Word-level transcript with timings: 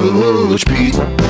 Coach 0.00 0.64
Pete. 0.64 1.29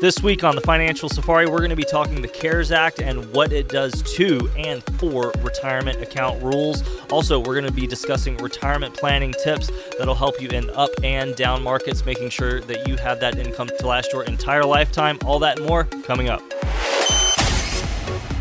This 0.00 0.22
week 0.22 0.44
on 0.44 0.54
the 0.54 0.62
Financial 0.62 1.10
Safari, 1.10 1.44
we're 1.44 1.58
going 1.58 1.68
to 1.68 1.76
be 1.76 1.84
talking 1.84 2.22
the 2.22 2.28
CARES 2.28 2.72
Act 2.72 3.02
and 3.02 3.30
what 3.34 3.52
it 3.52 3.68
does 3.68 4.00
to 4.14 4.50
and 4.56 4.82
for 4.98 5.30
retirement 5.42 6.00
account 6.00 6.42
rules. 6.42 6.82
Also, 7.10 7.38
we're 7.38 7.52
going 7.52 7.66
to 7.66 7.70
be 7.70 7.86
discussing 7.86 8.38
retirement 8.38 8.94
planning 8.94 9.34
tips 9.44 9.70
that'll 9.98 10.14
help 10.14 10.40
you 10.40 10.48
in 10.48 10.70
up 10.70 10.88
and 11.04 11.36
down 11.36 11.62
markets, 11.62 12.06
making 12.06 12.30
sure 12.30 12.62
that 12.62 12.88
you 12.88 12.96
have 12.96 13.20
that 13.20 13.36
income 13.36 13.68
to 13.78 13.86
last 13.86 14.10
your 14.10 14.24
entire 14.24 14.64
lifetime. 14.64 15.18
All 15.26 15.38
that 15.40 15.60
more 15.60 15.84
coming 15.84 16.30
up. 16.30 16.40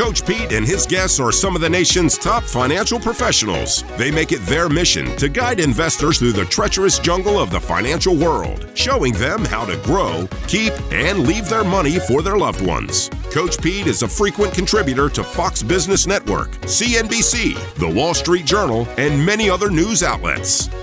Coach 0.00 0.24
Pete 0.24 0.52
and 0.52 0.66
his 0.66 0.86
guests 0.86 1.20
are 1.20 1.30
some 1.30 1.54
of 1.54 1.60
the 1.60 1.68
nation's 1.68 2.16
top 2.16 2.42
financial 2.42 2.98
professionals. 2.98 3.84
They 3.98 4.10
make 4.10 4.32
it 4.32 4.40
their 4.46 4.70
mission 4.70 5.14
to 5.16 5.28
guide 5.28 5.60
investors 5.60 6.18
through 6.18 6.32
the 6.32 6.46
treacherous 6.46 6.98
jungle 6.98 7.38
of 7.38 7.50
the 7.50 7.60
financial 7.60 8.16
world, 8.16 8.66
showing 8.72 9.12
them 9.12 9.44
how 9.44 9.66
to 9.66 9.76
grow, 9.84 10.26
keep, 10.48 10.72
and 10.90 11.26
leave 11.26 11.50
their 11.50 11.64
money 11.64 11.98
for 11.98 12.22
their 12.22 12.38
loved 12.38 12.64
ones. 12.64 13.10
Coach 13.30 13.60
Pete 13.60 13.86
is 13.86 14.02
a 14.02 14.08
frequent 14.08 14.54
contributor 14.54 15.10
to 15.10 15.22
Fox 15.22 15.62
Business 15.62 16.06
Network, 16.06 16.48
CNBC, 16.62 17.74
The 17.74 17.90
Wall 17.90 18.14
Street 18.14 18.46
Journal, 18.46 18.88
and 18.96 19.22
many 19.22 19.50
other 19.50 19.70
news 19.70 20.02
outlets. 20.02 20.70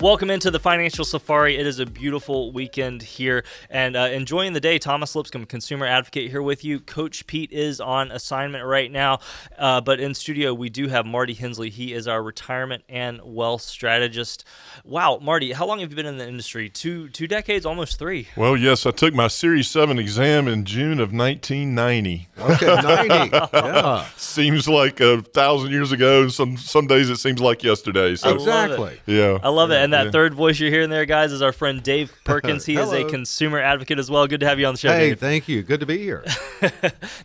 Welcome 0.00 0.30
into 0.30 0.52
the 0.52 0.60
Financial 0.60 1.04
Safari. 1.04 1.56
It 1.56 1.66
is 1.66 1.80
a 1.80 1.86
beautiful 1.86 2.52
weekend 2.52 3.02
here 3.02 3.42
and 3.68 3.96
uh, 3.96 4.02
enjoying 4.12 4.52
the 4.52 4.60
day. 4.60 4.78
Thomas 4.78 5.16
Lipscomb, 5.16 5.44
consumer 5.44 5.86
advocate, 5.86 6.30
here 6.30 6.40
with 6.40 6.64
you. 6.64 6.78
Coach 6.78 7.26
Pete 7.26 7.50
is 7.50 7.80
on 7.80 8.12
assignment 8.12 8.64
right 8.64 8.92
now, 8.92 9.18
uh, 9.58 9.80
but 9.80 9.98
in 9.98 10.14
studio 10.14 10.54
we 10.54 10.68
do 10.68 10.86
have 10.86 11.04
Marty 11.04 11.34
Hensley. 11.34 11.68
He 11.68 11.92
is 11.94 12.06
our 12.06 12.22
retirement 12.22 12.84
and 12.88 13.20
wealth 13.24 13.62
strategist. 13.62 14.44
Wow, 14.84 15.18
Marty, 15.20 15.50
how 15.50 15.66
long 15.66 15.80
have 15.80 15.90
you 15.90 15.96
been 15.96 16.06
in 16.06 16.16
the 16.18 16.28
industry? 16.28 16.68
Two 16.68 17.08
two 17.08 17.26
decades, 17.26 17.66
almost 17.66 17.98
three. 17.98 18.28
Well, 18.36 18.56
yes, 18.56 18.86
I 18.86 18.92
took 18.92 19.14
my 19.14 19.26
Series 19.26 19.68
7 19.68 19.98
exam 19.98 20.46
in 20.46 20.64
June 20.64 21.00
of 21.00 21.12
1990. 21.12 22.28
Okay, 22.38 23.08
90. 23.08 23.36
yeah. 23.52 24.06
Seems 24.16 24.68
like 24.68 25.00
a 25.00 25.22
thousand 25.22 25.72
years 25.72 25.90
ago. 25.90 26.28
Some 26.28 26.56
some 26.56 26.86
days 26.86 27.10
it 27.10 27.16
seems 27.16 27.40
like 27.40 27.64
yesterday. 27.64 28.14
So, 28.14 28.32
Exactly. 28.32 29.00
yeah. 29.06 29.38
I 29.42 29.48
love 29.48 29.72
it. 29.72 29.87
And 29.88 29.92
that 29.94 30.04
Yeah. 30.06 30.10
third 30.10 30.34
voice 30.34 30.60
you're 30.60 30.68
hearing 30.70 30.90
there, 30.90 31.06
guys, 31.06 31.32
is 31.32 31.40
our 31.40 31.50
friend 31.50 31.82
Dave 31.82 32.12
Perkins. 32.24 32.66
He 32.66 32.76
is 32.76 32.92
a 32.92 33.04
consumer 33.04 33.58
advocate 33.58 33.98
as 33.98 34.10
well. 34.10 34.26
Good 34.26 34.40
to 34.40 34.46
have 34.46 34.60
you 34.60 34.66
on 34.66 34.74
the 34.74 34.78
show, 34.78 34.90
Hey, 34.92 35.08
Dave. 35.08 35.18
thank 35.18 35.48
you. 35.48 35.62
Good 35.62 35.80
to 35.80 35.86
be 35.86 35.96
here. 35.96 36.24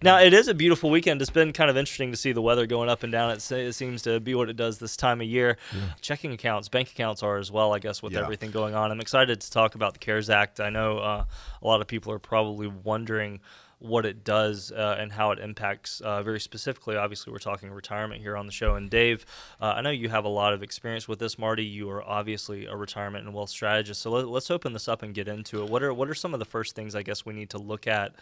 Now, 0.02 0.20
it 0.20 0.34
is 0.34 0.48
a 0.48 0.54
beautiful 0.54 0.90
weekend. 0.90 1.22
It's 1.22 1.30
been 1.30 1.52
kind 1.54 1.70
of 1.70 1.76
interesting 1.78 2.12
to 2.12 2.18
see 2.18 2.32
the 2.32 2.42
weather 2.42 2.66
going 2.68 2.88
up 2.90 3.04
and 3.04 3.12
down. 3.12 3.32
It, 3.32 3.52
it 3.52 3.74
seems 3.74 4.02
to 4.04 4.20
be 4.20 4.34
what 4.36 4.50
it 4.50 4.56
does 4.56 4.78
this 4.80 4.96
time 4.96 5.20
of 5.22 5.28
year. 5.28 5.58
Checking 6.02 6.32
accounts, 6.34 6.70
bank 6.70 6.90
accounts 6.92 7.22
are 7.24 7.38
as 7.38 7.52
well, 7.52 7.74
I 7.74 7.80
guess, 7.80 8.02
with 8.02 8.14
Yeah. 8.14 8.22
everything 8.22 8.52
going 8.52 8.76
on. 8.76 8.92
I'm 8.92 9.00
excited 9.02 9.42
to 9.42 9.52
talk 9.52 9.76
about 9.76 9.94
the 9.94 10.00
CARES 10.00 10.30
Act. 10.30 10.60
I 10.62 10.70
know 10.70 11.00
uh, 11.00 11.24
a 11.62 11.68
lot 11.68 11.82
of 11.82 11.88
people 11.88 12.12
are 12.14 12.20
probably 12.20 12.68
wondering 12.68 13.40
what 13.84 14.06
it 14.06 14.24
does 14.24 14.72
uh, 14.72 14.96
and 14.98 15.12
how 15.12 15.32
it 15.32 15.40
impacts 15.40 16.00
uh, 16.02 16.24
very 16.24 16.40
specifically. 16.40 16.96
Obviously, 16.96 17.34
we're 17.34 17.40
talking 17.40 17.70
retirement 17.70 18.22
here 18.22 18.38
on 18.38 18.46
the 18.46 18.52
show. 18.52 18.76
And 18.76 18.90
Dave, 18.90 19.26
uh, 19.62 19.74
I 19.76 19.82
know 19.82 19.90
you 19.90 20.08
have 20.08 20.24
a 20.24 20.30
lot 20.30 20.54
of 20.54 20.64
experience 20.64 21.06
with 21.08 21.20
this. 21.20 21.38
Marty, 21.38 21.66
you 21.66 21.90
are 21.90 22.02
obviously 22.02 22.66
a 22.66 22.76
retirement 22.76 23.26
and 23.26 23.34
wealth 23.36 23.50
strategist. 23.50 24.02
So 24.02 24.12
let, 24.12 24.28
let's 24.28 24.50
open 24.50 24.72
this 24.72 24.88
up 24.88 25.04
and 25.04 25.14
get 25.14 25.28
into 25.28 25.62
it. 25.62 25.70
What 25.70 25.84
are 25.84 25.94
what 25.94 26.10
are 26.10 26.16
some 26.16 26.34
of 26.34 26.40
the 26.40 26.46
first 26.46 26.76
things 26.76 26.96
I 26.96 27.04
guess 27.04 27.26
we 27.26 27.34
need 27.34 27.50
to 27.50 27.58
look 27.58 27.86
at, 27.86 28.14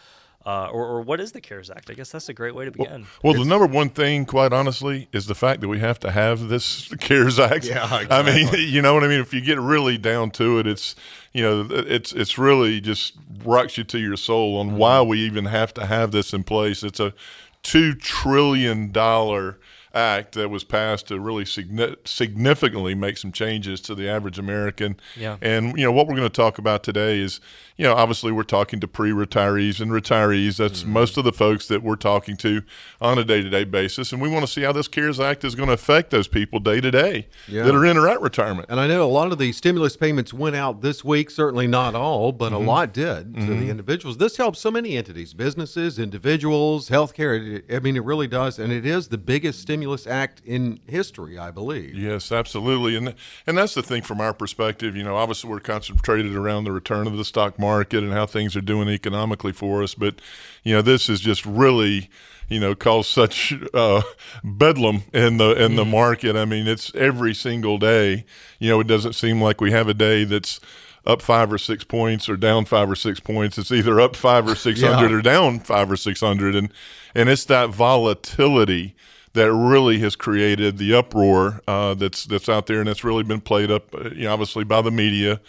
uh, 0.46 0.70
or, 0.72 0.86
or 0.88 1.02
what 1.02 1.20
is 1.20 1.34
the 1.34 1.42
CARES 1.42 1.70
Act? 1.70 1.90
I 1.90 1.94
guess 1.94 2.12
that's 2.12 2.30
a 2.30 2.34
great 2.34 2.56
way 2.56 2.66
to 2.66 2.72
begin. 2.72 3.06
Well, 3.24 3.34
the 3.34 3.46
number 3.46 3.68
one 3.68 3.90
thing, 3.90 4.26
quite 4.26 4.52
honestly, 4.52 5.08
is 5.14 5.28
the 5.28 5.36
fact 5.36 5.62
that 5.62 5.68
we 5.68 5.80
have 5.80 6.00
to 6.00 6.12
have 6.12 6.50
this 6.50 6.88
CARES 7.00 7.40
Act. 7.40 7.66
Yeah, 7.66 7.88
I 8.10 8.24
mean, 8.24 8.50
you 8.58 8.82
know 8.82 8.94
what 8.94 9.04
I 9.04 9.08
mean. 9.08 9.20
If 9.20 9.34
you 9.34 9.42
get 9.42 9.60
really 9.60 9.98
down 9.98 10.32
to 10.32 10.58
it, 10.60 10.68
it's 10.68 10.96
you 11.32 11.44
know, 11.44 11.68
it's 11.70 12.12
it's 12.14 12.38
really 12.38 12.82
just 12.82 13.14
rocks 13.44 13.78
you 13.78 13.84
to 13.86 14.00
your 14.00 14.18
soul 14.18 14.58
on 14.58 14.78
why 14.78 15.02
we 15.02 15.20
even 15.20 15.46
have 15.46 15.74
to 15.76 15.86
have 15.86 16.12
this 16.12 16.34
in 16.34 16.44
place. 16.44 16.84
It's 16.84 17.00
a 17.00 17.14
two 17.62 17.94
trillion 17.94 18.92
dollar 18.92 19.60
act 19.94 20.34
that 20.36 20.50
was 20.50 20.64
passed 20.64 21.08
to 21.08 21.20
really 21.20 21.44
signi- 21.44 21.96
significantly 22.06 22.96
make 22.96 23.18
some 23.18 23.32
changes 23.32 23.82
to 23.82 23.96
the 23.96 24.08
average 24.10 24.40
American. 24.40 24.98
Yeah. 25.18 25.38
And 25.42 25.78
you 25.78 25.84
know 25.86 25.92
what 25.92 26.08
we're 26.08 26.16
going 26.16 26.30
to 26.30 26.34
talk 26.36 26.58
about 26.58 26.84
today 26.84 27.20
is, 27.20 27.40
you 27.78 27.86
know, 27.86 27.94
obviously 27.94 28.32
we're 28.32 28.44
talking 28.44 28.80
to 28.80 28.88
pre-retirees 28.88 29.80
and 29.82 29.92
retirees. 29.92 30.58
That's 30.58 30.82
Mm-hmm. 30.82 30.94
most 30.94 31.18
of 31.18 31.24
the 31.26 31.34
folks 31.34 31.68
that 31.68 31.84
we're 31.84 31.96
talking 31.96 32.38
to 32.38 32.62
on 33.02 33.18
a 33.18 33.24
day-to-day 33.24 33.66
basis, 33.66 34.12
and 34.14 34.22
we 34.22 34.30
want 34.30 34.46
to 34.46 34.52
see 34.52 34.62
how 34.62 34.72
this 34.72 34.88
CARES 34.88 35.20
Act 35.20 35.44
is 35.44 35.56
going 35.56 35.68
to 35.68 35.74
affect 35.74 36.12
those 36.12 36.28
people 36.28 36.60
day 36.60 36.80
to 36.80 36.90
day 36.92 37.28
Yeah. 37.48 37.64
that 37.64 37.76
are 37.76 37.86
in 37.86 37.98
or 37.98 38.08
at 38.08 38.22
retirement. 38.22 38.68
And 38.70 38.80
I 38.80 38.88
know 38.88 39.04
a 39.04 39.12
lot 39.12 39.32
of 39.32 39.38
the 39.38 39.52
stimulus 39.52 39.98
payments 39.98 40.34
went 40.34 40.56
out 40.56 40.82
this 40.82 41.04
week. 41.04 41.30
Certainly 41.30 41.68
not 41.68 41.96
all, 41.96 42.32
but 42.32 42.52
Mm-hmm. 42.54 42.56
a 42.64 42.66
lot 42.72 42.94
did 42.94 43.36
to 43.36 43.46
the 43.46 43.70
individuals. 43.70 44.18
This 44.18 44.38
helps 44.38 44.60
so 44.60 44.72
many 44.72 44.96
entities, 44.98 45.34
businesses, 45.34 45.98
individuals, 46.00 46.90
healthcare. 46.90 47.62
I 47.74 47.80
mean, 47.80 47.96
it 47.98 48.04
really 48.04 48.28
does. 48.28 48.58
And 48.60 48.72
it 48.72 48.86
is 48.86 49.08
the 49.10 49.18
biggest 49.18 49.60
stimulus 49.60 49.81
act 50.08 50.42
in 50.46 50.80
history, 50.88 51.38
I 51.38 51.52
believe. 51.52 51.96
Yes, 51.96 52.32
absolutely, 52.32 52.96
and 52.96 53.16
and 53.48 53.58
that's 53.58 53.74
the 53.74 53.84
thing 53.84 54.02
from 54.02 54.22
our 54.22 54.34
perspective. 54.34 54.96
You 54.96 55.04
know, 55.04 55.16
obviously 55.16 55.50
we're 55.50 55.60
concentrated 55.60 56.36
around 56.36 56.64
the 56.66 56.72
return 56.72 57.08
of 57.08 57.18
the 57.18 57.26
stock 57.26 57.58
market 57.60 58.04
and 58.04 58.14
how 58.14 58.26
things 58.26 58.56
are 58.56 58.62
doing 58.62 58.88
economically 58.90 59.54
for 59.54 59.84
us, 59.84 59.96
but 59.96 60.16
you 60.64 60.74
know, 60.74 60.82
this 60.82 61.10
is 61.10 61.20
just 61.20 61.46
really 61.46 62.10
you 62.50 62.60
know 62.60 62.76
caused 62.76 63.10
such 63.10 63.54
uh, 63.74 64.02
bedlam 64.44 65.04
in 65.14 65.38
the 65.38 65.52
in 65.64 65.76
the 65.76 65.86
market. 65.86 66.36
I 66.36 66.46
mean, 66.46 66.68
it's 66.68 66.94
every 66.96 67.34
single 67.34 67.78
day. 67.78 68.26
You 68.60 68.70
know, 68.70 68.80
it 68.80 68.88
doesn't 68.88 69.14
seem 69.14 69.42
like 69.42 69.62
we 69.62 69.72
have 69.72 69.88
a 69.88 69.94
day 69.94 70.24
that's 70.26 70.60
up 71.04 71.20
five 71.20 71.52
or 71.52 71.58
six 71.58 71.84
points 71.84 72.30
or 72.30 72.38
down 72.38 72.64
five 72.66 72.88
or 72.88 72.96
six 72.96 73.20
points. 73.20 73.58
It's 73.58 73.72
either 73.72 74.00
up 74.00 74.16
five 74.16 74.48
or 74.48 74.54
six 74.68 74.82
hundred 74.82 75.10
Yeah. 75.12 75.18
or 75.18 75.22
down 75.22 75.60
five 75.60 75.90
or 75.90 75.98
six 75.98 76.20
hundred, 76.20 76.56
and 76.56 76.72
and 77.16 77.28
it's 77.30 77.46
that 77.46 77.70
volatility 77.70 78.96
that 79.34 79.52
really 79.54 80.00
has 80.00 80.16
created 80.16 80.78
the 80.78 80.94
uproar 80.94 81.62
uh, 81.68 81.94
that's 81.94 82.26
that's 82.26 82.50
out 82.50 82.68
there, 82.68 82.80
and 82.80 82.90
it's 82.90 83.04
really 83.04 83.24
been 83.24 83.42
played 83.42 83.72
up, 83.72 83.94
uh, 83.96 84.10
you 84.12 84.24
know, 84.24 84.34
obviously 84.34 84.64
by 84.64 84.82
the 84.82 84.92
media, 84.92 85.40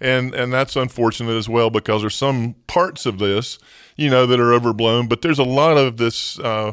and 0.00 0.34
and 0.34 0.52
that's 0.52 0.76
unfortunate 0.76 1.36
as 1.36 1.48
well 1.48 1.70
because 1.70 2.02
there's 2.02 2.14
some 2.14 2.54
parts 2.66 3.06
of 3.06 3.18
this, 3.18 3.58
you 3.96 4.10
know, 4.10 4.26
that 4.26 4.40
are 4.40 4.52
overblown, 4.52 5.08
but 5.08 5.22
there's 5.22 5.38
a 5.38 5.44
lot 5.44 5.76
of 5.76 5.96
this. 5.96 6.38
Uh, 6.38 6.72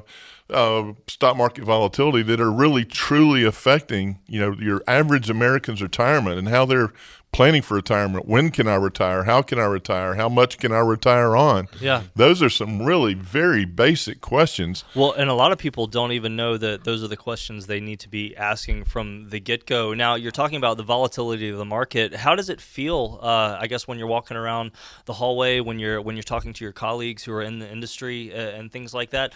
uh, 0.50 0.94
stock 1.10 1.36
market 1.36 1.66
volatility 1.66 2.24
that 2.24 2.40
are 2.40 2.50
really 2.50 2.86
truly 2.86 3.44
affecting 3.44 4.18
you 4.28 4.40
know 4.40 4.54
your 4.54 4.82
average 4.88 5.30
American's 5.30 5.82
retirement 5.82 6.40
and 6.40 6.48
how 6.48 6.64
they're 6.64 6.94
planning 7.32 7.62
for 7.62 7.76
retirement. 7.76 8.28
When 8.28 8.50
can 8.50 8.68
I 8.68 8.76
retire? 8.76 9.24
How 9.26 9.42
can 9.42 9.60
I 9.60 9.66
retire? 9.66 10.16
How 10.16 10.28
much 10.28 10.58
can 10.58 10.72
I 10.72 10.80
retire 10.80 11.36
on? 11.36 11.68
Yeah. 11.80 12.04
Those 12.16 12.42
are 12.42 12.50
some 12.50 12.82
really 12.82 13.14
very 13.14 13.64
basic 13.64 14.22
questions. 14.22 14.84
Well, 14.96 15.12
and 15.12 15.30
a 15.30 15.34
lot 15.34 15.52
of 15.52 15.58
people 15.58 15.88
don't 15.88 16.12
even 16.12 16.36
know 16.36 16.58
that 16.58 16.84
those 16.84 17.04
are 17.04 17.08
the 17.08 17.18
questions 17.18 17.68
they 17.68 17.80
need 17.80 18.00
to 18.00 18.10
be 18.10 18.36
asking 18.36 18.86
from 18.86 19.30
the 19.30 19.40
get 19.40 19.66
go. 19.66 19.94
Now, 19.94 20.16
you're 20.16 20.32
talking 20.32 20.58
about 20.58 20.78
the 20.78 20.84
volatility 20.84 21.50
of 21.50 21.58
the 21.58 21.66
market. 21.66 22.16
How 22.16 22.34
does 22.34 22.50
it 22.50 22.60
feel? 22.60 23.20
Uh, 23.22 23.58
I 23.60 23.68
guess 23.68 23.88
when 23.88 24.00
you're 24.00 24.08
walking 24.08 24.38
around 24.38 24.72
the 25.06 25.14
hallway, 25.14 25.60
when 25.60 25.80
you're 25.80 26.02
when 26.02 26.16
you're 26.16 26.24
talking 26.24 26.54
to 26.54 26.66
your 26.66 26.74
colleagues 26.74 27.24
who 27.24 27.34
are 27.34 27.44
in 27.44 27.60
the 27.60 27.70
industry 27.72 28.34
uh, 28.34 28.38
and 28.38 28.72
things 28.72 28.94
like 28.94 29.12
that. 29.12 29.34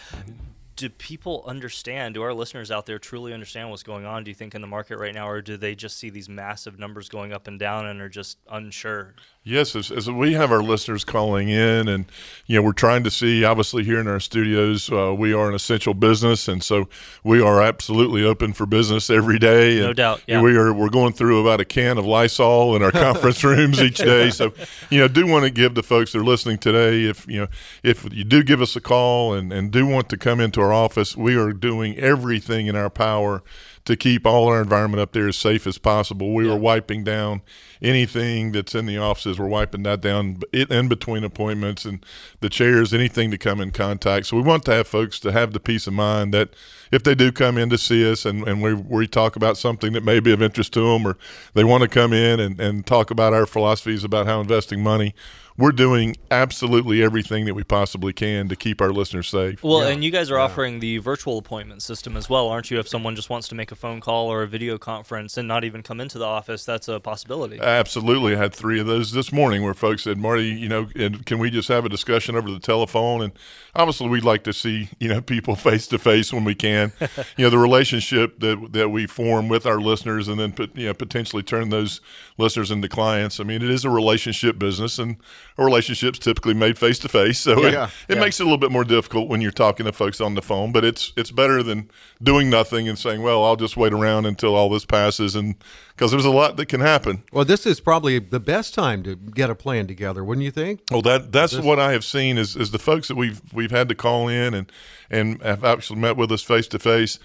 Do 0.76 0.88
people 0.88 1.44
understand? 1.46 2.14
Do 2.14 2.22
our 2.22 2.32
listeners 2.32 2.70
out 2.70 2.86
there 2.86 2.98
truly 2.98 3.32
understand 3.32 3.70
what's 3.70 3.82
going 3.82 4.06
on? 4.06 4.24
Do 4.24 4.30
you 4.30 4.34
think 4.34 4.54
in 4.54 4.60
the 4.60 4.66
market 4.66 4.98
right 4.98 5.14
now, 5.14 5.28
or 5.28 5.42
do 5.42 5.56
they 5.56 5.74
just 5.74 5.98
see 5.98 6.10
these 6.10 6.28
massive 6.28 6.78
numbers 6.78 7.08
going 7.08 7.32
up 7.32 7.46
and 7.46 7.58
down 7.58 7.86
and 7.86 8.00
are 8.00 8.08
just 8.08 8.38
unsure? 8.50 9.14
Yes, 9.44 9.74
as, 9.74 9.90
as 9.90 10.08
we 10.08 10.34
have 10.34 10.52
our 10.52 10.62
listeners 10.62 11.04
calling 11.04 11.48
in, 11.48 11.88
and 11.88 12.04
you 12.46 12.56
know, 12.56 12.62
we're 12.62 12.72
trying 12.72 13.02
to 13.02 13.10
see. 13.10 13.42
Obviously, 13.42 13.82
here 13.82 13.98
in 13.98 14.06
our 14.06 14.20
studios, 14.20 14.88
uh, 14.92 15.12
we 15.12 15.32
are 15.32 15.48
an 15.48 15.54
essential 15.56 15.94
business, 15.94 16.46
and 16.46 16.62
so 16.62 16.88
we 17.24 17.42
are 17.42 17.60
absolutely 17.60 18.24
open 18.24 18.52
for 18.52 18.66
business 18.66 19.10
every 19.10 19.40
day. 19.40 19.80
No 19.80 19.92
doubt, 19.94 20.22
yeah. 20.28 20.40
We 20.40 20.56
are 20.56 20.72
we're 20.72 20.90
going 20.90 21.12
through 21.12 21.40
about 21.40 21.60
a 21.60 21.64
can 21.64 21.98
of 21.98 22.06
Lysol 22.06 22.76
in 22.76 22.84
our 22.84 22.90
conference 22.92 23.42
rooms 23.42 23.80
each 23.80 23.98
day. 23.98 24.30
So, 24.30 24.52
you 24.90 25.00
know, 25.00 25.08
do 25.08 25.26
want 25.26 25.44
to 25.44 25.50
give 25.50 25.74
the 25.74 25.82
folks 25.82 26.12
that 26.12 26.20
are 26.20 26.24
listening 26.24 26.58
today, 26.58 27.02
if 27.06 27.26
you 27.26 27.40
know, 27.40 27.48
if 27.82 28.06
you 28.14 28.22
do 28.22 28.44
give 28.44 28.62
us 28.62 28.76
a 28.76 28.80
call 28.80 29.34
and 29.34 29.52
and 29.52 29.72
do 29.72 29.84
want 29.84 30.08
to 30.10 30.16
come 30.16 30.38
into 30.38 30.60
our 30.60 30.72
office, 30.72 31.16
we 31.16 31.34
are 31.34 31.52
doing 31.52 31.98
everything 31.98 32.68
in 32.68 32.76
our 32.76 32.90
power 32.90 33.42
to 33.84 33.96
keep 33.96 34.24
all 34.26 34.46
our 34.48 34.60
environment 34.62 35.00
up 35.00 35.12
there 35.12 35.26
as 35.28 35.36
safe 35.36 35.66
as 35.66 35.76
possible. 35.78 36.32
We 36.34 36.46
Yeah. 36.46 36.52
are 36.52 36.56
wiping 36.58 37.02
down 37.02 37.42
anything 37.80 38.52
that's 38.52 38.74
in 38.74 38.86
the 38.86 38.96
offices. 38.98 39.38
We're 39.38 39.48
wiping 39.48 39.82
that 39.82 40.00
down 40.00 40.38
in 40.52 40.70
in 40.72 40.88
between 40.88 41.24
appointments 41.24 41.84
and 41.84 42.04
the 42.40 42.48
chairs, 42.48 42.94
anything 42.94 43.30
to 43.32 43.38
come 43.38 43.60
in 43.60 43.72
contact. 43.72 44.26
So 44.26 44.36
we 44.36 44.42
want 44.42 44.64
to 44.66 44.72
have 44.74 44.86
folks 44.86 45.18
to 45.20 45.32
have 45.32 45.52
the 45.52 45.60
peace 45.60 45.86
of 45.88 45.94
mind 45.94 46.32
that 46.32 46.50
if 46.92 47.02
they 47.02 47.14
do 47.14 47.32
come 47.32 47.58
in 47.58 47.70
to 47.70 47.78
see 47.78 48.08
us 48.08 48.24
and, 48.24 48.46
and 48.46 48.62
we, 48.62 48.72
we 48.74 49.06
talk 49.08 49.34
about 49.34 49.56
something 49.56 49.92
that 49.94 50.04
may 50.04 50.20
be 50.20 50.30
of 50.32 50.42
interest 50.42 50.72
to 50.74 50.80
them 50.80 51.06
or 51.06 51.16
they 51.54 51.64
want 51.64 51.82
to 51.82 51.88
come 51.88 52.12
in 52.12 52.38
and, 52.38 52.60
and 52.60 52.86
talk 52.86 53.10
about 53.10 53.32
our 53.32 53.46
philosophies 53.46 54.04
about 54.04 54.26
how 54.26 54.40
investing 54.40 54.82
money, 54.82 55.14
we're 55.62 55.70
doing 55.70 56.16
absolutely 56.32 57.04
everything 57.04 57.44
that 57.44 57.54
we 57.54 57.62
possibly 57.62 58.12
can 58.12 58.48
to 58.48 58.56
keep 58.56 58.80
our 58.80 58.90
listeners 58.90 59.28
safe. 59.28 59.62
Well, 59.62 59.82
and 59.82 60.02
you 60.02 60.10
guys 60.10 60.28
are 60.28 60.38
offering 60.40 60.80
the 60.80 60.98
virtual 60.98 61.38
appointment 61.38 61.82
system 61.82 62.16
as 62.16 62.28
well, 62.28 62.48
aren't 62.48 62.72
you? 62.72 62.80
If 62.80 62.88
someone 62.88 63.14
just 63.14 63.30
wants 63.30 63.46
to 63.46 63.54
make 63.54 63.70
a 63.70 63.76
phone 63.76 64.00
call 64.00 64.26
or 64.26 64.42
a 64.42 64.48
video 64.48 64.76
conference 64.76 65.36
and 65.36 65.46
not 65.46 65.62
even 65.62 65.84
come 65.84 66.00
into 66.00 66.18
the 66.18 66.24
office, 66.24 66.64
that's 66.64 66.88
a 66.88 66.98
possibility. 66.98 67.60
Absolutely. 67.60 68.34
I 68.34 68.38
had 68.38 68.52
three 68.52 68.80
of 68.80 68.88
those 68.88 69.12
this 69.12 69.30
morning 69.30 69.62
where 69.62 69.72
folks 69.72 70.02
said, 70.02 70.18
Marty, 70.18 70.46
you 70.48 70.68
know, 70.68 70.88
and 70.96 71.24
can 71.26 71.38
we 71.38 71.48
just 71.48 71.68
have 71.68 71.84
a 71.84 71.88
discussion 71.88 72.34
over 72.34 72.50
the 72.50 72.58
telephone? 72.58 73.22
And 73.22 73.32
obviously, 73.76 74.08
we'd 74.08 74.24
like 74.24 74.42
to 74.42 74.52
see, 74.52 74.88
you 74.98 75.06
know, 75.06 75.20
people 75.32 75.54
face 75.54 75.86
to 75.86 75.98
face 76.00 76.32
when 76.32 76.42
we 76.42 76.56
can. 76.56 76.92
you 77.36 77.44
know, 77.44 77.50
the 77.50 77.58
relationship 77.58 78.40
that, 78.40 78.72
that 78.72 78.88
we 78.88 79.06
form 79.06 79.48
with 79.48 79.64
our 79.64 79.78
listeners 79.80 80.26
and 80.26 80.40
then, 80.40 80.50
put, 80.50 80.74
you 80.76 80.86
know, 80.86 80.94
potentially 80.94 81.44
turn 81.44 81.68
those 81.68 82.00
listeners 82.36 82.72
into 82.72 82.88
clients. 82.88 83.38
I 83.38 83.44
mean, 83.44 83.62
it 83.62 83.70
is 83.70 83.84
a 83.84 83.90
relationship 83.90 84.58
business 84.58 84.98
and 84.98 85.18
a 85.58 85.64
relationship's 85.64 86.18
typically 86.18 86.54
made 86.54 86.78
face 86.78 86.98
to 87.00 87.08
face. 87.08 87.38
So 87.40 87.64
it, 87.64 87.72
Yeah, 87.72 87.90
it 88.08 88.14
yeah. 88.14 88.20
makes 88.20 88.40
it 88.40 88.42
a 88.42 88.46
little 88.46 88.58
bit 88.58 88.70
more 88.70 88.84
difficult 88.84 89.28
when 89.28 89.40
you're 89.40 89.50
talking 89.50 89.86
to 89.86 89.92
folks 89.92 90.20
on 90.20 90.34
the 90.34 90.42
phone, 90.42 90.72
but 90.72 90.84
it's, 90.84 91.12
it's 91.16 91.30
better 91.30 91.62
than 91.62 91.90
doing 92.22 92.48
nothing 92.50 92.88
and 92.88 92.98
saying, 92.98 93.22
well, 93.22 93.44
I'll 93.44 93.56
just 93.56 93.76
wait 93.76 93.92
around 93.92 94.26
until 94.26 94.54
all 94.54 94.70
this 94.70 94.84
passes. 94.84 95.34
And 95.34 95.56
because 95.94 96.10
there's 96.10 96.24
a 96.24 96.30
lot 96.30 96.56
that 96.56 96.66
can 96.66 96.80
happen. 96.80 97.22
Well, 97.32 97.44
this 97.44 97.66
is 97.66 97.80
probably 97.80 98.18
the 98.18 98.40
best 98.40 98.74
time 98.74 99.02
to 99.04 99.14
get 99.14 99.50
a 99.50 99.54
plan 99.54 99.86
together, 99.86 100.24
wouldn't 100.24 100.44
you 100.44 100.50
think? 100.50 100.80
Well, 100.90 101.02
that 101.02 101.32
that's 101.32 101.58
what 101.58 101.78
I 101.78 101.92
have 101.92 102.04
seen 102.04 102.38
is, 102.38 102.56
is 102.56 102.70
the 102.70 102.78
folks 102.78 103.08
that 103.08 103.16
we've 103.16 103.40
we've 103.52 103.70
had 103.70 103.88
to 103.90 103.94
call 103.94 104.28
in 104.28 104.54
and 104.54 104.72
and 105.10 105.42
have 105.42 105.64
actually 105.64 106.00
met 106.00 106.16
with 106.16 106.32
us 106.32 106.42
face 106.42 106.66
to 106.68 106.78
face. 106.78 107.18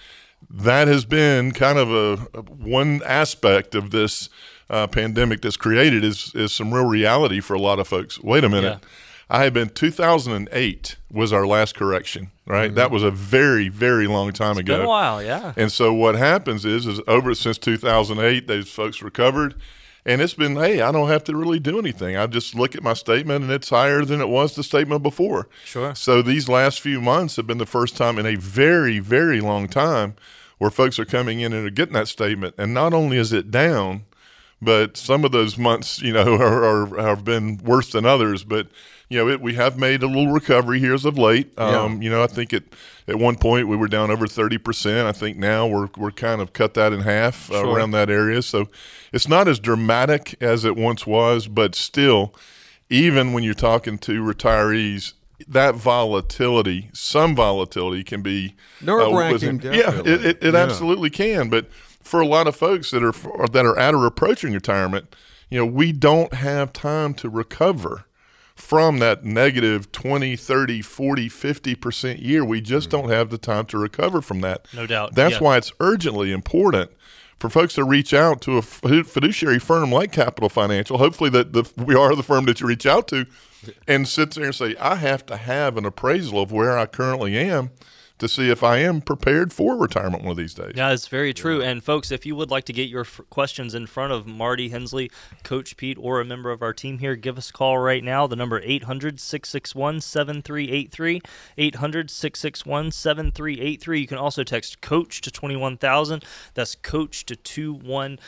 That 0.50 0.88
has 0.88 1.06
been 1.06 1.52
kind 1.52 1.80
of 1.80 1.92
a, 1.92 2.28
a 2.38 2.42
one 2.42 3.02
aspect 3.06 3.74
of 3.74 3.90
this 3.92 4.30
uh, 4.70 4.88
pandemic 4.88 5.42
that's 5.42 5.58
created 5.58 6.04
is 6.04 6.32
is 6.36 6.52
some 6.52 6.74
real 6.74 6.86
reality 6.86 7.40
for 7.40 7.54
a 7.54 7.60
lot 7.60 7.80
of 7.80 7.88
folks. 7.88 8.20
Wait 8.22 8.44
a 8.44 8.50
minute. 8.50 8.80
Yeah. 8.82 8.90
I 9.30 9.44
had 9.44 9.54
been 9.54 9.70
2008 9.70 10.96
was 11.12 11.34
our 11.34 11.46
last 11.46 11.76
correction, 11.76 12.32
right? 12.46 12.74
That 12.74 12.92
was 12.92 13.04
a 13.04 13.12
very, 13.12 13.68
very 13.68 14.08
long 14.08 14.32
time 14.32 14.58
ago. 14.58 14.78
Been 14.78 14.86
a 14.86 14.90
while, 14.90 15.22
yeah. 15.22 15.54
And 15.58 15.70
so 15.70 15.94
what 15.94 16.16
happens 16.16 16.64
is, 16.64 16.86
is 16.86 17.02
over 17.08 17.34
since 17.36 17.58
2008, 17.58 18.48
those 18.48 18.70
folks 18.70 19.02
recovered, 19.02 19.56
and 20.06 20.22
it's 20.22 20.34
been, 20.34 20.56
hey, 20.56 20.80
I 20.80 20.94
don't 20.94 21.10
have 21.10 21.26
to 21.26 21.36
really 21.36 21.60
do 21.60 21.78
anything. 21.78 22.16
I 22.16 22.28
just 22.28 22.56
look 22.56 22.74
at 22.74 22.84
my 22.84 22.94
statement, 22.94 23.44
and 23.44 23.52
it's 23.52 23.70
higher 23.70 24.06
than 24.06 24.22
it 24.22 24.30
was 24.30 24.56
the 24.56 24.64
statement 24.64 25.04
before. 25.04 25.50
Sure. 25.66 25.94
So 25.94 26.22
these 26.22 26.48
last 26.48 26.80
few 26.80 27.02
months 27.02 27.36
have 27.36 27.46
been 27.46 27.58
the 27.58 27.66
first 27.66 27.98
time 27.98 28.18
in 28.18 28.26
a 28.26 28.36
very, 28.36 29.00
very 29.00 29.42
long 29.42 29.68
time 29.68 30.16
where 30.58 30.72
folks 30.72 30.98
are 30.98 31.06
coming 31.06 31.42
in 31.42 31.52
and 31.52 31.68
are 31.68 31.72
getting 31.72 31.94
that 31.94 32.08
statement, 32.08 32.56
and 32.58 32.74
not 32.74 32.94
only 32.94 33.18
is 33.18 33.34
it 33.34 33.52
down, 33.52 34.06
but 34.62 34.98
some 34.98 35.24
of 35.26 35.32
those 35.32 35.58
months, 35.58 36.02
you 36.02 36.14
know, 36.14 36.34
are, 36.42 36.64
are 36.66 37.02
have 37.08 37.24
been 37.24 37.58
worse 37.64 37.92
than 37.92 38.06
others. 38.06 38.44
But 38.44 38.68
you 39.10 39.18
know, 39.18 39.30
it, 39.30 39.40
we 39.42 39.54
have 39.54 39.78
made 39.78 40.04
a 40.04 40.08
little 40.08 40.32
recovery 40.32 40.80
here 40.80 40.94
as 40.94 41.06
of 41.06 41.18
late. 41.18 41.58
Um, 41.58 42.02
You 42.02 42.10
know, 42.10 42.24
I 42.24 42.28
think 42.28 42.54
at 42.54 42.64
at 43.08 43.18
one 43.18 43.36
point 43.38 43.68
we 43.70 43.78
were 43.78 43.88
down 43.88 44.12
over 44.12 44.28
thirty 44.28 44.58
percent. 44.58 45.08
I 45.08 45.12
think 45.14 45.38
now 45.38 45.66
we're 45.68 45.88
we're 45.96 46.12
kind 46.12 46.42
of 46.42 46.52
cut 46.54 46.74
that 46.74 46.92
in 46.94 47.02
half 47.02 47.50
uh, 47.52 47.62
Sure. 47.62 47.76
around 47.76 47.92
that 47.92 48.10
area. 48.10 48.42
So 48.42 48.68
it's 49.14 49.28
not 49.28 49.48
as 49.48 49.60
dramatic 49.60 50.36
as 50.42 50.66
it 50.66 50.76
once 50.76 51.08
was, 51.08 51.48
but 51.48 51.74
still, 51.76 52.34
even 52.90 53.32
when 53.34 53.44
you're 53.44 53.54
talking 53.54 53.98
to 54.00 54.22
retirees. 54.24 55.14
That 55.48 55.76
volatility, 55.76 56.90
some 56.94 57.36
volatility, 57.36 58.04
can 58.04 58.24
be 58.24 58.56
uh, 58.82 58.86
Nerve-wracking, 58.86 59.58
was- 59.60 59.66
Yeah, 59.66 60.00
it, 60.00 60.26
it, 60.26 60.38
it 60.44 60.54
Yeah. 60.56 60.60
absolutely 60.60 61.12
can. 61.12 61.48
But 61.50 61.70
for 62.08 62.22
a 62.22 62.26
lot 62.26 62.48
of 62.48 62.56
folks 62.56 62.92
that 62.92 63.04
are 63.04 63.48
that 63.48 63.66
are 63.66 63.78
at 63.78 63.94
or 63.94 64.06
approaching 64.06 64.54
retirement, 64.54 65.16
you 65.50 65.60
know, 65.60 65.66
we 65.66 65.92
don't 65.92 66.34
have 66.34 66.74
time 66.74 67.14
to 67.16 67.30
recover 67.30 68.06
from 68.56 68.98
that 69.00 69.24
negative 69.24 69.92
20, 69.92 70.36
30, 70.36 70.82
40, 70.82 71.30
50% 71.30 72.22
year. 72.22 72.44
We 72.44 72.60
just 72.60 72.88
mm. 72.88 72.92
don't 72.92 73.10
have 73.10 73.30
the 73.30 73.38
time 73.38 73.66
to 73.68 73.78
recover 73.78 74.20
from 74.22 74.42
that. 74.42 74.68
No 74.74 74.88
doubt, 74.88 75.14
That's 75.14 75.36
yeah. 75.36 75.40
why 75.40 75.58
it's 75.58 75.72
urgently 75.80 76.32
important 76.32 76.92
for 77.38 77.50
folks 77.50 77.76
to 77.76 77.84
reach 77.84 78.16
out 78.16 78.42
to 78.42 78.58
a 78.58 78.64
fiduciary 78.64 79.60
firm 79.60 79.92
like 79.92 80.12
Capital 80.12 80.50
Financial. 80.50 80.98
Hopefully 80.98 81.30
that 81.30 81.54
the, 81.54 81.72
we 81.78 81.94
are 81.94 82.16
the 82.16 82.24
firm 82.24 82.46
that 82.46 82.60
you 82.60 82.68
reach 82.68 82.88
out 82.88 83.08
to 83.10 83.28
and 83.88 84.08
sit 84.08 84.32
there 84.32 84.46
and 84.46 84.56
say, 84.56 84.76
I 84.80 84.96
have 84.96 85.24
to 85.28 85.38
have 85.38 85.78
an 85.78 85.86
appraisal 85.86 86.42
of 86.42 86.52
where 86.52 86.80
I 86.80 86.88
currently 86.88 87.38
am 87.38 87.70
to 88.20 88.28
see 88.28 88.50
if 88.50 88.64
I 88.64 88.78
am 88.78 89.02
prepared 89.02 89.54
for 89.54 89.76
retirement 89.76 90.24
one 90.24 90.32
of 90.32 90.38
these 90.38 90.54
days. 90.54 90.74
Yeah, 90.76 90.92
it's 90.92 91.08
very 91.08 91.34
true. 91.34 91.62
And 91.62 91.84
folks, 91.84 92.12
if 92.12 92.26
you 92.26 92.36
would 92.36 92.50
like 92.50 92.64
to 92.66 92.74
get 92.74 92.90
your 92.90 93.02
f- 93.02 93.22
questions 93.30 93.76
in 93.76 93.88
front 93.88 94.14
of 94.14 94.26
Marty 94.26 94.70
Hensley, 94.70 95.12
Coach 95.44 95.78
Pete, 95.78 95.98
or 96.00 96.20
a 96.20 96.26
member 96.26 96.52
of 96.52 96.62
our 96.62 96.74
team 96.74 97.00
here, 97.00 97.16
give 97.16 97.38
us 97.38 97.50
a 97.50 97.54
call 97.54 97.78
right 97.78 98.04
now. 98.04 98.28
The 98.28 98.36
number 98.36 98.62
800-661-7383, 98.62 101.22
800-661-7383. 101.58 104.02
You 104.02 104.08
can 104.08 104.18
also 104.18 104.44
text 104.44 104.82
coach 104.82 105.22
to 105.22 105.32
21000. 105.32 106.26
That's 106.54 106.76
coach 106.76 107.26
to 107.26 107.36
21000. 107.36 108.20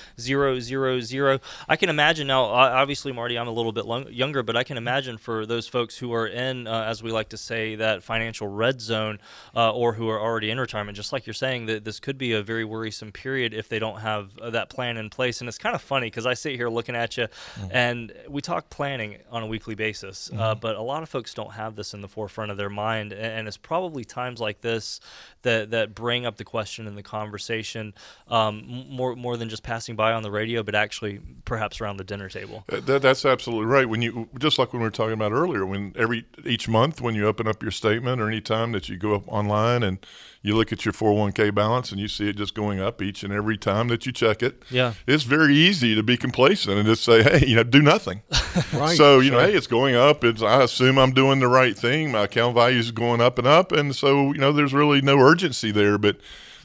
I 1.67 1.75
can 1.75 1.89
imagine 1.89 2.27
now 2.27 2.43
obviously 2.43 3.11
Marty, 3.11 3.37
I'm 3.37 3.47
a 3.47 3.51
little 3.51 3.71
bit 3.71 3.85
long, 3.85 4.11
younger, 4.11 4.43
but 4.43 4.55
I 4.55 4.63
can 4.63 4.77
imagine 4.77 5.17
for 5.17 5.45
those 5.45 5.67
folks 5.67 5.97
who 5.97 6.13
are 6.13 6.27
in 6.27 6.67
uh, 6.67 6.83
as 6.83 7.03
we 7.03 7.11
like 7.11 7.29
to 7.29 7.37
say 7.37 7.75
that 7.75 8.03
financial 8.03 8.47
red 8.47 8.81
zone 8.81 9.19
uh, 9.55 9.71
or 9.79 9.93
who 9.93 10.09
are 10.09 10.19
already 10.19 10.51
in 10.51 10.59
retirement, 10.59 10.97
just 10.97 11.13
like 11.13 11.25
you're 11.25 11.33
saying, 11.33 11.65
that 11.67 11.85
this 11.85 12.01
could 12.01 12.17
be 12.17 12.33
a 12.33 12.43
very 12.43 12.65
worrisome 12.65 13.13
period 13.13 13.53
if 13.53 13.69
they 13.69 13.79
don't 13.79 14.01
have 14.01 14.37
uh, 14.39 14.49
that 14.49 14.69
plan 14.69 14.97
in 14.97 15.09
place. 15.09 15.39
And 15.39 15.47
it's 15.47 15.57
kind 15.57 15.73
of 15.73 15.81
funny 15.81 16.07
because 16.07 16.25
I 16.25 16.33
sit 16.33 16.55
here 16.57 16.67
looking 16.67 16.97
at 16.97 17.15
you, 17.15 17.27
and 17.71 18.11
we 18.27 18.41
talk 18.41 18.69
planning 18.69 19.19
on 19.31 19.41
a 19.41 19.47
weekly 19.47 19.75
basis, 19.75 20.29
uh, 20.37 20.53
but 20.53 20.75
a 20.75 20.81
lot 20.81 21.01
of 21.01 21.07
folks 21.07 21.33
don't 21.33 21.53
have 21.53 21.77
this 21.77 21.93
in 21.93 22.01
the 22.01 22.09
forefront 22.09 22.51
of 22.51 22.57
their 22.57 22.69
mind, 22.69 23.13
and 23.13 23.47
it's 23.47 23.55
probably 23.55 24.03
times 24.03 24.41
like 24.41 24.59
this 24.59 24.99
that 25.43 25.71
that 25.71 25.95
bring 25.95 26.25
up 26.25 26.35
the 26.35 26.43
question 26.43 26.85
in 26.85 26.95
the 26.95 27.03
conversation 27.03 27.93
um, 28.27 28.85
more 28.89 29.15
more 29.15 29.37
than 29.37 29.47
just 29.47 29.63
passing 29.63 29.95
by 29.95 30.11
on 30.11 30.23
the 30.23 30.31
radio, 30.31 30.61
but 30.61 30.75
actually 30.75 31.21
perhaps 31.45 31.79
around 31.79 31.95
the 31.95 32.03
dinner 32.03 32.27
table. 32.27 32.65
Uh, 32.69 32.81
That, 32.81 33.01
that's 33.01 33.23
absolutely 33.23 33.67
right. 33.67 33.87
When 33.87 34.01
you 34.01 34.27
just 34.37 34.59
like 34.59 34.73
when 34.73 34.81
we 34.81 34.87
were 34.87 34.91
talking 34.91 35.13
about 35.13 35.31
earlier, 35.31 35.65
when 35.65 35.93
every 35.95 36.25
each 36.45 36.67
month 36.67 36.99
when 36.99 37.15
you 37.15 37.25
open 37.25 37.47
up 37.47 37.63
your 37.63 37.71
statement 37.71 38.19
or 38.19 38.27
any 38.27 38.41
time 38.41 38.73
that 38.73 38.89
you 38.89 38.97
go 38.97 39.15
up 39.15 39.23
online 39.27 39.68
and 39.83 40.05
you 40.41 40.55
look 40.55 40.71
at 40.71 40.85
your 40.85 40.93
401k 40.93 41.53
balance 41.53 41.91
and 41.91 41.99
you 41.99 42.07
see 42.07 42.29
it 42.29 42.37
just 42.37 42.55
going 42.55 42.79
up 42.79 43.01
each 43.01 43.23
and 43.23 43.33
every 43.33 43.57
time 43.57 43.89
that 43.89 44.05
you 44.05 44.11
check 44.11 44.41
it. 44.41 44.63
Yeah. 44.69 44.93
It's 45.05 45.23
very 45.23 45.53
easy 45.53 45.95
to 45.95 46.03
be 46.03 46.15
complacent 46.15 46.77
and 46.77 46.85
just 46.85 47.03
say, 47.03 47.23
"Hey, 47.23 47.45
you 47.45 47.55
know, 47.55 47.63
do 47.63 47.81
nothing." 47.81 48.21
Right. 48.73 48.97
So, 48.97 49.19
you 49.19 49.31
know, 49.31 49.39
hey, 49.39 49.53
it's 49.53 49.67
going 49.67 49.95
up. 49.95 50.23
It's 50.23 50.41
I 50.41 50.63
assume 50.63 50.97
I'm 50.97 51.13
doing 51.13 51.39
the 51.39 51.47
right 51.47 51.77
thing. 51.77 52.11
My 52.11 52.23
account 52.23 52.55
value 52.55 52.77
is 52.77 52.91
going 52.91 53.21
up 53.21 53.37
and 53.37 53.47
up 53.47 53.71
and 53.71 53.95
so, 53.95 54.33
you 54.33 54.37
know, 54.37 54.51
there's 54.51 54.73
really 54.73 55.01
no 55.01 55.17
urgency 55.19 55.71
there, 55.71 55.97
but 55.97 56.17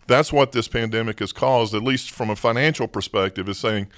that's 0.06 0.32
what 0.32 0.52
this 0.52 0.68
pandemic 0.68 1.20
has 1.20 1.32
caused 1.32 1.74
at 1.74 1.82
least 1.82 2.10
from 2.10 2.30
a 2.30 2.36
financial 2.36 2.88
perspective 2.88 3.48
is 3.48 3.58
saying 3.58 3.88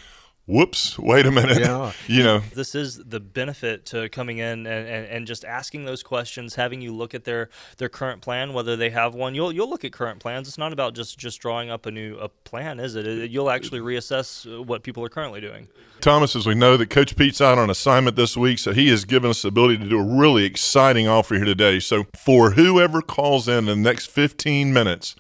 whoops, 0.47 0.99
wait 0.99 1.26
a 1.26 1.31
minute. 1.31 1.59
Yeah. 1.59 1.93
you 2.07 2.23
know, 2.23 2.41
this 2.55 2.75
is 2.75 2.97
the 3.05 3.21
benefit 3.21 3.85
to 3.87 4.09
coming 4.09 4.38
in 4.38 4.67
and, 4.67 4.88
and, 4.88 5.07
and 5.07 5.26
just 5.26 5.45
asking 5.45 5.85
those 5.85 6.03
questions, 6.03 6.55
having 6.55 6.81
you 6.81 6.95
look 6.95 7.15
at 7.15 7.25
their, 7.25 7.50
their 7.79 7.88
current 7.88 8.23
plan, 8.23 8.53
whether 8.53 8.76
they 8.76 8.91
have 8.91 9.15
one. 9.15 9.35
You'll 9.35 9.53
you'll 9.53 9.69
look 9.69 9.85
at 9.85 9.93
current 9.93 10.21
plans. 10.21 10.49
It's 10.49 10.59
not 10.59 10.73
about 10.73 10.95
just, 10.95 11.19
just 11.19 11.41
drawing 11.41 11.71
up 11.71 11.87
a 11.87 11.91
new 11.91 12.17
a 12.17 12.29
plan, 12.29 12.81
is 12.81 12.95
it? 12.95 13.07
it? 13.07 13.31
You'll 13.31 13.50
actually 13.50 13.81
reassess 13.81 14.47
uh, 14.47 14.62
what 14.62 14.83
people 14.83 15.05
are 15.05 15.09
currently 15.09 15.41
doing. 15.41 15.69
Thomas, 16.00 16.37
as 16.37 16.47
we 16.47 16.55
know 16.55 16.76
that 16.76 16.91
Coach 16.91 17.17
Pete's 17.17 17.41
out 17.41 17.59
on 17.59 17.71
assignment 17.71 18.17
this 18.17 18.37
week, 18.37 18.59
so 18.59 18.73
he 18.73 18.88
has 18.91 19.05
given 19.05 19.31
us 19.31 19.43
the 19.43 19.49
ability 19.49 19.79
to 19.79 19.88
do 19.88 19.99
a 19.99 20.05
really 20.05 20.45
exciting 20.45 21.09
offer 21.09 21.35
here 21.35 21.45
today. 21.45 21.81
So 21.81 22.07
for 22.15 22.50
whoever 22.50 23.00
calls 23.00 23.49
in, 23.49 23.61
in 23.61 23.65
the 23.65 23.76
next 23.76 24.07
15 24.07 24.73
minutes, 24.73 25.17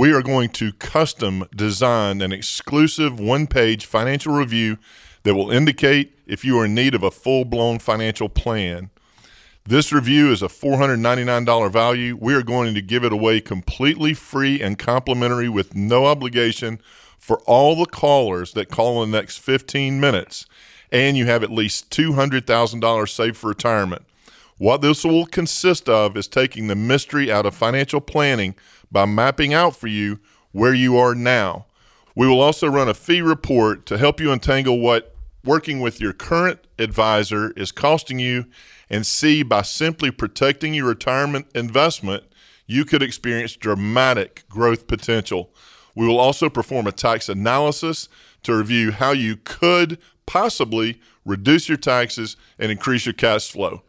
we 0.00 0.14
are 0.14 0.22
going 0.22 0.48
to 0.48 0.72
custom 0.72 1.46
design 1.54 2.22
an 2.22 2.32
exclusive 2.32 3.20
one 3.20 3.46
page 3.46 3.84
financial 3.84 4.32
review 4.32 4.78
that 5.24 5.34
will 5.34 5.50
indicate 5.50 6.18
if 6.26 6.42
you 6.42 6.58
are 6.58 6.64
in 6.64 6.74
need 6.74 6.94
of 6.94 7.02
a 7.02 7.10
full 7.10 7.44
blown 7.44 7.78
financial 7.78 8.26
plan. 8.26 8.88
This 9.66 9.92
review 9.92 10.32
is 10.32 10.40
a 10.40 10.48
$499 10.48 11.70
value. 11.70 12.16
We 12.18 12.32
are 12.32 12.42
going 12.42 12.72
to 12.72 12.80
give 12.80 13.04
it 13.04 13.12
away 13.12 13.42
completely 13.42 14.14
free 14.14 14.62
and 14.62 14.78
complimentary 14.78 15.50
with 15.50 15.74
no 15.74 16.06
obligation 16.06 16.80
for 17.18 17.40
all 17.40 17.76
the 17.76 17.84
callers 17.84 18.54
that 18.54 18.70
call 18.70 19.02
in 19.02 19.10
the 19.10 19.18
next 19.18 19.36
15 19.40 20.00
minutes. 20.00 20.46
And 20.90 21.18
you 21.18 21.26
have 21.26 21.42
at 21.42 21.50
least 21.50 21.90
$200,000 21.90 23.06
saved 23.06 23.36
for 23.36 23.48
retirement. 23.48 24.06
What 24.60 24.82
this 24.82 25.04
will 25.04 25.24
consist 25.24 25.88
of 25.88 26.18
is 26.18 26.28
taking 26.28 26.66
the 26.66 26.76
mystery 26.76 27.32
out 27.32 27.46
of 27.46 27.54
financial 27.54 28.02
planning 28.02 28.54
by 28.92 29.06
mapping 29.06 29.54
out 29.54 29.74
for 29.74 29.86
you 29.86 30.20
where 30.52 30.74
you 30.74 30.98
are 30.98 31.14
now. 31.14 31.64
We 32.14 32.28
will 32.28 32.42
also 32.42 32.68
run 32.68 32.86
a 32.86 32.92
fee 32.92 33.22
report 33.22 33.86
to 33.86 33.96
help 33.96 34.20
you 34.20 34.30
untangle 34.30 34.78
what 34.78 35.16
working 35.42 35.80
with 35.80 35.98
your 35.98 36.12
current 36.12 36.60
advisor 36.78 37.52
is 37.52 37.72
costing 37.72 38.18
you 38.18 38.44
and 38.90 39.06
see 39.06 39.42
by 39.42 39.62
simply 39.62 40.10
protecting 40.10 40.74
your 40.74 40.88
retirement 40.88 41.46
investment, 41.54 42.24
you 42.66 42.84
could 42.84 43.02
experience 43.02 43.56
dramatic 43.56 44.44
growth 44.50 44.86
potential. 44.86 45.54
We 45.96 46.06
will 46.06 46.20
also 46.20 46.50
perform 46.50 46.86
a 46.86 46.92
tax 46.92 47.30
analysis 47.30 48.10
to 48.42 48.54
review 48.54 48.90
how 48.90 49.12
you 49.12 49.38
could 49.38 49.96
possibly 50.26 51.00
reduce 51.24 51.66
your 51.66 51.78
taxes 51.78 52.36
and 52.58 52.70
increase 52.70 53.06
your 53.06 53.14
cash 53.14 53.50
flow. 53.50 53.84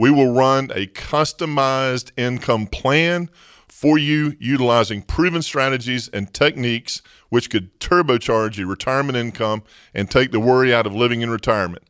We 0.00 0.10
will 0.10 0.32
run 0.32 0.70
a 0.74 0.86
customized 0.86 2.12
income 2.16 2.68
plan 2.68 3.28
for 3.68 3.98
you 3.98 4.34
utilizing 4.40 5.02
proven 5.02 5.42
strategies 5.42 6.08
and 6.08 6.32
techniques 6.32 7.02
which 7.28 7.50
could 7.50 7.78
turbocharge 7.80 8.56
your 8.56 8.66
retirement 8.66 9.18
income 9.18 9.62
and 9.92 10.10
take 10.10 10.32
the 10.32 10.40
worry 10.40 10.72
out 10.72 10.86
of 10.86 10.94
living 10.94 11.20
in 11.20 11.28
retirement. 11.28 11.82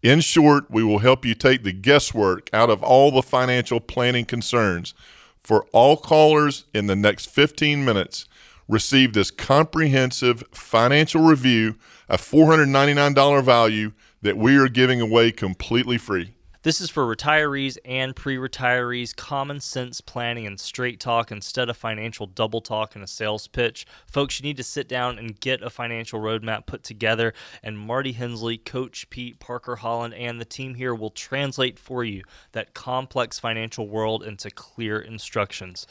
In 0.00 0.20
short, 0.20 0.70
we 0.70 0.84
will 0.84 1.00
help 1.00 1.24
you 1.24 1.34
take 1.34 1.64
the 1.64 1.72
guesswork 1.72 2.48
out 2.52 2.70
of 2.70 2.84
all 2.84 3.10
the 3.10 3.20
financial 3.20 3.80
planning 3.80 4.26
concerns. 4.26 4.94
For 5.42 5.66
all 5.72 5.96
callers 5.96 6.66
in 6.72 6.86
the 6.86 6.94
next 6.94 7.28
15 7.30 7.84
minutes, 7.84 8.28
receive 8.68 9.12
this 9.12 9.32
comprehensive 9.32 10.44
financial 10.52 11.22
review, 11.22 11.74
a 12.08 12.16
$499 12.16 13.42
value 13.42 13.90
that 14.22 14.36
we 14.36 14.56
are 14.56 14.68
giving 14.68 15.00
away 15.00 15.32
completely 15.32 15.98
free. 15.98 16.35
This 16.66 16.80
is 16.80 16.90
for 16.90 17.06
retirees 17.06 17.78
and 17.84 18.16
pre 18.16 18.36
retirees, 18.36 19.14
common 19.14 19.60
sense 19.60 20.00
planning 20.00 20.48
and 20.48 20.58
straight 20.58 20.98
talk 20.98 21.30
instead 21.30 21.68
of 21.68 21.76
financial 21.76 22.26
double 22.26 22.60
talk 22.60 22.96
and 22.96 23.04
a 23.04 23.06
sales 23.06 23.46
pitch. 23.46 23.86
Folks, 24.10 24.40
you 24.40 24.42
need 24.42 24.56
to 24.56 24.64
sit 24.64 24.88
down 24.88 25.16
and 25.16 25.38
get 25.38 25.62
a 25.62 25.70
financial 25.70 26.18
roadmap 26.18 26.66
put 26.66 26.82
together, 26.82 27.32
and 27.62 27.78
Marty 27.78 28.10
Hensley, 28.10 28.58
Coach 28.58 29.08
Pete, 29.10 29.38
Parker 29.38 29.76
Holland, 29.76 30.14
and 30.14 30.40
the 30.40 30.44
team 30.44 30.74
here 30.74 30.92
will 30.92 31.10
translate 31.10 31.78
for 31.78 32.02
you 32.02 32.24
that 32.50 32.74
complex 32.74 33.38
financial 33.38 33.86
world 33.86 34.24
into 34.24 34.50
clear 34.50 34.98
instructions 34.98 35.86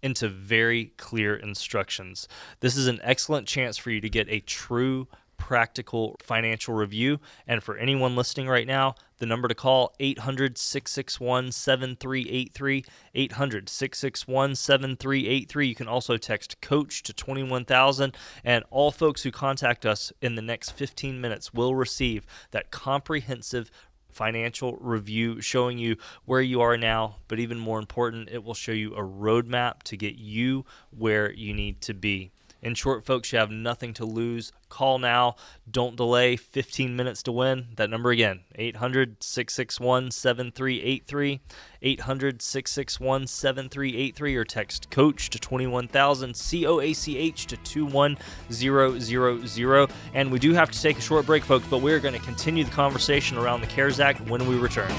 into 0.00 0.28
very 0.28 0.92
clear 0.96 1.34
instructions. 1.34 2.28
This 2.60 2.76
is 2.76 2.86
an 2.86 3.00
excellent 3.02 3.48
chance 3.48 3.76
for 3.76 3.90
you 3.90 4.00
to 4.00 4.08
get 4.08 4.28
a 4.30 4.38
true 4.38 5.08
practical 5.38 6.16
financial 6.22 6.74
review. 6.74 7.20
And 7.46 7.62
for 7.62 7.78
anyone 7.78 8.16
listening 8.16 8.48
right 8.48 8.66
now, 8.66 8.96
the 9.18 9.26
number 9.26 9.48
to 9.48 9.54
call 9.54 9.94
800 9.98 10.58
661 10.58 11.52
7383 11.52 12.84
800 13.14 13.68
661 13.68 14.54
7383. 14.54 15.68
You 15.68 15.74
can 15.74 15.88
also 15.88 16.16
text 16.18 16.60
coach 16.60 17.02
to 17.04 17.12
21000 17.12 18.16
and 18.44 18.64
all 18.70 18.90
folks 18.90 19.22
who 19.22 19.30
contact 19.30 19.86
us 19.86 20.12
in 20.20 20.34
the 20.34 20.42
next 20.42 20.72
15 20.72 21.20
minutes 21.20 21.54
will 21.54 21.74
receive 21.74 22.26
that 22.50 22.70
comprehensive 22.70 23.70
financial 24.10 24.76
review 24.80 25.40
showing 25.40 25.78
you 25.78 25.96
where 26.24 26.40
you 26.40 26.60
are 26.60 26.76
now, 26.76 27.16
but 27.28 27.38
even 27.38 27.58
more 27.58 27.78
important, 27.78 28.28
it 28.28 28.42
will 28.42 28.54
show 28.54 28.72
you 28.72 28.94
a 28.94 29.02
roadmap 29.02 29.82
to 29.84 29.96
get 29.96 30.16
you 30.16 30.64
where 30.90 31.32
you 31.32 31.54
need 31.54 31.80
to 31.80 31.94
be. 31.94 32.32
In 32.60 32.74
short, 32.74 33.04
folks, 33.04 33.32
you 33.32 33.38
have 33.38 33.52
nothing 33.52 33.94
to 33.94 34.04
lose. 34.04 34.52
Call 34.68 34.98
now. 34.98 35.36
Don't 35.70 35.94
delay. 35.96 36.34
15 36.36 36.96
minutes 36.96 37.22
to 37.24 37.32
win. 37.32 37.68
That 37.76 37.88
number 37.88 38.10
again 38.10 38.40
800 38.56 39.22
661 39.22 40.10
7383. 40.10 41.40
800 41.80 42.42
661 42.42 43.28
7383 43.28 44.36
or 44.36 44.44
text 44.44 44.90
coach 44.90 45.30
to 45.30 45.38
21000 45.38 46.36
C 46.36 46.66
O 46.66 46.80
A 46.80 46.92
C 46.92 47.16
H 47.16 47.46
to 47.46 47.56
21000. 47.56 49.94
And 50.14 50.32
we 50.32 50.40
do 50.40 50.52
have 50.54 50.72
to 50.72 50.82
take 50.82 50.98
a 50.98 51.02
short 51.02 51.26
break, 51.26 51.44
folks, 51.44 51.68
but 51.68 51.80
we're 51.80 52.00
going 52.00 52.14
to 52.14 52.20
continue 52.20 52.64
the 52.64 52.72
conversation 52.72 53.38
around 53.38 53.60
the 53.60 53.68
CARES 53.68 54.00
Act 54.00 54.20
when 54.22 54.48
we 54.48 54.56
return. 54.56 54.90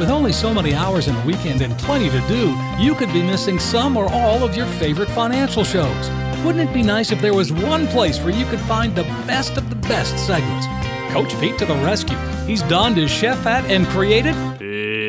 With 0.00 0.08
only 0.08 0.32
so 0.32 0.54
many 0.54 0.72
hours 0.72 1.08
in 1.08 1.14
a 1.14 1.26
weekend 1.26 1.60
and 1.60 1.76
plenty 1.80 2.08
to 2.08 2.20
do, 2.26 2.56
you 2.78 2.94
could 2.94 3.12
be 3.12 3.22
missing 3.22 3.58
some 3.58 3.98
or 3.98 4.10
all 4.10 4.42
of 4.42 4.56
your 4.56 4.64
favorite 4.64 5.10
financial 5.10 5.62
shows. 5.62 6.10
Wouldn't 6.42 6.70
it 6.70 6.72
be 6.72 6.82
nice 6.82 7.12
if 7.12 7.20
there 7.20 7.34
was 7.34 7.52
one 7.52 7.86
place 7.88 8.18
where 8.18 8.32
you 8.32 8.46
could 8.46 8.60
find 8.60 8.96
the 8.96 9.02
best 9.26 9.58
of 9.58 9.68
the 9.68 9.76
best 9.76 10.16
segments? 10.26 10.66
Coach 11.12 11.38
Pete 11.38 11.58
to 11.58 11.66
the 11.66 11.74
rescue. 11.84 12.16
He's 12.46 12.62
donned 12.62 12.96
his 12.96 13.10
chef 13.10 13.42
hat 13.42 13.66
and 13.66 13.86
created 13.88 14.34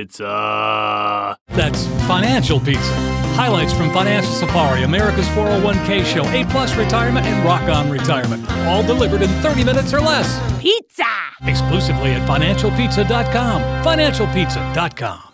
Pizza. 0.02 1.38
that's 1.50 1.86
Financial 2.08 2.60
Pizza. 2.60 2.94
Highlights 3.36 3.72
from 3.72 3.94
Financial 3.94 4.32
Safari, 4.32 4.82
America's 4.84 5.28
401k 5.30 6.04
show, 6.04 6.28
A 6.30 6.44
Plus 6.50 6.76
Retirement, 6.76 7.26
and 7.28 7.46
Rock 7.46 7.64
On 7.70 7.90
Retirement. 7.90 8.50
All 8.66 8.82
delivered 8.82 9.22
in 9.22 9.30
30 9.42 9.64
minutes 9.64 9.94
or 9.94 10.02
less. 10.02 10.28
Pizza. 10.60 11.04
Exclusively 11.44 12.12
at 12.12 12.28
financialpizza.com. 12.28 13.62
Financialpizza.com. 13.84 15.31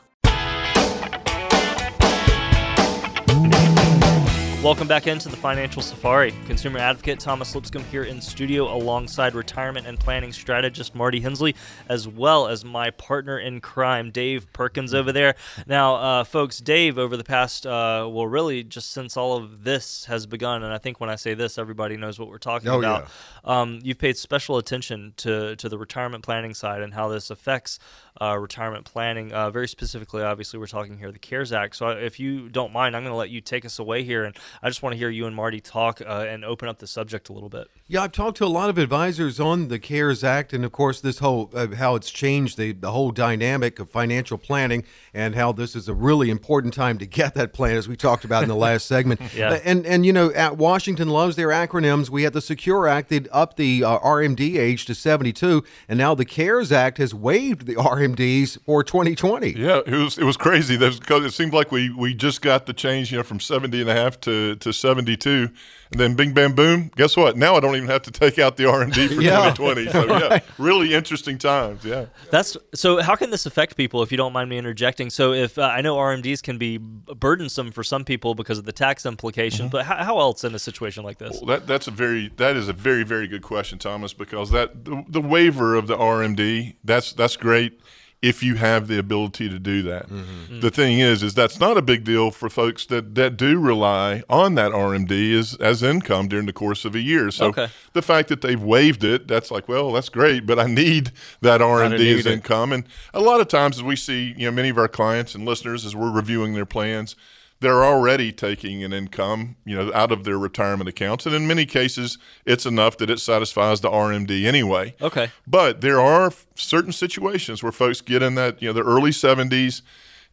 Welcome 4.63 4.87
back 4.87 5.05
into 5.05 5.29
the 5.29 5.37
Financial 5.37 5.83
Safari. 5.83 6.33
Consumer 6.47 6.79
advocate 6.79 7.19
Thomas 7.19 7.53
Lipscomb 7.53 7.83
here 7.85 8.03
in 8.03 8.19
studio 8.19 8.73
alongside 8.75 9.35
retirement 9.35 9.85
and 9.85 9.99
planning 9.99 10.33
strategist 10.33 10.95
Marty 10.95 11.19
Hensley, 11.19 11.55
as 11.87 12.07
well 12.07 12.47
as 12.47 12.65
my 12.65 12.89
partner 12.89 13.37
in 13.37 13.61
crime, 13.61 14.09
Dave 14.09 14.51
Perkins, 14.53 14.95
over 14.95 15.11
there. 15.11 15.35
Now, 15.67 15.95
uh, 15.95 16.23
folks, 16.23 16.57
Dave, 16.59 16.97
over 16.97 17.15
the 17.15 17.23
past, 17.23 17.67
uh, 17.67 18.09
well, 18.11 18.25
really 18.25 18.63
just 18.63 18.89
since 18.89 19.15
all 19.15 19.37
of 19.37 19.63
this 19.63 20.05
has 20.05 20.25
begun, 20.25 20.63
and 20.63 20.73
I 20.73 20.79
think 20.79 20.99
when 20.99 21.09
I 21.11 21.15
say 21.17 21.35
this, 21.35 21.59
everybody 21.59 21.95
knows 21.95 22.19
what 22.19 22.27
we're 22.27 22.39
talking 22.39 22.67
Oh, 22.67 22.79
about. 22.79 23.07
Um, 23.45 23.79
you've 23.83 23.99
paid 23.99 24.17
special 24.17 24.57
attention 24.57 25.13
to, 25.17 25.55
to 25.55 25.69
the 25.69 25.77
retirement 25.77 26.23
planning 26.25 26.55
side 26.55 26.81
and 26.81 26.95
how 26.95 27.09
this 27.09 27.29
affects 27.29 27.77
uh, 28.21 28.37
retirement 28.37 28.85
planning. 28.85 29.31
Uh, 29.31 29.49
very 29.49 29.67
specifically, 29.67 30.23
obviously, 30.23 30.59
we're 30.59 30.67
talking 30.67 30.97
here 30.97 31.11
the 31.11 31.19
CARES 31.19 31.51
Act. 31.53 31.75
So, 31.75 31.89
if 31.89 32.19
you 32.19 32.49
don't 32.49 32.73
mind, 32.73 32.95
I'm 32.95 33.03
going 33.03 33.13
to 33.13 33.17
let 33.17 33.29
you 33.29 33.41
take 33.41 33.65
us 33.65 33.79
away 33.79 34.03
here, 34.03 34.23
and 34.23 34.35
I 34.61 34.69
just 34.69 34.81
want 34.83 34.93
to 34.93 34.97
hear 34.97 35.09
you 35.09 35.25
and 35.25 35.35
Marty 35.35 35.59
talk 35.59 36.01
uh, 36.01 36.25
and 36.27 36.43
open 36.45 36.67
up 36.67 36.79
the 36.79 36.87
subject 36.87 37.29
a 37.29 37.33
little 37.33 37.49
bit. 37.49 37.67
Yeah, 37.87 38.01
I've 38.03 38.11
talked 38.11 38.37
to 38.37 38.45
a 38.45 38.47
lot 38.47 38.69
of 38.69 38.77
advisors 38.77 39.39
on 39.39 39.69
the 39.69 39.79
CARES 39.79 40.23
Act, 40.23 40.53
and 40.53 40.65
of 40.65 40.71
course, 40.71 40.99
this 41.01 41.19
whole 41.19 41.49
uh, 41.53 41.67
how 41.75 41.95
it's 41.95 42.09
changed 42.11 42.57
the 42.57 42.71
the 42.73 42.91
whole 42.91 43.11
dynamic 43.11 43.79
of 43.79 43.89
financial 43.89 44.37
planning, 44.37 44.83
and 45.13 45.35
how 45.35 45.51
this 45.51 45.75
is 45.75 45.87
a 45.87 45.93
really 45.93 46.29
important 46.29 46.73
time 46.73 46.97
to 46.97 47.05
get 47.05 47.33
that 47.35 47.53
plan, 47.53 47.77
as 47.77 47.87
we 47.87 47.95
talked 47.95 48.25
about 48.25 48.43
in 48.43 48.49
the 48.49 48.55
last 48.55 48.85
segment. 48.87 49.21
Yeah. 49.35 49.51
Uh, 49.51 49.59
And 49.63 49.85
and 49.85 50.05
you 50.05 50.13
know, 50.13 50.31
at 50.33 50.57
Washington 50.57 51.09
loves 51.09 51.35
their 51.35 51.49
acronyms. 51.49 52.09
We 52.09 52.23
had 52.23 52.33
the 52.33 52.41
Secure 52.41 52.87
Act 52.87 53.09
that 53.09 53.27
upped 53.31 53.57
the 53.57 53.83
uh, 53.83 53.99
RMD 53.99 54.57
age 54.57 54.85
to 54.85 54.95
72, 54.95 55.63
and 55.87 55.97
now 55.97 56.13
the 56.15 56.25
CARES 56.25 56.71
Act 56.71 56.97
has 56.97 57.13
waived 57.13 57.65
the 57.65 57.75
RMDs 58.15 58.57
for 58.63 58.83
2020. 58.83 59.51
Yeah, 59.51 59.81
it 59.85 59.91
was 59.91 60.17
it 60.17 60.23
was 60.23 60.37
crazy. 60.37 60.75
That's 60.75 60.99
because 60.99 61.25
it 61.25 61.31
seemed 61.31 61.53
like 61.53 61.71
we 61.71 61.89
we 61.89 62.13
just 62.13 62.41
got 62.41 62.65
the 62.65 62.73
change, 62.73 63.11
you 63.11 63.17
know, 63.17 63.23
from 63.23 63.39
70 63.39 63.81
and 63.81 63.89
a 63.89 63.93
half 63.93 64.19
to, 64.21 64.55
to 64.57 64.73
72. 64.73 65.49
And 65.91 65.99
then 65.99 66.15
bing, 66.15 66.33
bam, 66.33 66.53
boom. 66.53 66.91
Guess 66.95 67.15
what? 67.15 67.37
Now 67.37 67.55
I 67.55 67.59
don't 67.59 67.75
even 67.75 67.87
have 67.87 68.01
to 68.03 68.11
take 68.11 68.39
out 68.39 68.57
the 68.57 68.63
RMD 68.65 69.07
for 69.15 69.21
Yeah. 69.21 69.53
2020. 69.53 69.89
So, 69.89 70.05
yeah, 70.19 70.39
really 70.57 70.93
interesting 70.93 71.37
times. 71.37 71.85
Yeah. 71.85 72.07
That's 72.29 72.57
so. 72.73 73.01
How 73.01 73.15
can 73.15 73.29
this 73.29 73.45
affect 73.45 73.77
people? 73.77 74.03
If 74.03 74.11
you 74.11 74.17
don't 74.17 74.33
mind 74.33 74.49
me 74.49 74.57
interjecting, 74.57 75.09
so 75.09 75.33
if 75.33 75.57
uh, 75.57 75.63
I 75.63 75.81
know 75.81 75.95
RMDs 75.95 76.43
can 76.43 76.57
be 76.57 76.77
burdensome 76.77 77.71
for 77.71 77.83
some 77.83 78.03
people 78.03 78.35
because 78.35 78.57
of 78.57 78.65
the 78.65 78.71
tax 78.71 79.05
implication, 79.05 79.69
but 79.69 79.85
how, 79.85 80.03
how 80.03 80.19
else 80.19 80.43
in 80.43 80.53
a 80.53 80.59
situation 80.59 81.03
like 81.03 81.17
this? 81.17 81.37
Well, 81.37 81.45
that 81.45 81.67
that's 81.67 81.87
a 81.87 81.91
very 81.91 82.29
that 82.37 82.55
is 82.57 82.67
a 82.67 82.73
very 82.73 83.03
very 83.03 83.27
good 83.27 83.41
question, 83.41 83.79
Thomas, 83.79 84.13
because 84.13 84.51
that 84.51 84.85
the, 84.85 85.03
the 85.07 85.21
waiver 85.21 85.75
of 85.75 85.87
the 85.87 85.97
RMD 85.97 86.75
that's 86.83 87.13
that's 87.13 87.37
great 87.37 87.79
if 88.21 88.41
you 88.41 88.55
have 88.55 88.87
the 88.87 88.97
ability 88.97 89.47
to 89.47 89.59
do 89.59 89.83
that. 89.83 90.07
Mm-hmm. 90.07 90.17
Mm-hmm. 90.21 90.59
The 90.61 90.71
thing 90.71 90.97
is, 90.99 91.21
is 91.21 91.35
that's 91.35 91.59
not 91.59 91.77
a 91.77 91.83
big 91.83 92.03
deal 92.03 92.31
for 92.31 92.49
folks 92.49 92.85
that 92.87 93.13
that 93.15 93.37
do 93.37 93.59
rely 93.59 94.23
on 94.29 94.55
that 94.55 94.71
RMD 94.71 95.37
as 95.37 95.53
as 95.55 95.83
income 95.83 96.27
during 96.27 96.47
the 96.47 96.53
course 96.53 96.83
of 96.83 96.95
a 96.95 96.99
year. 96.99 97.29
So 97.29 97.47
Okay. 97.49 97.67
the 97.93 98.01
fact 98.01 98.29
that 98.29 98.41
they've 98.41 98.61
waived 98.61 99.03
it, 99.03 99.27
that's 99.27 99.51
like, 99.51 99.67
well, 99.67 99.91
that's 99.93 100.09
great, 100.09 100.45
but 100.47 100.57
I 100.57 100.65
need 100.65 101.11
that 101.41 101.61
RMD 101.61 101.99
need 101.99 102.19
as 102.19 102.25
it. 102.25 102.31
income. 102.33 102.73
And 102.73 102.85
a 103.13 103.21
lot 103.21 103.39
of 103.39 103.47
times, 103.47 103.77
as 103.77 103.83
we 103.83 103.95
see, 103.95 104.33
you 104.35 104.45
know, 104.47 104.51
many 104.51 104.69
of 104.69 104.77
our 104.79 104.87
clients 104.87 105.35
and 105.35 105.45
listeners, 105.45 105.85
as 105.85 105.95
we're 105.95 106.11
reviewing 106.11 106.55
their 106.55 106.65
plans, 106.65 107.15
they're 107.59 107.83
already 107.83 108.31
taking 108.31 108.83
an 108.83 108.93
income, 108.93 109.55
you 109.65 109.75
know, 109.75 109.91
out 109.93 110.11
of 110.11 110.23
their 110.23 110.37
retirement 110.37 110.87
accounts, 110.87 111.25
and 111.25 111.33
in 111.33 111.47
many 111.47 111.65
cases, 111.65 112.17
it's 112.45 112.65
enough 112.65 112.97
that 112.97 113.09
it 113.09 113.19
satisfies 113.19 113.81
the 113.81 113.89
RMD 113.89 114.45
anyway. 114.45 114.93
Okay. 115.01 115.31
But 115.47 115.81
there 115.81 115.99
are 115.99 116.31
certain 116.55 116.91
situations 116.91 117.63
where 117.63 117.71
folks 117.71 118.01
get 118.01 118.21
in 118.21 118.35
that, 118.35 118.61
you 118.61 118.69
know, 118.69 118.73
the 118.73 118.83
early 118.83 119.11
70s 119.11 119.81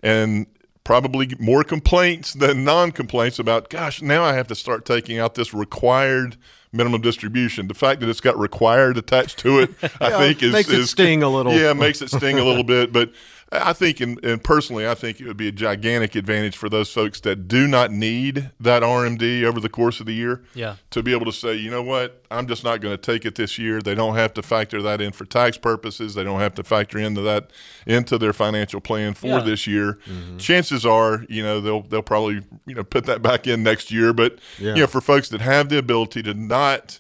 and 0.02 0.46
probably 0.84 1.30
more 1.38 1.64
complaints 1.64 2.34
than 2.34 2.62
non-complaints 2.62 3.38
about, 3.38 3.70
gosh, 3.70 4.02
now 4.02 4.22
I 4.22 4.34
have 4.34 4.46
to 4.48 4.54
start 4.54 4.84
taking 4.84 5.18
out 5.18 5.34
this 5.34 5.54
required 5.54 6.36
minimum 6.72 7.00
distribution. 7.00 7.68
The 7.68 7.74
fact 7.74 8.00
that 8.00 8.08
it's 8.10 8.20
got 8.20 8.38
required 8.38 8.98
attached 8.98 9.38
to 9.38 9.60
it, 9.60 9.70
I 10.00 10.10
Yeah, 10.10 10.18
think 10.18 10.42
is 10.42 10.52
makes 10.52 10.68
it 10.68 10.80
is- 10.80 10.90
sting 10.90 11.22
a 11.22 11.28
little. 11.30 11.54
Yeah, 11.54 11.72
makes 11.72 12.02
it 12.02 12.10
sting 12.10 12.38
a 12.38 12.44
little 12.44 12.64
bit, 12.76 12.92
but 12.92 13.12
I 13.54 13.72
think, 13.72 14.00
and, 14.00 14.22
and 14.24 14.42
personally, 14.42 14.86
I 14.88 14.94
think 14.94 15.20
it 15.20 15.26
would 15.26 15.36
be 15.36 15.48
a 15.48 15.52
gigantic 15.52 16.14
advantage 16.14 16.56
for 16.56 16.68
those 16.68 16.90
folks 16.92 17.20
that 17.20 17.46
do 17.48 17.66
not 17.66 17.90
need 17.90 18.50
that 18.60 18.82
RMD 18.82 19.44
over 19.44 19.60
the 19.60 19.68
course 19.68 20.00
of 20.00 20.06
the 20.06 20.12
year. 20.14 20.42
Yeah. 20.54 20.76
To 20.90 21.02
be 21.02 21.12
able 21.12 21.26
to 21.26 21.32
say, 21.32 21.54
you 21.54 21.70
know 21.70 21.82
what, 21.82 22.24
I'm 22.30 22.46
just 22.48 22.64
not 22.64 22.80
going 22.80 22.94
to 22.96 23.00
take 23.00 23.24
it 23.24 23.34
this 23.36 23.58
year. 23.58 23.80
They 23.80 23.94
don't 23.94 24.16
have 24.16 24.34
to 24.34 24.42
factor 24.42 24.82
that 24.82 25.00
in 25.00 25.12
for 25.12 25.24
tax 25.24 25.56
purposes. 25.56 26.14
They 26.14 26.24
don't 26.24 26.40
have 26.40 26.54
to 26.54 26.64
factor 26.64 26.98
into 26.98 27.20
that 27.22 27.50
into 27.86 28.18
their 28.18 28.32
financial 28.32 28.80
plan 28.80 29.14
for 29.14 29.26
Yeah. 29.28 29.40
this 29.40 29.66
year. 29.66 29.98
Mm-hmm. 30.06 30.38
Chances 30.38 30.84
are, 30.84 31.24
you 31.28 31.42
know, 31.42 31.60
they'll 31.60 31.82
they'll 31.82 32.02
probably 32.02 32.40
you 32.66 32.74
know 32.74 32.84
put 32.84 33.04
that 33.06 33.22
back 33.22 33.46
in 33.46 33.62
next 33.62 33.90
year. 33.92 34.12
But 34.12 34.38
Yeah. 34.58 34.74
you 34.74 34.80
know, 34.80 34.86
for 34.86 35.00
folks 35.00 35.28
that 35.28 35.40
have 35.40 35.68
the 35.68 35.78
ability 35.78 36.22
to 36.24 36.34
not 36.34 36.98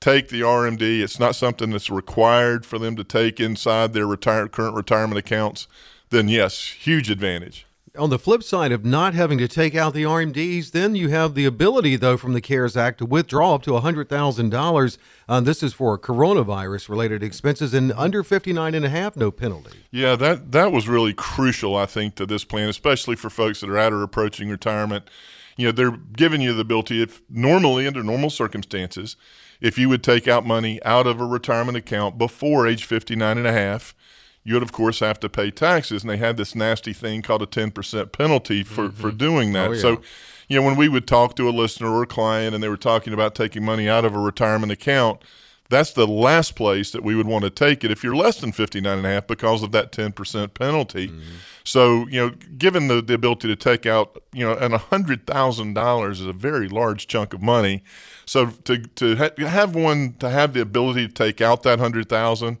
take 0.00 0.28
the 0.28 0.40
RMD. 0.40 1.00
It's 1.02 1.20
not 1.20 1.34
something 1.34 1.70
that's 1.70 1.90
required 1.90 2.64
for 2.64 2.78
them 2.78 2.96
to 2.96 3.04
take 3.04 3.38
inside 3.38 3.92
their 3.92 4.06
retire, 4.06 4.48
current 4.48 4.74
retirement 4.74 5.18
accounts. 5.18 5.68
Then 6.08 6.28
yes, 6.28 6.64
huge 6.66 7.10
advantage. 7.10 7.66
On 7.98 8.08
the 8.08 8.20
flip 8.20 8.44
side 8.44 8.70
of 8.70 8.84
not 8.84 9.14
having 9.14 9.36
to 9.38 9.48
take 9.48 9.74
out 9.74 9.94
the 9.94 10.04
RMDs, 10.04 10.70
then 10.70 10.94
you 10.94 11.08
have 11.08 11.34
the 11.34 11.44
ability, 11.44 11.96
though, 11.96 12.16
from 12.16 12.34
the 12.34 12.40
CARES 12.40 12.76
Act 12.76 12.98
to 12.98 13.06
withdraw 13.06 13.56
up 13.56 13.62
to 13.64 13.72
$100,000. 13.72 14.98
Uh, 15.28 15.40
this 15.40 15.60
is 15.60 15.72
for 15.72 15.98
coronavirus 15.98 16.88
related 16.88 17.24
expenses 17.24 17.74
and 17.74 17.92
under 17.94 18.22
59 18.22 18.76
and 18.76 18.84
a 18.84 18.88
half, 18.88 19.16
no 19.16 19.32
penalty. 19.32 19.80
Yeah, 19.90 20.14
that 20.16 20.52
that 20.52 20.70
was 20.70 20.88
really 20.88 21.12
crucial, 21.12 21.74
I 21.74 21.86
think, 21.86 22.14
to 22.14 22.26
this 22.26 22.44
plan, 22.44 22.68
especially 22.68 23.16
for 23.16 23.28
folks 23.28 23.60
that 23.60 23.68
are 23.68 23.78
at 23.78 23.92
or 23.92 24.04
approaching 24.04 24.48
retirement. 24.48 25.10
You 25.56 25.66
know, 25.66 25.72
they're 25.72 25.90
giving 25.90 26.40
you 26.40 26.54
the 26.54 26.60
ability, 26.60 27.02
if 27.02 27.20
normally 27.28 27.88
under 27.88 28.04
normal 28.04 28.30
circumstances, 28.30 29.16
if 29.60 29.78
you 29.78 29.88
would 29.88 30.02
take 30.02 30.26
out 30.26 30.46
money 30.46 30.82
out 30.84 31.06
of 31.06 31.20
a 31.20 31.26
retirement 31.26 31.76
account 31.76 32.18
before 32.18 32.66
age 32.66 32.84
59 32.84 33.38
and 33.38 33.46
a 33.46 33.52
half, 33.52 33.94
you 34.42 34.54
would 34.54 34.62
of 34.62 34.72
course 34.72 35.00
have 35.00 35.20
to 35.20 35.28
pay 35.28 35.50
taxes. 35.50 36.02
And 36.02 36.10
they 36.10 36.16
had 36.16 36.36
this 36.36 36.54
nasty 36.54 36.92
thing 36.92 37.22
called 37.22 37.42
a 37.42 37.46
10% 37.46 38.12
penalty 38.12 38.62
for, 38.62 38.88
mm-hmm. 38.88 39.00
for 39.00 39.10
doing 39.10 39.52
that. 39.52 39.70
Oh, 39.70 39.72
yeah. 39.72 39.80
So, 39.80 40.02
you 40.48 40.58
know, 40.58 40.66
when 40.66 40.76
we 40.76 40.88
would 40.88 41.06
talk 41.06 41.36
to 41.36 41.48
a 41.48 41.50
listener 41.50 41.90
or 41.90 42.02
a 42.02 42.06
client 42.06 42.54
and 42.54 42.64
they 42.64 42.68
were 42.68 42.76
talking 42.76 43.12
about 43.12 43.34
taking 43.34 43.64
money 43.64 43.88
out 43.88 44.04
of 44.04 44.14
a 44.14 44.18
retirement 44.18 44.72
account, 44.72 45.22
that's 45.70 45.92
the 45.92 46.06
last 46.06 46.56
place 46.56 46.90
that 46.90 47.04
we 47.04 47.14
would 47.14 47.28
want 47.28 47.44
to 47.44 47.50
take 47.50 47.84
it 47.84 47.92
if 47.92 48.02
you're 48.02 48.16
less 48.16 48.40
than 48.40 48.50
59 48.50 48.98
and 48.98 49.06
a 49.06 49.08
half 49.08 49.28
because 49.28 49.62
of 49.62 49.70
that 49.70 49.92
10% 49.92 50.52
penalty. 50.52 51.08
Mm-hmm. 51.08 51.20
So, 51.62 52.08
you 52.08 52.20
know, 52.20 52.30
given 52.58 52.88
the, 52.88 53.00
the 53.00 53.14
ability 53.14 53.46
to 53.46 53.56
take 53.56 53.86
out, 53.86 54.20
you 54.32 54.44
know, 54.44 54.54
and 54.54 54.74
$100,000 54.74 56.10
is 56.10 56.20
a 56.22 56.32
very 56.32 56.68
large 56.68 57.06
chunk 57.06 57.32
of 57.32 57.40
money. 57.40 57.84
So 58.30 58.46
to, 58.46 58.78
to 58.78 59.16
ha- 59.16 59.30
have 59.38 59.74
one, 59.74 60.12
to 60.20 60.30
have 60.30 60.52
the 60.52 60.60
ability 60.60 61.08
to 61.08 61.12
take 61.12 61.40
out 61.40 61.64
that 61.64 61.80
100,000, 61.80 62.58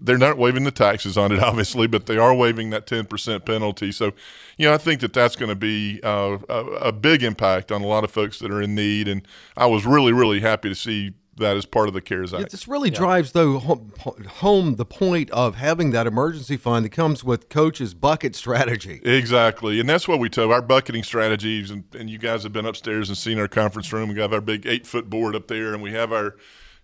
they're 0.00 0.16
not 0.16 0.38
waiving 0.38 0.62
the 0.62 0.70
taxes 0.70 1.18
on 1.18 1.32
it, 1.32 1.40
obviously, 1.42 1.88
but 1.88 2.06
they 2.06 2.16
are 2.16 2.32
waiving 2.32 2.70
that 2.70 2.86
10% 2.86 3.44
penalty. 3.44 3.90
So, 3.90 4.12
you 4.58 4.68
know, 4.68 4.74
I 4.74 4.78
think 4.78 5.00
that 5.00 5.12
that's 5.12 5.34
going 5.34 5.48
to 5.48 5.56
be 5.56 5.98
uh, 6.04 6.38
a, 6.48 6.64
a 6.76 6.92
big 6.92 7.24
impact 7.24 7.72
on 7.72 7.82
a 7.82 7.86
lot 7.88 8.04
of 8.04 8.12
folks 8.12 8.38
that 8.38 8.52
are 8.52 8.62
in 8.62 8.76
need. 8.76 9.08
And 9.08 9.26
I 9.56 9.66
was 9.66 9.84
really, 9.84 10.12
really 10.12 10.38
happy 10.38 10.68
to 10.68 10.76
see 10.76 11.14
that 11.38 11.56
as 11.56 11.66
part 11.66 11.88
of 11.88 11.94
the 11.94 12.00
CARES 12.00 12.34
Act. 12.34 12.50
This 12.50 12.68
really 12.68 12.90
drives 12.90 13.32
though 13.32 13.58
home, 13.58 13.92
home 14.26 14.76
the 14.76 14.84
point 14.84 15.30
of 15.30 15.56
having 15.56 15.90
that 15.92 16.06
emergency 16.06 16.56
fund 16.56 16.84
that 16.84 16.90
comes 16.90 17.24
with 17.24 17.48
Coach's 17.48 17.94
bucket 17.94 18.34
strategy. 18.34 19.00
Exactly. 19.04 19.80
And 19.80 19.88
that's 19.88 20.06
what 20.06 20.18
we 20.18 20.28
tell 20.28 20.52
our 20.52 20.62
bucketing 20.62 21.02
strategies. 21.02 21.70
And, 21.70 21.84
and 21.94 22.10
you 22.10 22.18
guys 22.18 22.42
have 22.42 22.52
been 22.52 22.66
upstairs 22.66 23.08
and 23.08 23.18
seen 23.18 23.38
our 23.38 23.48
conference 23.48 23.92
room. 23.92 24.08
We 24.08 24.20
have 24.20 24.32
our 24.32 24.40
big 24.40 24.66
eight 24.66 24.86
foot 24.86 25.08
board 25.08 25.34
up 25.34 25.48
there, 25.48 25.72
and 25.72 25.82
we 25.82 25.92
have 25.92 26.12
our 26.12 26.36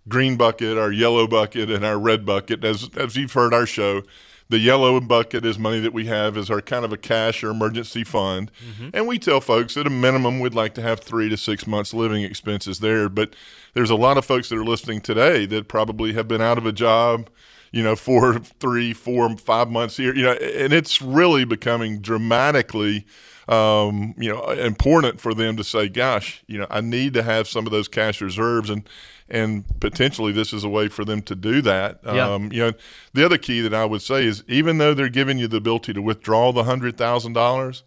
green 0.08 0.36
bucket, 0.36 0.76
our 0.76 0.92
yellow 0.92 1.26
bucket, 1.26 1.70
and 1.70 1.84
our 1.84 1.98
red 1.98 2.26
bucket. 2.26 2.64
As, 2.64 2.90
as 2.96 3.16
you've 3.16 3.32
heard 3.32 3.54
our 3.54 3.66
show, 3.66 4.02
the 4.48 4.58
yellow 4.58 5.00
bucket 5.00 5.44
is 5.44 5.58
money 5.58 5.80
that 5.80 5.92
we 5.92 6.06
have 6.06 6.36
as 6.36 6.50
our 6.50 6.60
kind 6.60 6.84
of 6.84 6.92
a 6.92 6.96
cash 6.96 7.42
or 7.42 7.50
emergency 7.50 8.04
fund. 8.04 8.50
And 8.92 9.06
we 9.06 9.18
tell 9.18 9.40
folks 9.40 9.76
at 9.76 9.86
a 9.86 9.90
minimum 9.90 10.40
we'd 10.40 10.54
like 10.54 10.74
to 10.74 10.82
have 10.82 11.00
three 11.00 11.28
to 11.30 11.36
six 11.36 11.66
months 11.66 11.94
living 11.94 12.22
expenses 12.22 12.80
there. 12.80 13.08
But 13.08 13.34
there's 13.72 13.90
a 13.90 13.96
lot 13.96 14.18
of 14.18 14.24
folks 14.24 14.50
that 14.50 14.58
are 14.58 14.64
listening 14.64 15.00
today 15.00 15.46
that 15.46 15.68
probably 15.68 16.12
have 16.12 16.28
been 16.28 16.42
out 16.42 16.58
of 16.58 16.66
a 16.66 16.72
job 16.72 17.30
you 17.72 17.82
know, 17.82 17.96
for 17.96 18.38
three, 18.38 18.92
four, 18.92 19.36
five 19.36 19.68
months 19.68 19.96
here, 19.96 20.14
you 20.14 20.22
know, 20.22 20.34
and 20.34 20.72
it's 20.72 21.02
really 21.02 21.44
becoming 21.44 21.98
dramatically, 21.98 23.04
um, 23.48 24.14
you 24.16 24.32
know, 24.32 24.48
important 24.50 25.20
for 25.20 25.34
them 25.34 25.56
to 25.56 25.64
say, 25.64 25.88
gosh, 25.88 26.44
you 26.46 26.56
know, 26.56 26.68
I 26.70 26.80
need 26.80 27.14
to 27.14 27.24
have 27.24 27.48
some 27.48 27.66
of 27.66 27.72
those 27.72 27.88
cash 27.88 28.20
reserves 28.20 28.70
and, 28.70 28.88
and 29.28 29.64
potentially 29.80 30.32
this 30.32 30.52
is 30.52 30.64
a 30.64 30.68
way 30.68 30.88
for 30.88 31.04
them 31.04 31.22
to 31.22 31.34
do 31.34 31.62
that. 31.62 32.00
Yeah. 32.04 32.28
Um, 32.28 32.52
you 32.52 32.60
know, 32.60 32.72
the 33.12 33.24
other 33.24 33.38
key 33.38 33.60
that 33.60 33.74
I 33.74 33.84
would 33.84 34.02
say 34.02 34.24
is 34.24 34.44
even 34.48 34.78
though 34.78 34.94
they're 34.94 35.08
giving 35.08 35.38
you 35.38 35.48
the 35.48 35.56
ability 35.56 35.94
to 35.94 36.02
withdraw 36.02 36.52
the 36.52 36.64
hundred 36.64 36.96
thousand 36.96 37.32
dollars, 37.32 37.84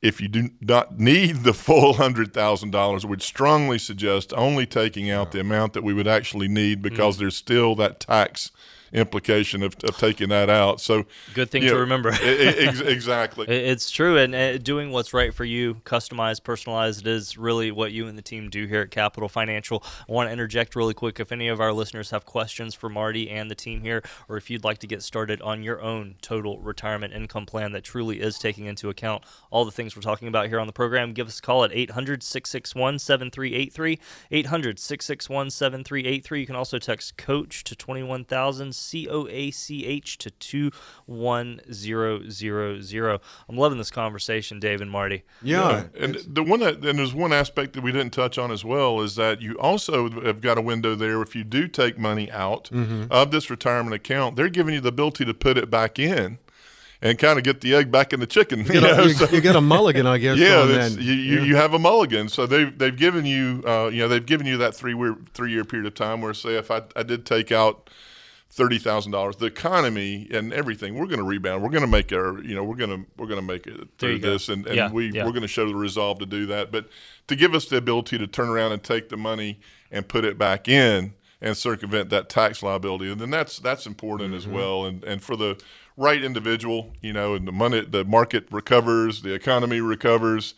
if 0.00 0.20
you 0.20 0.28
do 0.28 0.50
not 0.60 0.98
need 0.98 1.44
the 1.44 1.54
full 1.54 1.92
hundred 1.94 2.34
thousand 2.34 2.70
dollars, 2.70 3.04
I 3.04 3.08
would 3.08 3.22
strongly 3.22 3.78
suggest 3.78 4.32
only 4.36 4.66
taking 4.66 5.10
out 5.10 5.32
the 5.32 5.40
amount 5.40 5.74
that 5.74 5.84
we 5.84 5.94
would 5.94 6.08
actually 6.08 6.48
need 6.48 6.82
because 6.82 7.18
there's 7.18 7.36
still 7.36 7.74
that 7.76 8.00
tax 8.00 8.50
implication 8.92 9.62
of, 9.62 9.76
of 9.84 9.96
taking 9.96 10.28
that 10.28 10.50
out. 10.50 10.80
So 10.80 11.04
Good 11.34 11.50
thing 11.50 11.62
you 11.62 11.70
to 11.70 11.74
know, 11.74 11.80
remember. 11.80 12.10
ex- 12.22 12.80
exactly. 12.80 13.46
It's 13.48 13.90
true, 13.90 14.16
and 14.18 14.34
uh, 14.34 14.58
doing 14.58 14.90
what's 14.90 15.14
right 15.14 15.32
for 15.32 15.44
you, 15.44 15.76
customized, 15.84 16.44
personalized, 16.44 17.06
is 17.06 17.38
really 17.38 17.70
what 17.70 17.92
you 17.92 18.06
and 18.06 18.18
the 18.18 18.22
team 18.22 18.50
do 18.50 18.66
here 18.66 18.82
at 18.82 18.90
Capital 18.90 19.28
Financial. 19.28 19.82
I 20.08 20.12
want 20.12 20.28
to 20.28 20.32
interject 20.32 20.76
really 20.76 20.94
quick. 20.94 21.18
If 21.20 21.32
any 21.32 21.48
of 21.48 21.60
our 21.60 21.72
listeners 21.72 22.10
have 22.10 22.26
questions 22.26 22.74
for 22.74 22.88
Marty 22.88 23.30
and 23.30 23.50
the 23.50 23.54
team 23.54 23.80
here, 23.82 24.02
or 24.28 24.36
if 24.36 24.50
you'd 24.50 24.64
like 24.64 24.78
to 24.78 24.86
get 24.86 25.02
started 25.02 25.40
on 25.42 25.62
your 25.62 25.80
own 25.80 26.16
total 26.20 26.58
retirement 26.60 27.12
income 27.14 27.46
plan 27.46 27.72
that 27.72 27.84
truly 27.84 28.20
is 28.20 28.38
taking 28.38 28.66
into 28.66 28.88
account 28.88 29.24
all 29.50 29.64
the 29.64 29.70
things 29.70 29.96
we're 29.96 30.02
talking 30.02 30.28
about 30.28 30.48
here 30.48 30.60
on 30.60 30.66
the 30.66 30.72
program, 30.72 31.12
give 31.12 31.26
us 31.28 31.38
a 31.38 31.42
call 31.42 31.64
at 31.64 31.72
800 31.72 32.22
661 32.22 32.98
7383. 32.98 33.98
800 34.30 34.78
661 34.78 35.50
7383. 35.50 36.40
You 36.40 36.46
can 36.46 36.56
also 36.56 36.78
text 36.78 37.16
COACH 37.16 37.64
to 37.64 37.74
21000, 37.76 38.74
C 38.82 39.08
O 39.08 39.26
A 39.28 39.50
C 39.50 39.86
H 39.86 40.18
to 40.18 40.30
21000. 40.30 43.20
I'm 43.48 43.56
loving 43.56 43.78
this 43.78 43.90
conversation, 43.90 44.60
Dave 44.60 44.80
and 44.80 44.90
Marty. 44.90 45.24
Yeah. 45.42 45.84
and 45.98 46.16
the 46.26 46.42
one 46.42 46.60
that, 46.60 46.84
and 46.84 46.98
there's 46.98 47.14
one 47.14 47.32
aspect 47.32 47.72
that 47.74 47.82
we 47.82 47.92
didn't 47.92 48.12
touch 48.12 48.38
on 48.38 48.50
as 48.50 48.64
well 48.64 49.00
is 49.00 49.16
that 49.16 49.40
you 49.40 49.58
also 49.58 50.08
have 50.22 50.40
got 50.40 50.58
a 50.58 50.62
window 50.62 50.94
there. 50.94 51.22
If 51.22 51.34
you 51.34 51.44
do 51.44 51.68
take 51.68 51.98
money 51.98 52.30
out 52.30 52.70
Mm-hmm. 52.72 53.04
of 53.10 53.30
this 53.30 53.50
retirement 53.50 53.94
account, 53.94 54.36
they're 54.36 54.48
giving 54.48 54.74
you 54.74 54.80
the 54.80 54.88
ability 54.88 55.24
to 55.24 55.34
put 55.34 55.58
it 55.58 55.70
back 55.70 55.98
in 55.98 56.38
and 57.00 57.18
kind 57.18 57.38
of 57.38 57.44
get 57.44 57.60
the 57.60 57.74
egg 57.74 57.90
back 57.90 58.12
in 58.12 58.20
the 58.20 58.26
chicken. 58.26 58.60
You 58.66 58.74
You, 58.74 58.80
know, 58.80 58.96
know, 58.96 59.02
you, 59.04 59.14
so- 59.14 59.28
you 59.28 59.40
get 59.40 59.56
a 59.56 59.60
mulligan, 59.60 60.06
I 60.06 60.18
guess. 60.18 60.38
yeah, 60.46 60.60
on 60.60 60.68
that's, 60.72 60.96
you, 60.96 61.12
you, 61.12 61.40
you 61.42 61.56
have 61.56 61.74
a 61.74 61.78
mulligan. 61.78 62.28
So 62.28 62.46
they've 62.46 62.76
they've 62.76 62.96
given 62.96 63.26
you 63.26 63.62
uh, 63.66 63.88
you 63.92 63.98
know 64.00 64.08
they've 64.08 64.24
given 64.24 64.46
you 64.46 64.56
that 64.58 64.74
three 64.74 64.94
year 64.96 65.16
three 65.34 65.52
year 65.52 65.64
period 65.64 65.86
of 65.86 65.94
time 65.94 66.20
where 66.22 66.34
say 66.34 66.56
if 66.56 66.70
I, 66.70 66.82
I 66.96 67.02
did 67.02 67.26
take 67.26 67.52
out 67.52 67.90
thirty 68.52 68.78
thousand 68.78 69.12
dollars. 69.12 69.36
The 69.36 69.46
economy 69.46 70.28
and 70.30 70.52
everything, 70.52 70.94
we're 70.94 71.06
going 71.06 71.18
to 71.18 71.24
rebound. 71.24 71.62
We're 71.62 71.70
going 71.70 71.82
to 71.82 71.88
make 71.88 72.12
our, 72.12 72.40
you 72.42 72.54
know, 72.54 72.62
we're 72.62 72.76
going 72.76 72.90
to 72.90 73.10
we're 73.16 73.26
going 73.26 73.40
to 73.40 73.46
make 73.46 73.66
it 73.66 73.88
through 73.98 74.18
go. 74.18 74.32
this, 74.32 74.48
and, 74.48 74.66
and 74.66 74.76
Yeah, 74.76 74.92
we 74.92 75.10
yeah. 75.10 75.24
we're 75.24 75.32
going 75.32 75.42
to 75.42 75.48
show 75.48 75.66
the 75.66 75.74
resolve 75.74 76.18
to 76.18 76.26
do 76.26 76.46
that. 76.46 76.70
But 76.70 76.88
to 77.28 77.34
give 77.34 77.54
us 77.54 77.64
the 77.66 77.78
ability 77.78 78.18
to 78.18 78.26
turn 78.26 78.48
around 78.48 78.72
and 78.72 78.82
take 78.82 79.08
the 79.08 79.16
money 79.16 79.58
and 79.90 80.06
put 80.06 80.24
it 80.24 80.38
back 80.38 80.68
in 80.68 81.14
and 81.40 81.56
circumvent 81.56 82.10
that 82.10 82.28
tax 82.28 82.62
liability, 82.62 83.10
and 83.10 83.20
then 83.20 83.30
that's 83.30 83.58
that's 83.58 83.86
important 83.86 84.34
as 84.34 84.44
mm-hmm. 84.44 84.54
well. 84.54 84.84
And 84.84 85.02
and 85.02 85.22
for 85.22 85.34
the 85.34 85.60
right 85.96 86.22
individual, 86.22 86.92
you 87.00 87.12
know, 87.12 87.34
and 87.34 87.48
the 87.48 87.52
money, 87.52 87.80
the 87.80 88.04
market 88.04 88.46
recovers, 88.50 89.22
the 89.22 89.34
economy 89.34 89.80
recovers. 89.80 90.54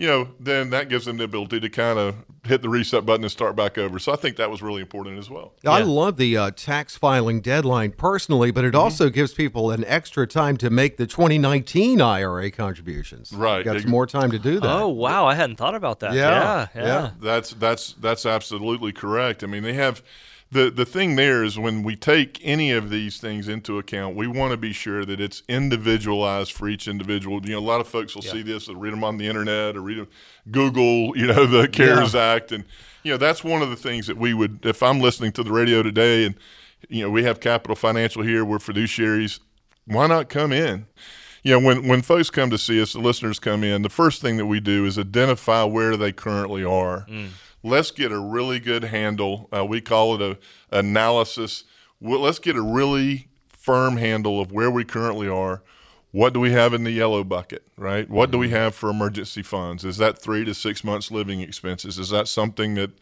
You 0.00 0.06
know, 0.06 0.28
then 0.38 0.70
that 0.70 0.88
gives 0.88 1.06
them 1.06 1.16
the 1.16 1.24
ability 1.24 1.58
to 1.58 1.68
kind 1.68 1.98
of 1.98 2.14
hit 2.44 2.62
the 2.62 2.68
reset 2.68 3.04
button 3.04 3.24
and 3.24 3.32
start 3.32 3.56
back 3.56 3.76
over. 3.76 3.98
So 3.98 4.12
I 4.12 4.16
think 4.16 4.36
that 4.36 4.48
was 4.48 4.62
really 4.62 4.80
important 4.80 5.18
as 5.18 5.28
well. 5.28 5.54
I 5.66 5.80
Yeah. 5.80 5.84
love 5.86 6.16
the 6.18 6.36
uh, 6.36 6.50
tax 6.52 6.96
filing 6.96 7.40
deadline 7.40 7.90
personally, 7.90 8.52
but 8.52 8.64
it 8.64 8.68
Mm-hmm. 8.74 8.78
also 8.80 9.10
gives 9.10 9.34
people 9.34 9.72
an 9.72 9.84
extra 9.86 10.24
time 10.28 10.56
to 10.58 10.70
make 10.70 10.98
the 10.98 11.06
2019 11.08 12.00
IRA 12.00 12.48
contributions. 12.52 13.32
Right. 13.32 13.64
Got 13.64 13.80
some 13.80 13.90
more 13.90 14.06
time 14.06 14.30
to 14.30 14.38
do 14.38 14.60
that. 14.60 14.70
Oh 14.70 14.86
wow, 14.88 15.26
I 15.26 15.34
hadn't 15.34 15.56
thought 15.56 15.74
about 15.74 15.98
that. 16.00 16.12
Yeah, 16.14 16.30
Yeah, 16.30 16.66
yeah. 16.76 16.86
yeah. 16.86 17.10
That's 17.20 17.50
that's 17.50 17.94
that's 17.94 18.24
absolutely 18.24 18.92
correct. 18.92 19.42
I 19.42 19.48
mean, 19.48 19.64
they 19.64 19.74
have 19.74 20.00
the 20.50 20.70
the 20.70 20.86
thing 20.86 21.16
there 21.16 21.44
is 21.44 21.58
when 21.58 21.82
we 21.82 21.94
take 21.94 22.40
any 22.42 22.70
of 22.70 22.90
these 22.90 23.18
things 23.18 23.48
into 23.48 23.78
account, 23.78 24.16
we 24.16 24.26
want 24.26 24.52
to 24.52 24.56
be 24.56 24.72
sure 24.72 25.04
that 25.04 25.20
it's 25.20 25.42
individualized 25.48 26.52
for 26.52 26.68
each 26.68 26.88
individual. 26.88 27.44
You 27.44 27.52
know, 27.52 27.58
a 27.58 27.60
lot 27.60 27.80
of 27.80 27.88
folks 27.88 28.14
will 28.14 28.22
see 28.22 28.42
this, 28.42 28.66
they'll 28.66 28.76
read 28.76 28.92
them 28.92 29.04
on 29.04 29.18
the 29.18 29.26
internet 29.26 29.76
or 29.76 29.82
read 29.82 29.98
them, 29.98 30.08
Google, 30.50 31.16
you 31.16 31.26
know, 31.26 31.44
the 31.46 31.68
CARES 31.68 32.14
Act, 32.14 32.52
and 32.52 32.64
you 33.02 33.12
know 33.12 33.18
that's 33.18 33.44
one 33.44 33.62
of 33.62 33.70
the 33.70 33.76
things 33.76 34.06
that 34.06 34.16
we 34.16 34.32
would. 34.32 34.64
If 34.64 34.82
I'm 34.82 35.00
listening 35.00 35.32
to 35.32 35.42
the 35.42 35.52
radio 35.52 35.82
today, 35.82 36.24
and 36.24 36.34
you 36.88 37.02
know 37.02 37.10
we 37.10 37.24
have 37.24 37.40
Capital 37.40 37.76
Financial 37.76 38.22
here, 38.22 38.44
we're 38.44 38.58
fiduciaries. 38.58 39.40
Why 39.86 40.06
not 40.06 40.28
come 40.28 40.52
in? 40.52 40.86
you 41.42 41.52
know, 41.52 41.66
when 41.66 41.86
when 41.86 42.02
folks 42.02 42.30
come 42.30 42.50
to 42.50 42.58
see 42.58 42.80
us, 42.80 42.92
the 42.92 42.98
listeners 43.00 43.38
come 43.38 43.64
in. 43.64 43.82
The 43.82 43.88
first 43.88 44.20
thing 44.20 44.36
that 44.38 44.46
we 44.46 44.60
do 44.60 44.84
is 44.84 44.98
identify 44.98 45.64
where 45.64 45.96
they 45.96 46.12
currently 46.12 46.64
are. 46.64 47.06
Mm. 47.08 47.28
Let's 47.68 47.90
get 47.90 48.12
a 48.12 48.18
really 48.18 48.58
good 48.58 48.84
handle. 48.84 49.48
Uh, 49.54 49.64
we 49.64 49.80
call 49.80 50.14
it 50.14 50.22
a 50.22 50.38
analysis. 50.76 51.64
Well, 52.00 52.20
let's 52.20 52.38
get 52.38 52.56
a 52.56 52.62
really 52.62 53.28
firm 53.48 53.96
handle 53.98 54.40
of 54.40 54.50
where 54.52 54.70
we 54.70 54.84
currently 54.84 55.28
are. 55.28 55.62
What 56.10 56.32
do 56.32 56.40
we 56.40 56.52
have 56.52 56.72
in 56.72 56.84
the 56.84 56.90
yellow 56.90 57.22
bucket, 57.22 57.66
right? 57.76 58.08
What 58.08 58.30
do 58.30 58.38
we 58.38 58.48
have 58.48 58.74
for 58.74 58.88
emergency 58.88 59.42
funds? 59.42 59.84
Is 59.84 59.98
that 59.98 60.18
three 60.18 60.42
to 60.46 60.54
six 60.54 60.82
months 60.82 61.10
living 61.10 61.40
expenses? 61.40 61.98
Is 61.98 62.08
that 62.08 62.28
something 62.28 62.74
that 62.74 62.92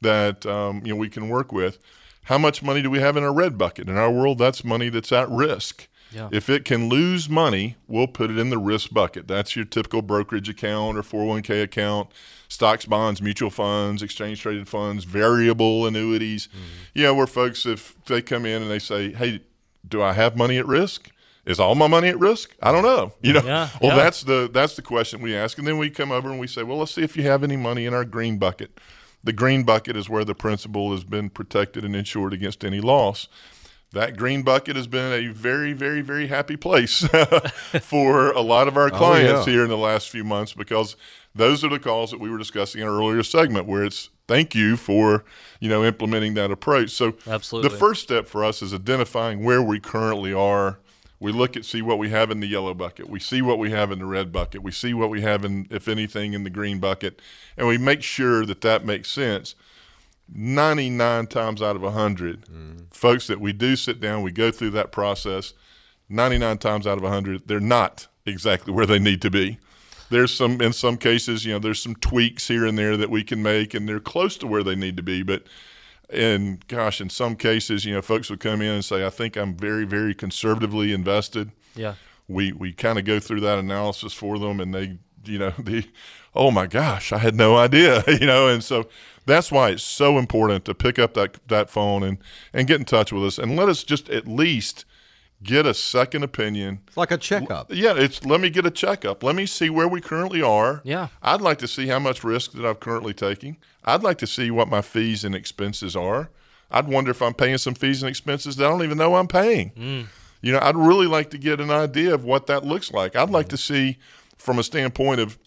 that 0.00 0.44
um, 0.46 0.82
you 0.84 0.92
know 0.92 0.98
we 0.98 1.08
can 1.08 1.28
work 1.28 1.52
with? 1.52 1.78
How 2.24 2.38
much 2.38 2.64
money 2.64 2.82
do 2.82 2.90
we 2.90 2.98
have 2.98 3.16
in 3.16 3.22
our 3.22 3.32
red 3.32 3.56
bucket? 3.56 3.88
In 3.88 3.96
our 3.96 4.10
world, 4.10 4.38
that's 4.38 4.64
money 4.64 4.88
that's 4.88 5.12
at 5.12 5.30
risk. 5.30 5.86
Yeah. 6.10 6.28
If 6.32 6.48
it 6.48 6.64
can 6.64 6.88
lose 6.88 7.28
money, 7.28 7.76
we'll 7.86 8.08
put 8.08 8.30
it 8.30 8.38
in 8.38 8.50
the 8.50 8.58
risk 8.58 8.92
bucket. 8.92 9.28
That's 9.28 9.54
your 9.54 9.64
typical 9.64 10.02
brokerage 10.02 10.48
account 10.48 10.96
or 10.96 11.02
401k 11.02 11.62
account, 11.62 12.08
stocks, 12.48 12.84
bonds, 12.84 13.20
mutual 13.22 13.50
funds, 13.50 14.02
exchange 14.02 14.40
traded 14.40 14.68
funds, 14.68 15.04
variable 15.04 15.86
annuities. 15.86 16.48
Mm-hmm. 16.48 16.58
Yeah, 16.94 17.00
you 17.00 17.02
know, 17.04 17.14
where 17.14 17.26
folks, 17.26 17.66
if 17.66 17.94
they 18.04 18.22
come 18.22 18.46
in 18.46 18.62
and 18.62 18.70
they 18.70 18.78
say, 18.78 19.12
hey, 19.12 19.40
do 19.86 20.02
I 20.02 20.12
have 20.12 20.36
money 20.36 20.58
at 20.58 20.66
risk? 20.66 21.10
Is 21.44 21.60
all 21.60 21.76
my 21.76 21.86
money 21.86 22.08
at 22.08 22.18
risk? 22.18 22.56
I 22.60 22.72
don't 22.72 22.82
know. 22.82 23.12
You 23.22 23.34
know. 23.34 23.42
Yeah, 23.44 23.68
well, 23.80 23.96
yeah. 23.96 24.02
that's 24.02 24.22
the 24.24 24.50
that's 24.52 24.74
the 24.74 24.82
question 24.82 25.20
we 25.20 25.36
ask, 25.36 25.58
and 25.58 25.66
then 25.66 25.78
we 25.78 25.90
come 25.90 26.10
over 26.10 26.28
and 26.28 26.40
we 26.40 26.48
say, 26.48 26.64
well, 26.64 26.78
let's 26.78 26.92
see 26.92 27.02
if 27.02 27.16
you 27.16 27.22
have 27.22 27.44
any 27.44 27.56
money 27.56 27.86
in 27.86 27.94
our 27.94 28.04
green 28.04 28.36
bucket. 28.38 28.80
The 29.22 29.32
green 29.32 29.62
bucket 29.62 29.96
is 29.96 30.08
where 30.08 30.24
the 30.24 30.34
principal 30.34 30.90
has 30.90 31.04
been 31.04 31.30
protected 31.30 31.84
and 31.84 31.94
insured 31.94 32.32
against 32.32 32.64
any 32.64 32.80
loss 32.80 33.28
that 33.92 34.16
green 34.16 34.42
bucket 34.42 34.76
has 34.76 34.86
been 34.86 35.12
a 35.12 35.32
very, 35.32 35.72
very, 35.72 36.02
very 36.02 36.26
happy 36.26 36.56
place 36.56 37.06
for 37.80 38.30
a 38.32 38.40
lot 38.40 38.68
of 38.68 38.76
our 38.76 38.88
oh, 38.92 38.96
clients 38.96 39.46
yeah. 39.46 39.52
here 39.52 39.62
in 39.62 39.70
the 39.70 39.76
last 39.76 40.10
few 40.10 40.24
months 40.24 40.52
because 40.52 40.96
those 41.36 41.62
are 41.62 41.68
the 41.68 41.78
calls 41.78 42.10
that 42.10 42.20
we 42.20 42.30
were 42.30 42.38
discussing 42.38 42.80
in 42.80 42.88
our 42.88 42.94
earlier 42.94 43.22
segment 43.22 43.66
where 43.66 43.84
it's 43.84 44.10
thank 44.26 44.54
you 44.54 44.76
for 44.76 45.24
you 45.60 45.68
know 45.68 45.84
implementing 45.84 46.34
that 46.34 46.50
approach. 46.50 46.90
So 46.90 47.14
Absolutely. 47.26 47.70
the 47.70 47.76
first 47.76 48.02
step 48.02 48.26
for 48.26 48.44
us 48.44 48.62
is 48.62 48.74
identifying 48.74 49.44
where 49.44 49.62
we 49.62 49.78
currently 49.78 50.32
are. 50.32 50.78
We 51.18 51.32
look 51.32 51.56
at 51.56 51.64
see 51.64 51.80
what 51.80 51.98
we 51.98 52.10
have 52.10 52.30
in 52.30 52.40
the 52.40 52.46
yellow 52.46 52.74
bucket. 52.74 53.08
We 53.08 53.20
see 53.20 53.40
what 53.40 53.58
we 53.58 53.70
have 53.70 53.90
in 53.90 53.98
the 53.98 54.06
red 54.06 54.32
bucket. 54.32 54.62
We 54.62 54.72
see 54.72 54.92
what 54.92 55.08
we 55.08 55.22
have 55.22 55.44
in, 55.44 55.66
if 55.70 55.88
anything, 55.88 56.34
in 56.34 56.44
the 56.44 56.50
green 56.50 56.78
bucket, 56.78 57.22
and 57.56 57.66
we 57.66 57.78
make 57.78 58.02
sure 58.02 58.44
that 58.44 58.60
that 58.62 58.84
makes 58.84 59.10
sense. 59.10 59.54
99 60.34 61.28
times 61.28 61.62
out 61.62 61.76
of 61.76 61.82
100 61.82 62.46
mm. 62.46 62.92
folks 62.92 63.28
that 63.28 63.40
we 63.40 63.52
do 63.52 63.76
sit 63.76 64.00
down 64.00 64.22
we 64.22 64.32
go 64.32 64.50
through 64.50 64.70
that 64.70 64.90
process 64.90 65.54
99 66.08 66.58
times 66.58 66.84
out 66.84 66.98
of 66.98 67.04
100 67.04 67.46
they're 67.46 67.60
not 67.60 68.08
exactly 68.26 68.72
where 68.72 68.86
they 68.86 68.98
need 68.98 69.22
to 69.22 69.30
be 69.30 69.56
there's 70.10 70.32
some 70.32 70.60
in 70.60 70.72
some 70.72 70.96
cases 70.96 71.44
you 71.44 71.52
know 71.52 71.58
there's 71.58 71.82
some 71.82 71.94
tweaks 71.96 72.48
here 72.48 72.64
and 72.66 72.78
there 72.78 72.96
that 72.96 73.10
we 73.10 73.22
can 73.24 73.42
make 73.42 73.74
and 73.74 73.88
they're 73.88 74.00
close 74.00 74.36
to 74.36 74.46
where 74.46 74.62
they 74.62 74.74
need 74.76 74.96
to 74.96 75.02
be 75.02 75.22
but 75.22 75.42
and 76.10 76.66
gosh 76.68 77.00
in 77.00 77.10
some 77.10 77.34
cases 77.36 77.84
you 77.84 77.92
know 77.92 78.02
folks 78.02 78.30
would 78.30 78.40
come 78.40 78.62
in 78.62 78.70
and 78.72 78.84
say 78.84 79.04
i 79.04 79.10
think 79.10 79.36
i'm 79.36 79.54
very 79.56 79.84
very 79.84 80.14
conservatively 80.14 80.92
invested 80.92 81.50
Yeah. 81.74 81.94
we 82.28 82.52
we 82.52 82.72
kind 82.72 82.98
of 82.98 83.04
go 83.04 83.18
through 83.18 83.40
that 83.40 83.58
analysis 83.58 84.12
for 84.12 84.38
them 84.38 84.60
and 84.60 84.72
they 84.74 84.98
you 85.24 85.38
know 85.38 85.50
the 85.58 85.84
oh 86.34 86.50
my 86.50 86.66
gosh 86.66 87.12
i 87.12 87.18
had 87.18 87.34
no 87.34 87.56
idea 87.56 88.04
you 88.20 88.26
know 88.26 88.46
and 88.48 88.62
so 88.62 88.88
that's 89.24 89.50
why 89.50 89.70
it's 89.70 89.82
so 89.82 90.18
important 90.18 90.64
to 90.66 90.74
pick 90.74 90.98
up 91.00 91.14
that 91.14 91.38
that 91.48 91.68
phone 91.70 92.04
and 92.04 92.18
and 92.52 92.68
get 92.68 92.78
in 92.78 92.84
touch 92.84 93.12
with 93.12 93.24
us 93.24 93.38
and 93.38 93.56
let 93.56 93.68
us 93.68 93.82
just 93.82 94.08
at 94.08 94.28
least 94.28 94.84
get 95.46 95.64
a 95.66 95.72
second 95.74 96.22
opinion 96.24 96.80
It's 96.88 96.96
like 96.96 97.10
a 97.10 97.16
checkup. 97.16 97.72
yeah 97.72 97.94
it's 97.96 98.24
let 98.24 98.40
me 98.40 98.50
get 98.50 98.66
a 98.66 98.70
checkup 98.70 99.22
let 99.22 99.34
me 99.36 99.46
see 99.46 99.70
where 99.70 99.88
we 99.88 100.00
currently 100.00 100.42
are 100.42 100.80
Yeah. 100.84 101.08
i'd 101.22 101.40
like 101.40 101.58
to 101.58 101.68
see 101.68 101.86
how 101.86 101.98
much 101.98 102.24
risk 102.24 102.52
that 102.52 102.66
i'm 102.66 102.74
currently 102.74 103.14
taking 103.14 103.56
i'd 103.84 104.02
like 104.02 104.18
to 104.18 104.26
see 104.26 104.50
what 104.50 104.68
my 104.68 104.82
fees 104.82 105.24
and 105.24 105.34
expenses 105.34 105.94
are 105.94 106.30
i'd 106.70 106.88
wonder 106.88 107.10
if 107.12 107.22
i'm 107.22 107.34
paying 107.34 107.58
some 107.58 107.74
fees 107.74 108.02
and 108.02 108.10
expenses 108.10 108.56
that 108.56 108.66
i 108.66 108.68
don't 108.68 108.82
even 108.82 108.98
know 108.98 109.14
i'm 109.14 109.28
paying 109.28 109.70
hmm. 109.70 110.02
you 110.42 110.52
know, 110.52 110.60
I'd 110.62 110.76
really 110.76 111.06
like 111.06 111.30
to 111.30 111.38
get 111.38 111.60
an 111.60 111.70
idea 111.70 112.14
of 112.14 112.22
what 112.24 112.46
that 112.46 112.64
looks 112.64 112.92
like. 112.92 113.16
I'd 113.16 113.30
like 113.30 113.46
hmm. 113.46 113.50
to 113.50 113.56
see, 113.56 113.96
from 114.36 114.58
a 114.58 114.62
standpoint 114.62 115.20
of 115.20 115.38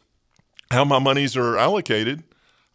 how 0.71 0.83
my 0.83 0.99
monies 0.99 1.37
are 1.37 1.57
allocated, 1.57 2.23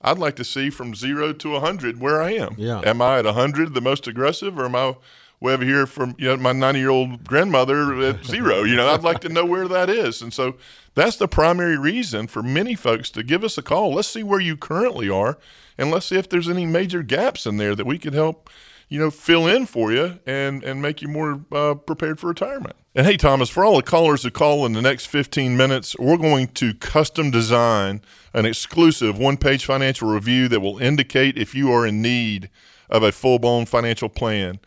I'd 0.00 0.18
like 0.18 0.36
to 0.36 0.44
see 0.44 0.70
from 0.70 0.94
zero 0.94 1.32
to 1.32 1.50
100 1.50 2.00
where 2.00 2.22
I 2.22 2.32
am. 2.32 2.54
Yeah. 2.56 2.80
Am 2.84 3.02
I 3.02 3.18
at 3.18 3.24
100, 3.24 3.74
the 3.74 3.80
most 3.80 4.06
aggressive, 4.06 4.58
or 4.58 4.64
am 4.66 4.76
I 4.76 4.94
way 5.40 5.52
over 5.52 5.64
here 5.64 5.86
from 5.86 6.14
you 6.18 6.28
know, 6.28 6.36
my 6.36 6.52
90 6.52 6.78
year 6.78 6.90
old 6.90 7.24
grandmother 7.24 8.00
at 8.02 8.24
zero? 8.24 8.62
You 8.62 8.76
know, 8.76 8.88
I'd 8.88 9.02
like 9.02 9.20
to 9.20 9.28
know 9.28 9.44
where 9.44 9.68
that 9.68 9.90
is. 9.90 10.22
And 10.22 10.32
so 10.32 10.56
that's 10.94 11.16
the 11.16 11.28
primary 11.28 11.78
reason 11.78 12.26
for 12.26 12.42
many 12.42 12.74
folks 12.74 13.10
to 13.10 13.22
give 13.22 13.44
us 13.44 13.58
a 13.58 13.62
call. 13.62 13.94
Let's 13.94 14.08
see 14.08 14.22
where 14.22 14.40
you 14.40 14.56
currently 14.56 15.08
are, 15.08 15.38
and 15.76 15.90
let's 15.90 16.06
see 16.06 16.16
if 16.16 16.28
there's 16.28 16.48
any 16.48 16.66
major 16.66 17.02
gaps 17.02 17.46
in 17.46 17.56
there 17.56 17.74
that 17.74 17.86
we 17.86 17.98
could 17.98 18.14
help 18.14 18.48
you 18.88 18.98
know, 18.98 19.10
fill 19.10 19.46
in 19.46 19.66
for 19.66 19.92
you 19.92 20.18
and 20.26 20.62
and 20.62 20.80
make 20.80 21.02
you 21.02 21.08
more 21.08 21.40
uh, 21.52 21.74
prepared 21.74 22.20
for 22.20 22.28
retirement. 22.28 22.76
And 22.94 23.06
hey, 23.06 23.16
Thomas, 23.16 23.50
for 23.50 23.64
all 23.64 23.76
the 23.76 23.82
callers 23.82 24.22
who 24.22 24.30
call 24.30 24.64
in 24.64 24.72
the 24.72 24.82
next 24.82 25.06
15 25.06 25.56
minutes, 25.56 25.96
we're 25.98 26.16
going 26.16 26.48
to 26.48 26.74
custom 26.74 27.32
design 27.32 28.02
an 28.32 28.46
exclusive 28.46 29.18
one-page 29.18 29.64
financial 29.64 30.08
review 30.08 30.46
that 30.48 30.60
will 30.60 30.78
indicate 30.78 31.36
if 31.36 31.56
you 31.56 31.72
are 31.72 31.84
in 31.84 32.00
need 32.00 32.50
of 32.88 33.02
a 33.02 33.10
full-blown 33.10 33.66
financial 33.66 34.08
plan. 34.08 34.60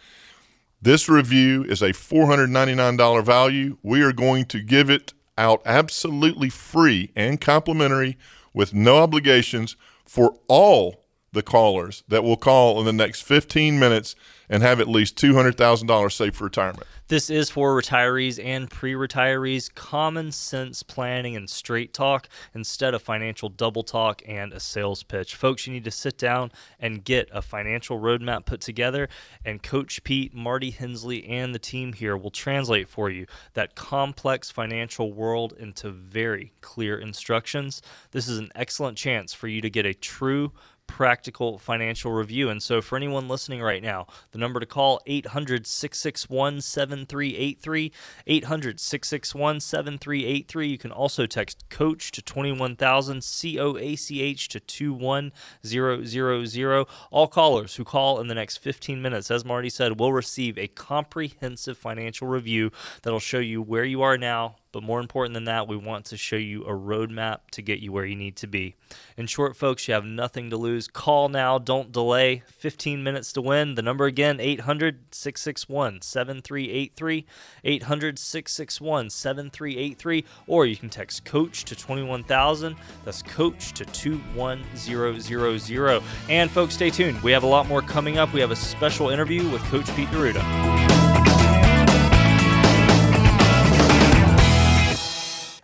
This 0.81 1.09
review 1.09 1.63
is 1.63 1.81
a 1.81 1.89
$499 1.89 3.23
value. 3.23 3.77
We 3.81 4.03
are 4.03 4.13
going 4.13 4.45
to 4.45 4.61
give 4.61 4.91
it 4.91 5.13
out 5.35 5.61
absolutely 5.65 6.49
free 6.49 7.11
and 7.15 7.41
complimentary 7.41 8.17
with 8.53 8.75
no 8.75 8.97
obligations 8.97 9.75
for 10.05 10.37
all 10.47 11.03
the 11.33 11.41
callers 11.41 12.03
that 12.07 12.23
will 12.23 12.37
call 12.37 12.79
in 12.79 12.85
the 12.85 12.93
next 12.93 13.21
15 13.21 13.79
minutes 13.79 14.15
and 14.49 14.63
have 14.63 14.79
at 14.79 14.87
least 14.87 15.15
$200,000 15.17 16.11
saved 16.11 16.35
for 16.35 16.45
retirement. 16.45 16.87
This 17.09 17.29
is 17.29 17.49
for 17.49 17.79
retirees 17.79 18.43
and 18.43 18.69
pre 18.69 18.93
retirees. 18.93 19.73
Common 19.73 20.33
sense 20.33 20.83
planning 20.83 21.37
and 21.37 21.49
straight 21.49 21.93
talk 21.93 22.27
instead 22.53 22.93
of 22.93 23.01
financial 23.01 23.47
double 23.47 23.83
talk 23.83 24.21
and 24.27 24.51
a 24.51 24.59
sales 24.59 25.03
pitch. 25.03 25.35
Folks, 25.35 25.65
you 25.65 25.73
need 25.73 25.85
to 25.85 25.91
sit 25.91 26.17
down 26.17 26.51
and 26.79 27.05
get 27.05 27.29
a 27.31 27.41
financial 27.41 27.97
roadmap 27.99 28.45
put 28.45 28.59
together, 28.59 29.07
and 29.45 29.63
Coach 29.63 30.03
Pete, 30.03 30.33
Marty 30.33 30.71
Hensley, 30.71 31.25
and 31.25 31.55
the 31.55 31.59
team 31.59 31.93
here 31.93 32.17
will 32.17 32.31
translate 32.31 32.89
for 32.89 33.09
you 33.09 33.25
that 33.53 33.75
complex 33.75 34.51
financial 34.51 35.13
world 35.13 35.53
into 35.57 35.89
very 35.89 36.51
clear 36.59 36.99
instructions. 36.99 37.81
This 38.11 38.27
is 38.27 38.37
an 38.37 38.49
excellent 38.53 38.97
chance 38.97 39.33
for 39.33 39.47
you 39.47 39.61
to 39.61 39.69
get 39.69 39.85
a 39.85 39.93
true 39.93 40.51
practical 40.87 41.57
financial 41.57 42.11
review. 42.11 42.49
And 42.49 42.63
so, 42.63 42.81
for 42.81 42.95
anyone 42.95 43.27
listening 43.27 43.61
right 43.61 43.83
now, 43.83 44.07
the 44.31 44.39
number 44.39 44.59
to 44.59 44.65
call 44.65 45.01
800 45.05 45.67
661 45.67 46.61
7383. 46.61 47.91
800 48.25 48.79
661 48.79 49.59
7383. 49.59 50.67
You 50.67 50.77
can 50.77 50.91
also 50.91 51.25
text 51.25 51.69
coach 51.69 52.11
to 52.11 52.21
21000 52.21 53.23
C 53.23 53.59
O 53.59 53.77
A 53.77 53.95
C 53.95 54.21
H 54.21 54.47
to 54.49 54.59
21000. 54.59 56.87
All 57.11 57.27
callers 57.27 57.75
who 57.75 57.83
call 57.83 58.19
in 58.19 58.27
the 58.27 58.35
next 58.35 58.57
15 58.57 59.01
minutes, 59.01 59.29
as 59.29 59.45
Marty 59.45 59.69
said, 59.69 59.99
will 59.99 60.13
receive 60.13 60.57
a 60.57 60.67
comprehensive 60.67 61.77
financial 61.77 62.27
review 62.27 62.71
that'll 63.03 63.19
show 63.19 63.39
you 63.39 63.61
where 63.61 63.85
you 63.85 64.01
are 64.01 64.17
now 64.17 64.55
but 64.77 64.83
more 64.83 64.99
important 64.99 65.33
than 65.33 65.45
that, 65.45 65.67
we 65.67 65.75
want 65.75 66.05
to 66.05 66.17
show 66.17 66.35
you 66.35 66.63
a 66.65 66.71
roadmap 66.71 67.39
to 67.49 67.63
get 67.63 67.79
you 67.79 67.91
where 67.91 68.05
you 68.05 68.15
need 68.15 68.35
to 68.35 68.45
be. 68.45 68.75
In 69.17 69.25
short, 69.25 69.57
folks, 69.57 69.87
you 69.87 69.95
have 69.95 70.05
nothing 70.05 70.51
to 70.51 70.57
lose. 70.57 70.87
Call 70.87 71.29
now, 71.29 71.57
don't 71.57 71.91
delay. 71.91 72.43
15 72.45 73.03
minutes 73.03 73.33
to 73.33 73.41
win. 73.41 73.73
The 73.73 73.81
number 73.81 74.05
again, 74.05 74.39
800 74.39 74.99
661 75.09 76.03
7383. 76.03 77.25
800 77.63 78.19
661 78.19 79.09
7383. 79.09 80.23
Or 80.45 80.67
you 80.67 80.75
can 80.75 80.89
text 80.89 81.25
coach 81.25 81.65
to 81.65 81.75
21000. 81.75 82.75
That's 83.03 83.23
coach 83.23 83.73
to 83.73 83.85
21000. 83.85 86.03
And 86.29 86.51
folks, 86.51 86.75
stay 86.75 86.91
tuned. 86.91 87.19
We 87.23 87.31
have 87.31 87.41
a 87.41 87.47
lot 87.47 87.67
more 87.67 87.81
coming 87.81 88.19
up. 88.19 88.31
We 88.31 88.41
have 88.41 88.51
a 88.51 88.55
special 88.55 89.09
interview 89.09 89.49
with 89.49 89.63
Coach 89.63 89.87
Pete 89.95 90.11
D'Arruda. 90.11 91.16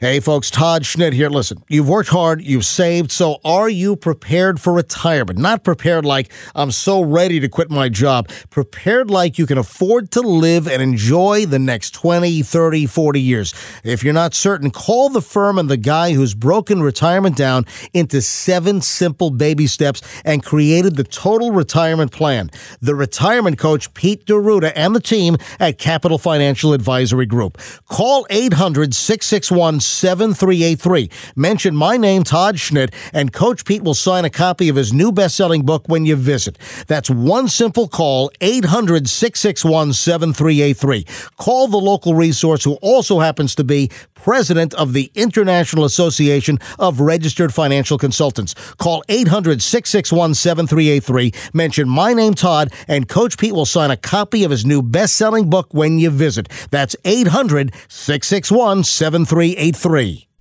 Hey, 0.03 0.19
folks, 0.19 0.51
Todd 0.51 0.83
Schnitt 0.83 1.13
here. 1.13 1.29
Listen, 1.29 1.63
you've 1.69 1.87
worked 1.87 2.09
hard, 2.09 2.41
you've 2.41 2.65
saved, 2.65 3.09
so 3.09 3.39
are 3.45 3.69
you 3.69 3.95
prepared 3.95 4.59
for 4.59 4.73
retirement? 4.73 5.39
Not 5.39 5.63
prepared 5.63 6.03
like 6.03 6.29
I'm 6.55 6.71
so 6.71 7.01
ready 7.01 7.39
to 7.39 7.47
quit 7.47 7.71
my 7.71 7.87
job. 7.87 8.27
Prepared 8.49 9.09
like 9.09 9.37
you 9.37 9.45
can 9.45 9.57
afford 9.57 10.11
to 10.11 10.19
live 10.19 10.67
and 10.67 10.81
enjoy 10.81 11.45
the 11.45 11.57
next 11.57 11.91
20, 11.93 12.41
30, 12.41 12.85
40 12.85 13.21
years. 13.21 13.53
If 13.85 14.03
you're 14.03 14.11
not 14.11 14.33
certain, 14.33 14.71
call 14.71 15.07
the 15.07 15.21
firm 15.21 15.57
and 15.57 15.69
the 15.69 15.77
guy 15.77 16.11
who's 16.11 16.33
broken 16.33 16.83
retirement 16.83 17.37
down 17.37 17.65
into 17.93 18.21
seven 18.21 18.81
simple 18.81 19.31
baby 19.31 19.67
steps 19.67 20.01
and 20.25 20.43
created 20.43 20.97
the 20.97 21.05
total 21.05 21.51
retirement 21.51 22.11
plan. 22.11 22.51
The 22.81 22.93
retirement 22.93 23.57
coach, 23.57 23.93
Pete 23.93 24.25
D'Arruda, 24.25 24.73
and 24.75 24.93
the 24.93 24.99
team 24.99 25.37
at 25.61 25.77
Capital 25.77 26.17
Financial 26.17 26.73
Advisory 26.73 27.25
Group. 27.25 27.57
Call 27.85 28.27
800 28.29 28.93
661 28.93 29.79
7383. 29.93 31.09
Mention 31.35 31.75
my 31.75 31.97
name, 31.97 32.23
Todd 32.23 32.55
Schnitt, 32.55 32.93
and 33.13 33.31
Coach 33.31 33.65
Pete 33.65 33.83
will 33.83 33.93
sign 33.93 34.25
a 34.25 34.29
copy 34.29 34.69
of 34.69 34.75
his 34.75 34.93
new 34.93 35.11
best 35.11 35.35
selling 35.35 35.63
book 35.63 35.87
when 35.87 36.05
you 36.05 36.15
visit. 36.15 36.57
That's 36.87 37.09
one 37.09 37.47
simple 37.47 37.87
call, 37.87 38.31
800 38.41 39.07
661 39.07 39.93
7383. 39.93 41.05
Call 41.37 41.67
the 41.67 41.77
local 41.77 42.15
resource 42.15 42.63
who 42.63 42.75
also 42.75 43.19
happens 43.19 43.55
to 43.55 43.63
be 43.63 43.89
president 44.23 44.73
of 44.75 44.93
the 44.93 45.11
International 45.15 45.83
Association 45.83 46.57
of 46.79 47.01
Registered 47.01 47.53
Financial 47.53 47.97
Consultants. 47.97 48.55
Call 48.77 49.03
800 49.09 49.61
661 49.61 50.33
7383. 50.33 51.33
Mention 51.53 51.89
my 51.89 52.13
name, 52.13 52.33
Todd, 52.33 52.71
and 52.87 53.09
Coach 53.09 53.37
Pete 53.37 53.53
will 53.53 53.65
sign 53.65 53.91
a 53.91 53.97
copy 53.97 54.45
of 54.45 54.51
his 54.51 54.65
new 54.65 54.81
best 54.81 55.15
selling 55.15 55.49
book 55.49 55.67
when 55.73 55.99
you 55.99 56.09
visit. 56.09 56.47
That's 56.71 56.95
800 57.03 57.73
661 57.89 58.85
7383. 58.85 60.27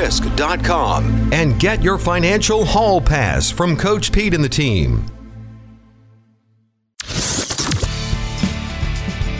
risk.com 0.00 1.30
and 1.30 1.60
get 1.60 1.82
your 1.82 1.98
financial 1.98 2.64
hall 2.64 3.00
pass 3.02 3.50
from 3.50 3.76
Coach 3.76 4.10
Pete 4.12 4.32
and 4.32 4.42
the 4.42 4.48
team. 4.48 5.04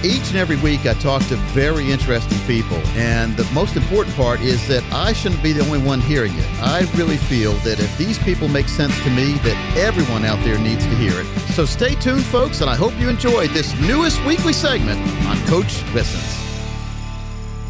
Each 0.03 0.29
and 0.31 0.37
every 0.37 0.57
week, 0.57 0.87
I 0.87 0.95
talk 0.95 1.21
to 1.29 1.37
very 1.53 1.91
interesting 1.91 2.39
people, 2.47 2.79
and 2.97 3.37
the 3.37 3.45
most 3.53 3.77
important 3.77 4.17
part 4.17 4.41
is 4.41 4.67
that 4.69 4.83
I 4.91 5.13
shouldn't 5.13 5.43
be 5.43 5.53
the 5.53 5.63
only 5.63 5.79
one 5.79 6.01
hearing 6.01 6.33
it. 6.35 6.47
I 6.63 6.91
really 6.97 7.19
feel 7.19 7.53
that 7.65 7.81
if 7.81 7.99
these 7.99 8.19
people 8.19 8.49
make 8.49 8.69
sense 8.69 8.99
to 9.03 9.11
me, 9.11 9.35
that 9.45 9.77
everyone 9.77 10.25
out 10.25 10.43
there 10.43 10.59
needs 10.59 10.85
to 10.87 10.95
hear 10.95 11.13
it. 11.21 11.27
So 11.53 11.67
stay 11.67 11.95
tuned, 11.97 12.25
folks, 12.25 12.63
and 12.63 12.71
I 12.71 12.77
hope 12.77 12.99
you 12.99 13.11
enjoyed 13.11 13.51
this 13.51 13.79
newest 13.81 14.25
weekly 14.25 14.55
segment 14.55 15.01
on 15.27 15.39
Coach 15.47 15.85
Listens. 15.93 16.40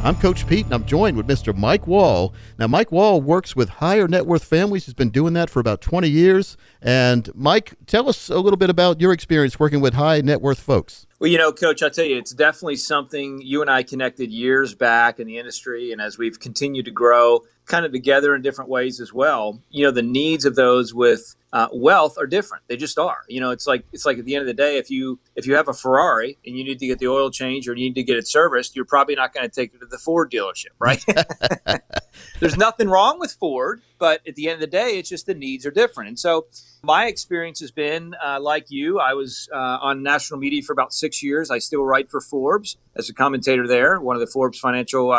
I'm 0.03 0.17
Coach 0.17 0.47
Pete, 0.47 0.65
and 0.65 0.73
I'm 0.73 0.87
joined 0.87 1.19
with 1.19 1.27
Mr. 1.27 1.55
Mike 1.55 1.87
Wall. 1.87 2.33
Now, 2.59 2.67
Mike 2.67 2.91
Wall 2.91 3.21
works 3.21 3.55
with 3.55 3.69
higher 3.69 4.09
net 4.09 4.25
worth 4.25 4.43
families. 4.43 4.87
He's 4.87 4.95
been 4.95 5.11
doing 5.11 5.35
that 5.35 5.51
for 5.51 5.61
about 5.61 5.83
20 5.83 6.09
years. 6.09 6.57
And, 6.81 7.29
Mike, 7.35 7.75
tell 7.85 8.09
us 8.09 8.31
a 8.31 8.39
little 8.39 8.57
bit 8.57 8.71
about 8.71 8.99
your 9.03 9.13
experience 9.13 9.61
working 9.61 9.83
with 9.83 9.93
high 9.93 10.23
net 10.23 10.41
worth 10.41 10.59
folks. 10.59 11.07
Well, 11.19 11.31
you 11.31 11.37
know, 11.37 11.53
Coach, 11.53 11.83
I'll 11.83 11.91
tell 11.91 12.07
you, 12.07 12.17
it's 12.17 12.33
definitely 12.33 12.77
something 12.77 13.43
you 13.43 13.61
and 13.61 13.71
I 13.71 13.83
connected 13.83 14.31
years 14.31 14.75
back 14.75 15.21
in 15.21 15.27
the 15.27 15.37
industry. 15.37 15.93
And 15.93 16.01
as 16.01 16.17
we've 16.17 16.41
continued 16.41 16.87
to 16.87 16.91
grow, 16.91 17.43
kind 17.71 17.87
of 17.87 17.93
together 17.93 18.35
in 18.35 18.43
different 18.43 18.69
ways 18.69 19.01
as 19.01 19.13
well, 19.15 19.63
you 19.71 19.85
know, 19.85 19.93
the 19.93 20.03
needs 20.03 20.45
of 20.45 20.57
those 20.57 20.93
with 20.93 21.37
uh, 21.53 21.69
wealth 21.73 22.17
are 22.19 22.27
different. 22.27 22.65
They 22.69 22.77
just 22.77 22.99
are. 22.99 23.21
You 23.29 23.41
know, 23.41 23.51
it's 23.51 23.67
like 23.67 23.85
it's 23.93 24.05
like 24.05 24.19
at 24.19 24.25
the 24.25 24.35
end 24.35 24.43
of 24.43 24.47
the 24.47 24.55
day, 24.55 24.77
if 24.77 24.91
you 24.91 25.19
if 25.37 25.47
you 25.47 25.55
have 25.55 25.69
a 25.69 25.73
Ferrari 25.73 26.37
and 26.45 26.59
you 26.59 26.65
need 26.65 26.79
to 26.81 26.87
get 26.87 26.99
the 26.99 27.09
oil 27.09 27.31
change 27.31 27.69
or 27.69 27.73
you 27.73 27.85
need 27.85 27.95
to 27.95 28.03
get 28.03 28.17
it 28.17 28.29
serviced, 28.29 28.77
you're 28.77 28.85
probably 28.85 29.15
not 29.15 29.33
going 29.33 29.49
to 29.49 29.55
take 29.55 29.73
it 29.73 29.79
to 29.79 29.87
the 29.87 29.99
Ford 29.99 30.31
dealership, 30.31 30.75
right? 30.79 31.05
There's 32.41 32.57
nothing 32.57 32.89
wrong 32.89 33.19
with 33.19 33.33
Ford, 33.33 33.83
but 33.99 34.27
at 34.27 34.35
the 34.35 34.49
end 34.49 34.55
of 34.55 34.61
the 34.61 34.67
day, 34.67 34.99
it's 34.99 35.09
just 35.09 35.27
the 35.27 35.35
needs 35.35 35.65
are 35.65 35.71
different. 35.71 36.09
And 36.09 36.19
so, 36.19 36.47
my 36.83 37.07
experience 37.07 37.61
has 37.61 37.71
been 37.71 38.15
uh, 38.25 38.41
like 38.41 38.71
you. 38.71 38.99
I 38.99 39.15
was 39.15 39.49
uh, 39.53 39.57
on 39.57 40.03
national 40.03 40.41
media 40.41 40.63
for 40.63 40.73
about 40.73 40.93
six 40.93 41.23
years. 41.23 41.51
I 41.51 41.59
still 41.59 41.85
write 41.85 42.11
for 42.11 42.21
Forbes 42.21 42.79
as 42.97 43.09
a 43.09 43.15
commentator 43.15 43.67
there, 43.67 44.01
one 44.01 44.17
of 44.17 44.21
the 44.21 44.27
Forbes 44.27 44.59
financial 44.59 45.13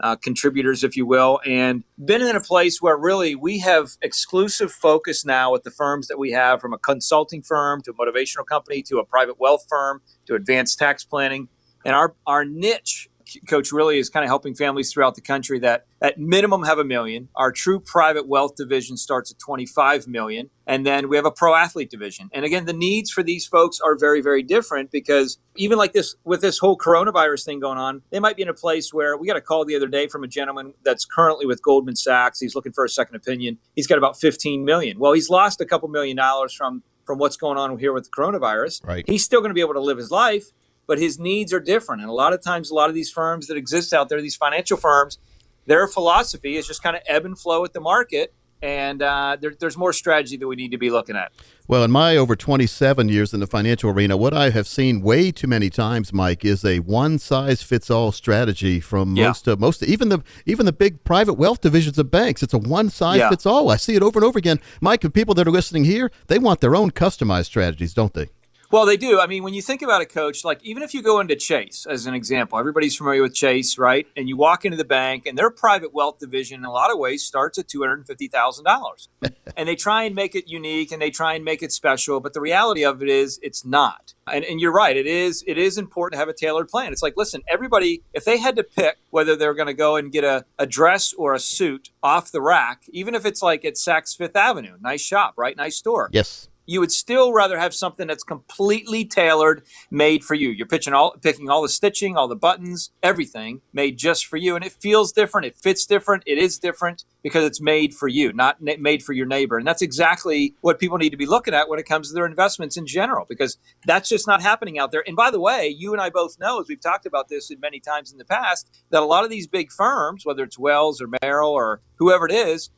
uh, 0.00 0.16
contributors, 0.16 0.84
if 0.84 0.96
you 0.96 1.06
will, 1.06 1.40
and 1.44 1.84
been 2.04 2.22
in 2.22 2.36
a 2.36 2.40
place 2.40 2.80
where 2.80 2.96
really 2.96 3.34
we 3.34 3.58
have 3.58 3.96
exclusive 4.02 4.70
focus 4.70 5.24
now 5.24 5.52
with 5.52 5.64
the 5.64 5.70
firms 5.70 6.08
that 6.08 6.18
we 6.18 6.30
have 6.30 6.60
from 6.60 6.72
a 6.72 6.78
consulting 6.78 7.42
firm 7.42 7.82
to 7.82 7.90
a 7.90 7.94
motivational 7.94 8.46
company 8.46 8.82
to 8.82 8.98
a 8.98 9.04
private 9.04 9.40
wealth 9.40 9.64
firm 9.68 10.00
to 10.26 10.34
advanced 10.34 10.78
tax 10.78 11.04
planning. 11.04 11.48
And 11.84 11.94
our, 11.94 12.14
our 12.26 12.44
niche 12.44 13.08
coach 13.48 13.72
really 13.72 13.98
is 13.98 14.08
kind 14.08 14.24
of 14.24 14.28
helping 14.28 14.54
families 14.54 14.92
throughout 14.92 15.14
the 15.14 15.20
country 15.20 15.58
that 15.60 15.86
at 16.00 16.18
minimum 16.18 16.62
have 16.64 16.78
a 16.78 16.84
million. 16.84 17.28
Our 17.34 17.52
true 17.52 17.80
private 17.80 18.28
wealth 18.28 18.56
division 18.56 18.96
starts 18.96 19.30
at 19.30 19.38
25 19.38 20.06
million. 20.06 20.50
And 20.66 20.84
then 20.84 21.08
we 21.08 21.16
have 21.16 21.24
a 21.24 21.30
pro 21.30 21.54
athlete 21.54 21.90
division. 21.90 22.28
And 22.32 22.44
again, 22.44 22.66
the 22.66 22.72
needs 22.72 23.10
for 23.10 23.22
these 23.22 23.46
folks 23.46 23.80
are 23.80 23.96
very, 23.96 24.20
very 24.20 24.42
different 24.42 24.90
because 24.90 25.38
even 25.56 25.78
like 25.78 25.92
this, 25.92 26.14
with 26.24 26.40
this 26.40 26.58
whole 26.58 26.76
coronavirus 26.76 27.44
thing 27.44 27.58
going 27.58 27.78
on, 27.78 28.02
they 28.10 28.20
might 28.20 28.36
be 28.36 28.42
in 28.42 28.48
a 28.48 28.54
place 28.54 28.92
where 28.92 29.16
we 29.16 29.26
got 29.26 29.36
a 29.36 29.40
call 29.40 29.64
the 29.64 29.74
other 29.74 29.88
day 29.88 30.06
from 30.06 30.24
a 30.24 30.28
gentleman 30.28 30.74
that's 30.84 31.04
currently 31.04 31.46
with 31.46 31.62
Goldman 31.62 31.96
Sachs. 31.96 32.40
He's 32.40 32.54
looking 32.54 32.72
for 32.72 32.84
a 32.84 32.88
second 32.88 33.16
opinion. 33.16 33.58
He's 33.74 33.86
got 33.86 33.98
about 33.98 34.20
15 34.20 34.64
million. 34.64 34.98
Well, 34.98 35.12
he's 35.12 35.30
lost 35.30 35.60
a 35.60 35.66
couple 35.66 35.88
million 35.88 36.16
dollars 36.16 36.52
from 36.52 36.82
from 37.08 37.18
what's 37.18 37.38
going 37.38 37.56
on 37.56 37.78
here 37.78 37.94
with 37.94 38.04
the 38.04 38.10
coronavirus. 38.10 38.86
Right. 38.86 39.08
He's 39.08 39.24
still 39.24 39.40
going 39.40 39.48
to 39.48 39.54
be 39.54 39.62
able 39.62 39.72
to 39.72 39.80
live 39.80 39.96
his 39.96 40.10
life, 40.10 40.52
but 40.88 40.98
his 40.98 41.20
needs 41.20 41.52
are 41.52 41.60
different. 41.60 42.00
And 42.02 42.10
a 42.10 42.14
lot 42.14 42.32
of 42.32 42.42
times, 42.42 42.70
a 42.70 42.74
lot 42.74 42.88
of 42.88 42.96
these 42.96 43.10
firms 43.10 43.46
that 43.46 43.56
exist 43.56 43.92
out 43.92 44.08
there, 44.08 44.20
these 44.20 44.34
financial 44.34 44.76
firms, 44.76 45.18
their 45.66 45.86
philosophy 45.86 46.56
is 46.56 46.66
just 46.66 46.82
kind 46.82 46.96
of 46.96 47.02
ebb 47.06 47.24
and 47.24 47.38
flow 47.38 47.60
with 47.62 47.74
the 47.74 47.80
market. 47.80 48.34
And 48.60 49.02
uh, 49.02 49.36
there, 49.40 49.54
there's 49.60 49.76
more 49.76 49.92
strategy 49.92 50.36
that 50.36 50.48
we 50.48 50.56
need 50.56 50.72
to 50.72 50.78
be 50.78 50.90
looking 50.90 51.14
at. 51.14 51.30
Well, 51.68 51.84
in 51.84 51.92
my 51.92 52.16
over 52.16 52.34
27 52.34 53.08
years 53.08 53.32
in 53.32 53.38
the 53.38 53.46
financial 53.46 53.88
arena, 53.90 54.16
what 54.16 54.34
I 54.34 54.50
have 54.50 54.66
seen 54.66 55.00
way 55.00 55.30
too 55.30 55.46
many 55.46 55.70
times, 55.70 56.12
Mike, 56.12 56.44
is 56.44 56.64
a 56.64 56.80
one 56.80 57.20
size 57.20 57.62
fits 57.62 57.88
all 57.88 58.10
strategy 58.10 58.80
from 58.80 59.14
Yeah. 59.14 59.28
most 59.28 59.46
of 59.46 59.60
most 59.60 59.84
even 59.84 60.08
the 60.08 60.24
even 60.44 60.66
the 60.66 60.72
big 60.72 61.04
private 61.04 61.34
wealth 61.34 61.60
divisions 61.60 61.98
of 61.98 62.10
banks. 62.10 62.42
It's 62.42 62.54
a 62.54 62.58
one 62.58 62.90
size 62.90 63.18
Yeah. 63.18 63.28
fits 63.28 63.46
all. 63.46 63.70
I 63.70 63.76
see 63.76 63.94
it 63.94 64.02
over 64.02 64.18
and 64.18 64.24
over 64.24 64.38
again. 64.40 64.58
Mike, 64.80 65.02
the 65.02 65.10
people 65.10 65.34
that 65.34 65.46
are 65.46 65.52
listening 65.52 65.84
here, 65.84 66.10
they 66.26 66.40
want 66.40 66.60
their 66.60 66.74
own 66.74 66.90
customized 66.90 67.44
strategies, 67.44 67.94
don't 67.94 68.14
they? 68.14 68.28
Well, 68.70 68.84
they 68.84 68.98
do. 68.98 69.18
I 69.18 69.26
mean, 69.26 69.42
when 69.42 69.54
you 69.54 69.62
think 69.62 69.80
about 69.80 70.02
a 70.02 70.06
coach, 70.06 70.44
like 70.44 70.62
even 70.62 70.82
if 70.82 70.92
you 70.92 71.02
go 71.02 71.20
into 71.20 71.34
Chase 71.36 71.86
as 71.88 72.06
an 72.06 72.12
example, 72.12 72.58
everybody's 72.58 72.96
familiar 72.96 73.22
with 73.22 73.34
Chase, 73.34 73.78
right? 73.78 74.06
And 74.14 74.28
you 74.28 74.36
walk 74.36 74.66
into 74.66 74.76
the 74.76 74.84
bank, 74.84 75.24
and 75.24 75.38
their 75.38 75.50
private 75.50 75.94
wealth 75.94 76.18
division, 76.18 76.60
in 76.60 76.64
a 76.64 76.70
lot 76.70 76.90
of 76.92 76.98
ways, 76.98 77.24
starts 77.24 77.58
at 77.58 77.66
two 77.66 77.80
hundred 77.80 77.98
and 77.98 78.06
fifty 78.06 78.28
thousand 78.28 78.64
dollars, 78.64 79.08
and 79.56 79.68
they 79.68 79.74
try 79.74 80.04
and 80.04 80.14
make 80.14 80.34
it 80.34 80.48
unique 80.48 80.92
and 80.92 81.00
they 81.00 81.10
try 81.10 81.34
and 81.34 81.44
make 81.44 81.62
it 81.62 81.72
special. 81.72 82.20
But 82.20 82.34
the 82.34 82.40
reality 82.40 82.84
of 82.84 83.02
it 83.02 83.08
is, 83.08 83.40
it's 83.42 83.64
not. 83.64 84.12
And, 84.30 84.44
and 84.44 84.60
you're 84.60 84.72
right. 84.72 84.94
It 84.94 85.06
is. 85.06 85.42
It 85.46 85.56
is 85.56 85.78
important 85.78 86.12
to 86.12 86.18
have 86.18 86.28
a 86.28 86.34
tailored 86.34 86.68
plan. 86.68 86.92
It's 86.92 87.02
like, 87.02 87.16
listen, 87.16 87.42
everybody, 87.48 88.02
if 88.12 88.26
they 88.26 88.36
had 88.36 88.56
to 88.56 88.62
pick 88.62 88.98
whether 89.08 89.34
they're 89.34 89.54
going 89.54 89.68
to 89.68 89.74
go 89.74 89.96
and 89.96 90.12
get 90.12 90.24
a, 90.24 90.44
a 90.58 90.66
dress 90.66 91.14
or 91.14 91.32
a 91.32 91.38
suit 91.38 91.88
off 92.02 92.30
the 92.30 92.42
rack, 92.42 92.82
even 92.90 93.14
if 93.14 93.24
it's 93.24 93.40
like 93.40 93.64
at 93.64 93.74
Saks 93.74 94.14
Fifth 94.14 94.36
Avenue, 94.36 94.76
nice 94.80 95.00
shop, 95.00 95.32
right? 95.38 95.56
Nice 95.56 95.76
store 95.76 96.10
Yes. 96.12 96.48
You 96.68 96.80
would 96.80 96.92
still 96.92 97.32
rather 97.32 97.58
have 97.58 97.72
something 97.72 98.06
that's 98.06 98.22
completely 98.22 99.02
tailored, 99.02 99.62
made 99.90 100.22
for 100.22 100.34
you. 100.34 100.50
You're 100.50 100.66
pitching 100.66 100.92
all, 100.92 101.12
picking 101.12 101.48
all 101.48 101.62
the 101.62 101.68
stitching, 101.70 102.14
all 102.14 102.28
the 102.28 102.36
buttons, 102.36 102.90
everything 103.02 103.62
made 103.72 103.96
just 103.96 104.26
for 104.26 104.36
you, 104.36 104.54
and 104.54 104.62
it 104.62 104.72
feels 104.72 105.10
different. 105.10 105.46
It 105.46 105.56
fits 105.56 105.86
different. 105.86 106.24
It 106.26 106.36
is 106.36 106.58
different 106.58 107.04
because 107.22 107.44
it's 107.44 107.58
made 107.58 107.94
for 107.94 108.06
you, 108.06 108.34
not 108.34 108.60
na- 108.60 108.74
made 108.78 109.02
for 109.02 109.14
your 109.14 109.24
neighbor. 109.24 109.56
And 109.56 109.66
that's 109.66 109.80
exactly 109.80 110.56
what 110.60 110.78
people 110.78 110.98
need 110.98 111.08
to 111.08 111.16
be 111.16 111.24
looking 111.24 111.54
at 111.54 111.70
when 111.70 111.78
it 111.78 111.86
comes 111.86 112.08
to 112.08 112.14
their 112.14 112.26
investments 112.26 112.76
in 112.76 112.86
general, 112.86 113.24
because 113.26 113.56
that's 113.86 114.10
just 114.10 114.26
not 114.26 114.42
happening 114.42 114.78
out 114.78 114.92
there. 114.92 115.02
And 115.06 115.16
by 115.16 115.30
the 115.30 115.40
way, 115.40 115.68
you 115.68 115.94
and 115.94 116.02
I 116.02 116.10
both 116.10 116.38
know, 116.38 116.60
as 116.60 116.68
we've 116.68 116.78
talked 116.78 117.06
about 117.06 117.30
this 117.30 117.50
many 117.58 117.80
times 117.80 118.12
in 118.12 118.18
the 118.18 118.26
past, 118.26 118.68
that 118.90 119.02
a 119.02 119.06
lot 119.06 119.24
of 119.24 119.30
these 119.30 119.46
big 119.46 119.72
firms, 119.72 120.26
whether 120.26 120.42
it's 120.42 120.58
Wells 120.58 121.00
or 121.00 121.08
Merrill 121.22 121.50
or 121.50 121.80
whoever 121.96 122.26
it 122.26 122.32
is, 122.32 122.68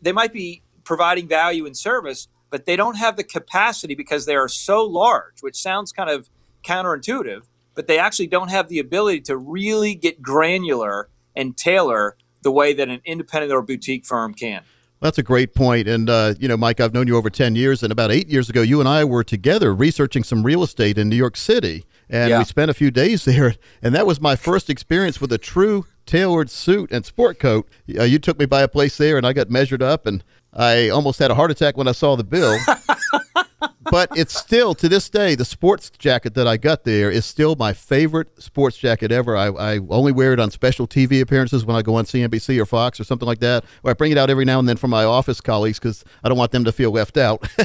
they 0.00 0.12
might 0.12 0.32
be 0.32 0.62
providing 0.84 1.28
value 1.28 1.66
and 1.66 1.76
service, 1.76 2.28
but 2.54 2.66
they 2.66 2.76
don't 2.76 2.94
have 2.98 3.16
the 3.16 3.24
capacity 3.24 3.96
because 3.96 4.26
they 4.26 4.36
are 4.36 4.46
so 4.46 4.84
large, 4.84 5.40
which 5.40 5.56
sounds 5.56 5.90
kind 5.90 6.08
of 6.08 6.30
counterintuitive, 6.62 7.40
but 7.74 7.88
they 7.88 7.98
actually 7.98 8.28
don't 8.28 8.48
have 8.48 8.68
the 8.68 8.78
ability 8.78 9.20
to 9.22 9.36
really 9.36 9.96
get 9.96 10.22
granular 10.22 11.08
and 11.34 11.56
tailor 11.56 12.16
the 12.42 12.52
way 12.52 12.72
that 12.72 12.88
an 12.88 13.00
independent 13.04 13.52
or 13.52 13.60
boutique 13.60 14.06
firm 14.06 14.34
can. 14.34 14.62
That's 15.00 15.18
a 15.18 15.22
great 15.24 15.52
point. 15.52 15.88
And, 15.88 16.08
uh, 16.08 16.34
you 16.38 16.46
know, 16.46 16.56
Mike, 16.56 16.78
I've 16.78 16.94
known 16.94 17.08
you 17.08 17.16
over 17.16 17.28
10 17.28 17.56
years, 17.56 17.82
and 17.82 17.90
about 17.90 18.12
eight 18.12 18.28
years 18.28 18.48
ago, 18.48 18.62
you 18.62 18.78
and 18.78 18.88
I 18.88 19.02
were 19.02 19.24
together 19.24 19.74
researching 19.74 20.22
some 20.22 20.44
real 20.44 20.62
estate 20.62 20.96
in 20.96 21.08
New 21.08 21.16
York 21.16 21.36
City. 21.36 21.84
And 22.08 22.30
Yeah. 22.30 22.38
we 22.38 22.44
spent 22.44 22.70
a 22.70 22.74
few 22.74 22.92
days 22.92 23.24
there. 23.30 23.56
And 23.82 23.96
that 23.96 24.06
was 24.06 24.20
my 24.20 24.36
first 24.36 24.70
experience 24.70 25.20
with 25.20 25.32
a 25.32 25.38
true 25.38 25.86
tailored 26.06 26.50
suit 26.50 26.92
and 26.92 27.04
sport 27.04 27.40
coat. 27.40 27.68
Uh, 27.98 28.04
you 28.04 28.20
took 28.20 28.38
me 28.38 28.46
by 28.46 28.62
a 28.62 28.68
place 28.68 28.96
there, 28.96 29.16
and 29.16 29.26
I 29.26 29.32
got 29.32 29.50
measured 29.50 29.82
up, 29.82 30.06
and 30.06 30.22
I 30.54 30.88
almost 30.88 31.18
had 31.18 31.30
a 31.30 31.34
heart 31.34 31.50
attack 31.50 31.76
when 31.76 31.88
I 31.88 31.92
saw 31.92 32.16
the 32.16 32.24
bill. 32.24 32.56
but 33.90 34.08
it's 34.16 34.38
still, 34.38 34.74
to 34.76 34.88
this 34.88 35.08
day, 35.08 35.34
the 35.34 35.44
sports 35.44 35.90
jacket 35.90 36.34
that 36.34 36.46
I 36.46 36.56
got 36.56 36.84
there 36.84 37.10
is 37.10 37.24
still 37.24 37.56
my 37.56 37.72
favorite 37.72 38.42
sports 38.42 38.76
jacket 38.76 39.10
ever. 39.10 39.36
I, 39.36 39.48
I 39.48 39.80
only 39.88 40.12
wear 40.12 40.32
it 40.32 40.40
on 40.40 40.50
special 40.50 40.86
TV 40.86 41.20
appearances 41.20 41.64
when 41.64 41.76
I 41.76 41.82
go 41.82 41.96
on 41.96 42.04
CNBC 42.04 42.60
or 42.60 42.66
Fox 42.66 43.00
or 43.00 43.04
something 43.04 43.26
like 43.26 43.40
that. 43.40 43.64
Or 43.82 43.90
I 43.90 43.94
bring 43.94 44.12
it 44.12 44.18
out 44.18 44.30
every 44.30 44.44
now 44.44 44.58
and 44.58 44.68
then 44.68 44.76
for 44.76 44.88
my 44.88 45.04
office 45.04 45.40
colleagues 45.40 45.78
because 45.78 46.04
I 46.22 46.28
don't 46.28 46.38
want 46.38 46.52
them 46.52 46.64
to 46.64 46.72
feel 46.72 46.90
left 46.90 47.16
out. 47.16 47.40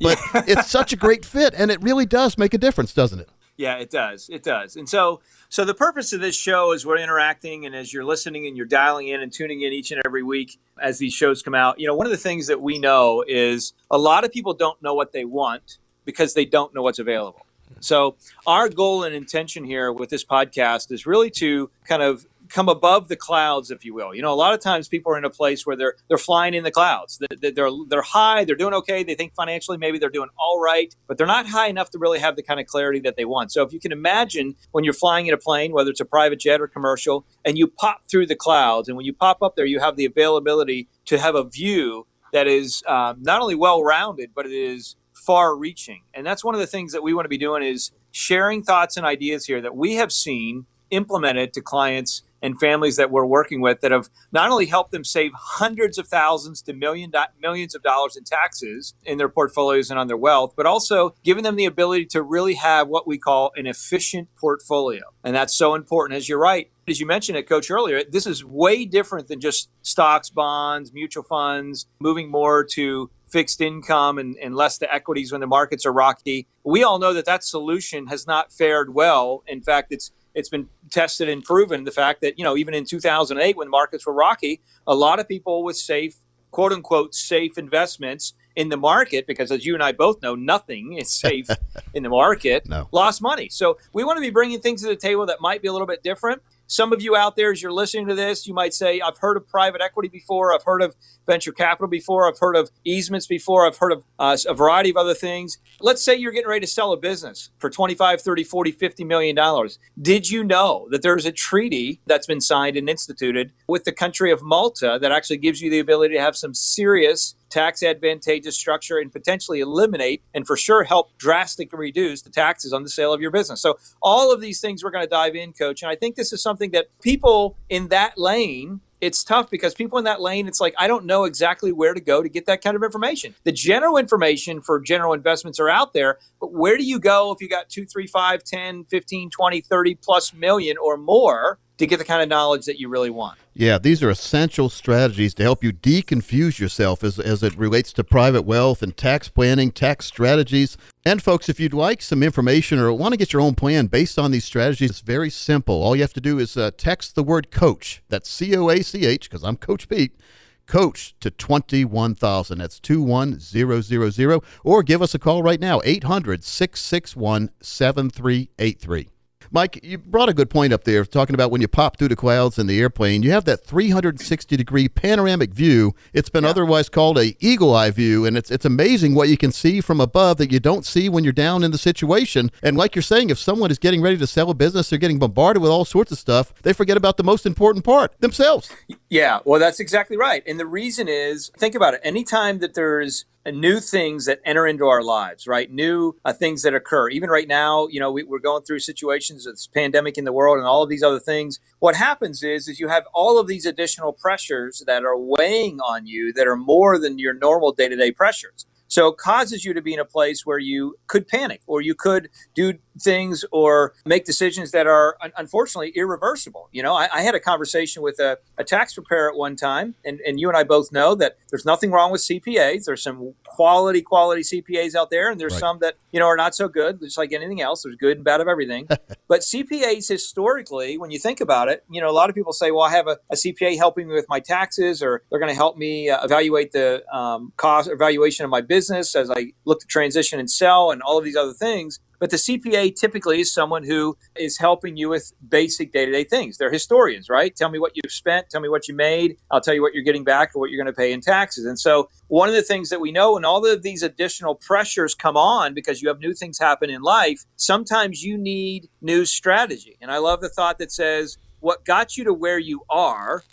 but 0.00 0.18
it's 0.46 0.70
such 0.70 0.92
a 0.92 0.96
great 0.96 1.24
fit, 1.24 1.54
and 1.56 1.70
it 1.70 1.82
really 1.82 2.06
does 2.06 2.38
make 2.38 2.54
a 2.54 2.58
difference, 2.58 2.94
doesn't 2.94 3.20
it? 3.20 3.28
Yeah, 3.60 3.74
it 3.74 3.90
does. 3.90 4.30
It 4.30 4.42
does. 4.42 4.76
And 4.76 4.88
so, 4.88 5.20
so 5.50 5.66
the 5.66 5.74
purpose 5.74 6.14
of 6.14 6.22
this 6.22 6.34
show 6.34 6.72
is 6.72 6.86
we're 6.86 6.96
interacting, 6.96 7.66
and 7.66 7.74
as 7.74 7.92
you're 7.92 8.06
listening 8.06 8.46
and 8.46 8.56
you're 8.56 8.64
dialing 8.64 9.08
in 9.08 9.20
and 9.20 9.30
tuning 9.30 9.60
in 9.60 9.70
each 9.70 9.90
and 9.90 10.00
every 10.06 10.22
week 10.22 10.58
as 10.80 10.96
these 10.96 11.12
shows 11.12 11.42
come 11.42 11.54
out, 11.54 11.78
you 11.78 11.86
know, 11.86 11.94
one 11.94 12.06
of 12.06 12.10
the 12.10 12.16
things 12.16 12.46
that 12.46 12.62
we 12.62 12.78
know 12.78 13.22
is 13.28 13.74
a 13.90 13.98
lot 13.98 14.24
of 14.24 14.32
people 14.32 14.54
don't 14.54 14.80
know 14.80 14.94
what 14.94 15.12
they 15.12 15.26
want 15.26 15.76
because 16.06 16.32
they 16.32 16.46
don't 16.46 16.74
know 16.74 16.80
what's 16.80 16.98
available. 16.98 17.44
So, 17.80 18.16
our 18.46 18.70
goal 18.70 19.04
and 19.04 19.14
intention 19.14 19.64
here 19.64 19.92
with 19.92 20.08
this 20.08 20.24
podcast 20.24 20.90
is 20.90 21.04
really 21.04 21.30
to 21.32 21.68
kind 21.84 22.00
of 22.00 22.24
come 22.50 22.68
above 22.68 23.08
the 23.08 23.16
clouds, 23.16 23.70
if 23.70 23.84
you 23.84 23.94
will. 23.94 24.14
You 24.14 24.22
know, 24.22 24.32
a 24.32 24.34
lot 24.34 24.54
of 24.54 24.60
times 24.60 24.88
people 24.88 25.12
are 25.12 25.18
in 25.18 25.24
a 25.24 25.30
place 25.30 25.66
where 25.66 25.76
they're 25.76 25.94
they're 26.08 26.18
flying 26.18 26.54
in 26.54 26.64
the 26.64 26.70
clouds. 26.70 27.18
They're 27.18 27.50
they're, 27.50 27.70
they're 27.88 28.02
high, 28.02 28.44
they're 28.44 28.56
doing 28.56 28.74
okay. 28.74 29.02
They 29.02 29.14
think 29.14 29.34
financially 29.34 29.78
maybe 29.78 29.98
they're 29.98 30.10
doing 30.10 30.28
all 30.38 30.60
right, 30.60 30.94
but 31.06 31.16
they're 31.18 31.26
not 31.26 31.46
high 31.46 31.68
enough 31.68 31.90
to 31.90 31.98
really 31.98 32.18
have 32.18 32.36
the 32.36 32.42
kind 32.42 32.60
of 32.60 32.66
clarity 32.66 33.00
that 33.00 33.16
they 33.16 33.24
want. 33.24 33.52
So, 33.52 33.62
if 33.62 33.72
you 33.72 33.80
can 33.80 33.92
imagine 33.92 34.56
when 34.72 34.84
you're 34.84 34.92
flying 34.92 35.26
in 35.26 35.34
a 35.34 35.38
plane, 35.38 35.72
whether 35.72 35.90
it's 35.90 36.00
a 36.00 36.04
private 36.04 36.40
jet 36.40 36.60
or 36.60 36.66
commercial, 36.66 37.24
and 37.44 37.56
you 37.56 37.66
pop 37.66 38.02
through 38.10 38.26
the 38.26 38.36
clouds, 38.36 38.88
and 38.88 38.96
when 38.96 39.06
you 39.06 39.12
pop 39.12 39.42
up 39.42 39.56
there, 39.56 39.66
you 39.66 39.80
have 39.80 39.96
the 39.96 40.04
availability 40.04 40.88
to 41.06 41.18
have 41.18 41.34
a 41.34 41.44
view 41.44 42.06
that 42.32 42.46
is 42.46 42.82
um, 42.86 43.18
not 43.22 43.40
only 43.40 43.54
well 43.54 43.82
rounded, 43.82 44.30
but 44.34 44.46
it 44.46 44.52
is 44.52 44.96
far 45.14 45.54
reaching. 45.54 46.02
And 46.14 46.26
that's 46.26 46.44
one 46.44 46.54
of 46.54 46.60
the 46.60 46.66
things 46.66 46.92
that 46.92 47.02
we 47.02 47.12
want 47.12 47.24
to 47.24 47.30
be 47.30 47.38
doing 47.38 47.62
is 47.62 47.90
sharing 48.10 48.62
thoughts 48.62 48.96
and 48.96 49.06
ideas 49.06 49.46
here 49.46 49.60
that 49.60 49.76
we 49.76 49.94
have 49.94 50.12
seen 50.12 50.66
implemented 50.90 51.52
to 51.54 51.60
clients 51.60 52.22
and 52.42 52.58
families 52.58 52.96
that 52.96 53.10
we're 53.10 53.24
working 53.24 53.60
with 53.60 53.80
that 53.80 53.90
have 53.90 54.08
not 54.32 54.50
only 54.50 54.66
helped 54.66 54.92
them 54.92 55.04
save 55.04 55.32
hundreds 55.34 55.98
of 55.98 56.08
thousands 56.08 56.62
to 56.62 56.72
million 56.72 57.10
do- 57.10 57.20
millions 57.40 57.74
of 57.74 57.82
dollars 57.82 58.16
in 58.16 58.24
taxes 58.24 58.94
in 59.04 59.18
their 59.18 59.28
portfolios 59.28 59.90
and 59.90 59.98
on 59.98 60.06
their 60.06 60.16
wealth, 60.16 60.54
but 60.56 60.66
also 60.66 61.14
giving 61.22 61.44
them 61.44 61.56
the 61.56 61.64
ability 61.64 62.06
to 62.06 62.22
really 62.22 62.54
have 62.54 62.88
what 62.88 63.06
we 63.06 63.18
call 63.18 63.52
an 63.56 63.66
efficient 63.66 64.28
portfolio. 64.36 65.02
And 65.24 65.34
that's 65.34 65.56
so 65.56 65.74
important. 65.74 66.16
As 66.16 66.28
you're 66.28 66.38
right, 66.38 66.70
as 66.88 66.98
you 66.98 67.06
mentioned 67.06 67.38
it, 67.38 67.48
Coach, 67.48 67.70
earlier, 67.70 68.02
this 68.02 68.26
is 68.26 68.44
way 68.44 68.84
different 68.84 69.28
than 69.28 69.40
just 69.40 69.70
stocks, 69.82 70.30
bonds, 70.30 70.92
mutual 70.92 71.22
funds, 71.22 71.86
moving 72.00 72.30
more 72.30 72.64
to 72.72 73.10
fixed 73.28 73.60
income 73.60 74.18
and, 74.18 74.36
and 74.42 74.56
less 74.56 74.76
to 74.78 74.92
equities 74.92 75.30
when 75.30 75.40
the 75.40 75.46
markets 75.46 75.86
are 75.86 75.92
rocky. 75.92 76.48
We 76.64 76.82
all 76.82 76.98
know 76.98 77.12
that 77.14 77.26
that 77.26 77.44
solution 77.44 78.08
has 78.08 78.26
not 78.26 78.52
fared 78.52 78.92
well. 78.92 79.44
In 79.46 79.62
fact, 79.62 79.92
it's 79.92 80.10
it's 80.40 80.48
been 80.48 80.68
tested 80.90 81.28
and 81.28 81.44
proven 81.44 81.84
the 81.84 81.92
fact 81.92 82.20
that 82.22 82.36
you 82.38 82.44
know 82.44 82.56
even 82.56 82.74
in 82.74 82.84
2008 82.84 83.56
when 83.56 83.68
markets 83.70 84.04
were 84.06 84.12
rocky, 84.12 84.60
a 84.86 84.94
lot 84.94 85.20
of 85.20 85.28
people 85.28 85.62
with 85.62 85.76
safe 85.76 86.16
quote 86.50 86.72
unquote 86.72 87.14
safe 87.14 87.56
investments 87.56 88.32
in 88.56 88.68
the 88.68 88.76
market 88.76 89.26
because 89.28 89.52
as 89.52 89.64
you 89.64 89.74
and 89.74 89.82
I 89.82 89.92
both 89.92 90.20
know 90.22 90.34
nothing 90.34 90.94
is 90.94 91.08
safe 91.12 91.46
in 91.94 92.02
the 92.02 92.08
market 92.08 92.68
No. 92.68 92.88
lost 92.90 93.22
money. 93.22 93.48
So 93.48 93.78
we 93.92 94.02
want 94.02 94.16
to 94.16 94.20
be 94.20 94.30
bringing 94.30 94.60
things 94.60 94.82
to 94.82 94.88
the 94.88 94.96
table 94.96 95.24
that 95.26 95.40
might 95.40 95.62
be 95.62 95.68
a 95.68 95.72
little 95.72 95.86
bit 95.86 96.02
different. 96.02 96.42
Some 96.70 96.92
of 96.92 97.02
you 97.02 97.16
out 97.16 97.34
there, 97.34 97.50
as 97.50 97.60
you're 97.60 97.72
listening 97.72 98.06
to 98.06 98.14
this, 98.14 98.46
you 98.46 98.54
might 98.54 98.72
say, 98.72 99.00
I've 99.00 99.18
heard 99.18 99.36
of 99.36 99.48
private 99.48 99.80
equity 99.80 100.06
before. 100.08 100.54
I've 100.54 100.62
heard 100.62 100.82
of 100.82 100.94
venture 101.26 101.50
capital 101.50 101.88
before. 101.88 102.28
I've 102.28 102.38
heard 102.38 102.54
of 102.54 102.70
easements 102.84 103.26
before. 103.26 103.66
I've 103.66 103.78
heard 103.78 103.90
of 103.90 104.04
uh, 104.20 104.36
a 104.46 104.54
variety 104.54 104.90
of 104.90 104.96
other 104.96 105.12
things. 105.12 105.58
Let's 105.80 106.00
say 106.00 106.14
you're 106.14 106.30
getting 106.30 106.48
ready 106.48 106.60
to 106.60 106.70
sell 106.70 106.92
a 106.92 106.96
business 106.96 107.50
for 107.58 107.70
25, 107.70 108.20
30, 108.20 108.44
40, 108.44 108.70
50 108.70 109.02
million 109.02 109.34
dollars. 109.34 109.80
Did 110.00 110.30
you 110.30 110.44
know 110.44 110.86
that 110.92 111.02
there's 111.02 111.26
a 111.26 111.32
treaty 111.32 112.02
that's 112.06 112.28
been 112.28 112.40
signed 112.40 112.76
and 112.76 112.88
instituted 112.88 113.50
with 113.66 113.82
the 113.82 113.92
country 113.92 114.30
of 114.30 114.40
Malta 114.40 114.96
that 115.02 115.10
actually 115.10 115.38
gives 115.38 115.60
you 115.60 115.70
the 115.70 115.80
ability 115.80 116.14
to 116.14 116.20
have 116.20 116.36
some 116.36 116.54
serious 116.54 117.34
tax 117.50 117.82
advantageous 117.82 118.56
structure 118.56 118.98
and 118.98 119.12
potentially 119.12 119.60
eliminate 119.60 120.22
and 120.34 120.46
for 120.46 120.56
sure 120.56 120.84
help 120.84 121.16
drastically 121.18 121.78
reduce 121.78 122.22
the 122.22 122.30
taxes 122.30 122.72
on 122.72 122.82
the 122.82 122.88
sale 122.88 123.12
of 123.12 123.20
your 123.20 123.30
business. 123.30 123.60
So 123.60 123.78
all 124.02 124.32
of 124.32 124.40
these 124.40 124.60
things 124.60 124.82
we're 124.82 124.90
going 124.90 125.04
to 125.04 125.10
dive 125.10 125.34
in 125.34 125.52
coach 125.52 125.82
and 125.82 125.90
I 125.90 125.96
think 125.96 126.16
this 126.16 126.32
is 126.32 126.42
something 126.42 126.70
that 126.70 126.86
people 127.02 127.56
in 127.68 127.88
that 127.88 128.16
lane 128.16 128.80
it's 129.00 129.24
tough 129.24 129.50
because 129.50 129.74
people 129.74 129.98
in 129.98 130.04
that 130.04 130.20
lane 130.20 130.46
it's 130.46 130.60
like 130.60 130.74
I 130.78 130.86
don't 130.86 131.04
know 131.04 131.24
exactly 131.24 131.72
where 131.72 131.94
to 131.94 132.00
go 132.00 132.22
to 132.22 132.28
get 132.28 132.46
that 132.46 132.62
kind 132.62 132.76
of 132.76 132.82
information. 132.82 133.34
The 133.44 133.52
general 133.52 133.96
information 133.96 134.60
for 134.60 134.80
general 134.80 135.12
investments 135.12 135.58
are 135.58 135.68
out 135.68 135.92
there, 135.92 136.18
but 136.40 136.52
where 136.52 136.76
do 136.76 136.84
you 136.84 136.98
go 136.98 137.32
if 137.32 137.40
you 137.40 137.48
got 137.48 137.68
2 137.68 137.86
3 137.86 138.06
5 138.06 138.44
10 138.44 138.84
15 138.84 139.30
20 139.30 139.60
30 139.60 139.94
plus 139.96 140.34
million 140.34 140.76
or 140.76 140.96
more 140.96 141.58
to 141.78 141.86
get 141.86 141.98
the 141.98 142.04
kind 142.04 142.22
of 142.22 142.28
knowledge 142.28 142.66
that 142.66 142.78
you 142.78 142.88
really 142.88 143.10
want? 143.10 143.38
Yeah, 143.60 143.76
these 143.76 144.02
are 144.02 144.08
essential 144.08 144.70
strategies 144.70 145.34
to 145.34 145.42
help 145.42 145.62
you 145.62 145.70
deconfuse 145.70 146.58
yourself 146.58 147.04
as, 147.04 147.18
as 147.18 147.42
it 147.42 147.54
relates 147.58 147.92
to 147.92 148.02
private 148.02 148.46
wealth 148.46 148.82
and 148.82 148.96
tax 148.96 149.28
planning, 149.28 149.70
tax 149.70 150.06
strategies. 150.06 150.78
And, 151.04 151.22
folks, 151.22 151.46
if 151.50 151.60
you'd 151.60 151.74
like 151.74 152.00
some 152.00 152.22
information 152.22 152.78
or 152.78 152.90
want 152.94 153.12
to 153.12 153.18
get 153.18 153.34
your 153.34 153.42
own 153.42 153.54
plan 153.54 153.88
based 153.88 154.18
on 154.18 154.30
these 154.30 154.46
strategies, 154.46 154.88
it's 154.88 155.00
very 155.00 155.28
simple. 155.28 155.82
All 155.82 155.94
you 155.94 156.00
have 156.00 156.14
to 156.14 156.22
do 156.22 156.38
is 156.38 156.56
uh, 156.56 156.70
text 156.74 157.14
the 157.14 157.22
word 157.22 157.50
coach. 157.50 158.02
That's 158.08 158.30
C 158.30 158.56
O 158.56 158.70
A 158.70 158.82
C 158.82 159.04
H, 159.04 159.28
because 159.28 159.44
I'm 159.44 159.58
Coach 159.58 159.90
Pete. 159.90 160.18
Coach 160.64 161.14
to 161.20 161.30
21,000. 161.30 162.56
That's 162.56 162.80
21000. 162.80 164.42
Or 164.64 164.82
give 164.82 165.02
us 165.02 165.14
a 165.14 165.18
call 165.18 165.42
right 165.42 165.60
now, 165.60 165.82
800 165.84 166.44
661 166.44 167.50
7383. 167.60 169.10
Mike, 169.52 169.80
you 169.82 169.98
brought 169.98 170.28
a 170.28 170.34
good 170.34 170.48
point 170.48 170.72
up 170.72 170.84
there 170.84 171.04
talking 171.04 171.34
about 171.34 171.50
when 171.50 171.60
you 171.60 171.66
pop 171.66 171.96
through 171.96 172.06
the 172.06 172.14
clouds 172.14 172.56
in 172.56 172.68
the 172.68 172.78
airplane, 172.78 173.24
you 173.24 173.32
have 173.32 173.44
that 173.46 173.64
360 173.64 174.56
degree 174.56 174.88
panoramic 174.88 175.52
view. 175.52 175.92
It's 176.12 176.28
been 176.30 176.44
otherwise 176.44 176.88
called 176.88 177.18
a 177.18 177.34
eagle 177.44 177.74
eye 177.74 177.90
view, 177.90 178.24
and 178.24 178.36
it's 178.36 178.50
it's 178.52 178.64
amazing 178.64 179.16
what 179.16 179.28
you 179.28 179.36
can 179.36 179.50
see 179.50 179.80
from 179.80 180.00
above 180.00 180.36
that 180.36 180.52
you 180.52 180.60
don't 180.60 180.86
see 180.86 181.08
when 181.08 181.24
you're 181.24 181.32
down 181.32 181.64
in 181.64 181.72
the 181.72 181.78
situation. 181.78 182.52
And 182.62 182.76
like 182.76 182.94
you're 182.94 183.02
saying, 183.02 183.30
if 183.30 183.40
someone 183.40 183.72
is 183.72 183.78
getting 183.80 184.00
ready 184.02 184.16
to 184.18 184.26
sell 184.26 184.50
a 184.50 184.54
business, 184.54 184.88
they're 184.88 185.00
getting 185.00 185.18
bombarded 185.18 185.62
with 185.62 185.72
all 185.72 185.84
sorts 185.84 186.12
of 186.12 186.18
stuff, 186.18 186.54
they 186.62 186.72
forget 186.72 186.96
about 186.96 187.16
the 187.16 187.24
most 187.24 187.44
important 187.44 187.84
part, 187.84 188.12
themselves. 188.20 188.70
Yeah, 189.08 189.40
well, 189.44 189.58
that's 189.58 189.80
exactly 189.80 190.16
right. 190.16 190.44
And 190.46 190.60
the 190.60 190.66
reason 190.66 191.08
is 191.08 191.50
think 191.58 191.74
about 191.74 191.94
it. 191.94 192.00
Anytime 192.04 192.60
that 192.60 192.74
there's 192.74 193.24
new 193.46 193.80
things 193.80 194.26
that 194.26 194.40
enter 194.44 194.66
into 194.66 194.86
our 194.86 195.02
lives, 195.02 195.46
right? 195.46 195.70
New 195.70 196.16
uh, 196.24 196.32
things 196.32 196.62
that 196.62 196.74
occur. 196.74 197.08
Even 197.08 197.30
right 197.30 197.48
now, 197.48 197.86
you 197.88 197.98
know, 197.98 198.12
we, 198.12 198.22
we're 198.22 198.38
going 198.38 198.62
through 198.62 198.80
situations 198.80 199.46
of 199.46 199.54
this 199.54 199.66
pandemic 199.66 200.18
in 200.18 200.24
the 200.24 200.32
world 200.32 200.58
and 200.58 200.66
all 200.66 200.82
of 200.82 200.90
these 200.90 201.02
other 201.02 201.20
things. 201.20 201.58
What 201.78 201.96
happens 201.96 202.42
is, 202.42 202.68
is 202.68 202.80
you 202.80 202.88
have 202.88 203.04
all 203.14 203.38
of 203.38 203.46
these 203.46 203.64
additional 203.64 204.12
pressures 204.12 204.82
that 204.86 205.04
are 205.04 205.16
weighing 205.16 205.80
on 205.80 206.06
you 206.06 206.32
that 206.34 206.46
are 206.46 206.56
more 206.56 206.98
than 206.98 207.18
your 207.18 207.32
normal 207.34 207.72
day 207.72 207.88
to 207.88 207.96
day 207.96 208.12
pressures. 208.12 208.66
So 208.90 209.06
it 209.06 209.18
causes 209.18 209.64
you 209.64 209.72
to 209.72 209.80
be 209.80 209.94
in 209.94 210.00
a 210.00 210.04
place 210.04 210.44
where 210.44 210.58
you 210.58 210.96
could 211.06 211.28
panic 211.28 211.62
or 211.68 211.80
you 211.80 211.94
could 211.94 212.28
do 212.56 212.74
things 213.00 213.44
or 213.52 213.94
make 214.04 214.24
decisions 214.24 214.72
that 214.72 214.88
are 214.88 215.16
unfortunately 215.36 215.90
irreversible. 215.94 216.68
You 216.72 216.82
know, 216.82 216.94
I, 216.94 217.08
I 217.14 217.22
had 217.22 217.36
a 217.36 217.40
conversation 217.40 218.02
with 218.02 218.18
a, 218.18 218.38
a, 218.58 218.64
tax 218.64 218.94
preparer 218.94 219.30
at 219.30 219.36
one 219.36 219.56
time, 219.56 219.94
and, 220.04 220.20
and 220.26 220.38
you 220.38 220.48
and 220.48 220.56
I 220.56 220.64
both 220.64 220.92
know 220.92 221.14
that 221.14 221.38
there's 221.50 221.64
nothing 221.64 221.92
wrong 221.92 222.10
with 222.10 222.20
CPAs. 222.20 222.84
There's 222.84 223.02
some 223.02 223.34
quality, 223.44 224.02
quality 224.02 224.42
CPAs 224.42 224.94
out 224.96 225.10
there, 225.10 225.30
and 225.30 225.40
there's 225.40 225.52
right. 225.52 225.60
some 225.60 225.78
that, 225.80 225.94
you 226.12 226.18
know, 226.18 226.26
are 226.26 226.36
not 226.36 226.54
so 226.54 226.68
good, 226.68 227.00
just 227.00 227.16
like 227.16 227.32
anything 227.32 227.60
else. 227.60 227.84
There's 227.84 227.96
good 227.96 228.18
and 228.18 228.24
bad 228.24 228.40
of 228.40 228.48
everything. 228.48 228.88
but 229.28 229.40
CPAs 229.40 230.08
historically, 230.08 230.98
when 230.98 231.12
you 231.12 231.18
think 231.18 231.40
about 231.40 231.68
it, 231.68 231.84
you 231.90 232.00
know, 232.00 232.10
a 232.10 232.12
lot 232.12 232.28
of 232.28 232.34
people 232.34 232.52
say, 232.52 232.72
well, 232.72 232.82
I 232.82 232.90
have 232.90 233.06
a, 233.06 233.18
a 233.30 233.36
CPA 233.36 233.76
helping 233.78 234.08
me 234.08 234.14
with 234.14 234.28
my 234.28 234.40
taxes, 234.40 235.00
or 235.00 235.22
they're 235.30 235.40
going 235.40 235.52
to 235.52 235.56
help 235.56 235.76
me 235.76 236.10
uh, 236.10 236.24
evaluate 236.24 236.72
the 236.72 237.02
um, 237.14 237.52
cost, 237.56 237.88
evaluation 237.88 238.44
of 238.44 238.50
my 238.50 238.60
business 238.60 238.79
business, 238.80 239.14
as 239.14 239.30
I 239.30 239.52
look 239.66 239.80
to 239.80 239.86
transition 239.86 240.40
and 240.40 240.50
sell, 240.50 240.90
and 240.90 241.02
all 241.02 241.18
of 241.18 241.24
these 241.24 241.36
other 241.36 241.52
things. 241.52 242.00
But 242.18 242.30
the 242.30 242.36
CPA 242.36 242.94
typically 242.94 243.40
is 243.40 243.52
someone 243.52 243.84
who 243.84 244.16
is 244.36 244.58
helping 244.58 244.96
you 244.96 245.08
with 245.10 245.32
basic 245.46 245.92
day 245.92 246.06
to 246.06 246.12
day 246.12 246.24
things. 246.24 246.56
They're 246.56 246.72
historians, 246.72 247.28
right? 247.28 247.54
Tell 247.54 247.70
me 247.70 247.78
what 247.78 247.92
you've 247.94 248.12
spent, 248.12 248.48
tell 248.50 248.60
me 248.60 248.68
what 248.70 248.88
you 248.88 248.94
made, 248.94 249.36
I'll 249.50 249.60
tell 249.60 249.74
you 249.74 249.82
what 249.82 249.92
you're 249.94 250.04
getting 250.10 250.24
back 250.24 250.52
or 250.54 250.60
what 250.60 250.70
you're 250.70 250.82
going 250.82 250.94
to 250.94 250.98
pay 250.98 251.12
in 251.12 251.20
taxes. 251.20 251.66
And 251.66 251.78
so, 251.78 252.08
one 252.28 252.48
of 252.48 252.54
the 252.54 252.62
things 252.62 252.88
that 252.90 253.00
we 253.00 253.12
know 253.12 253.34
when 253.34 253.44
all 253.44 253.64
of 253.66 253.82
these 253.82 254.02
additional 254.02 254.54
pressures 254.54 255.14
come 255.14 255.36
on 255.36 255.74
because 255.74 256.00
you 256.00 256.08
have 256.08 256.20
new 256.20 256.32
things 256.32 256.58
happen 256.58 256.88
in 256.88 257.02
life, 257.02 257.44
sometimes 257.56 258.22
you 258.22 258.38
need 258.38 258.88
new 259.02 259.24
strategy. 259.26 259.96
And 260.00 260.10
I 260.10 260.18
love 260.18 260.40
the 260.40 260.48
thought 260.48 260.78
that 260.78 260.92
says, 260.92 261.36
what 261.60 261.84
got 261.84 262.16
you 262.16 262.24
to 262.24 262.32
where 262.32 262.58
you 262.58 262.82
are 262.88 263.44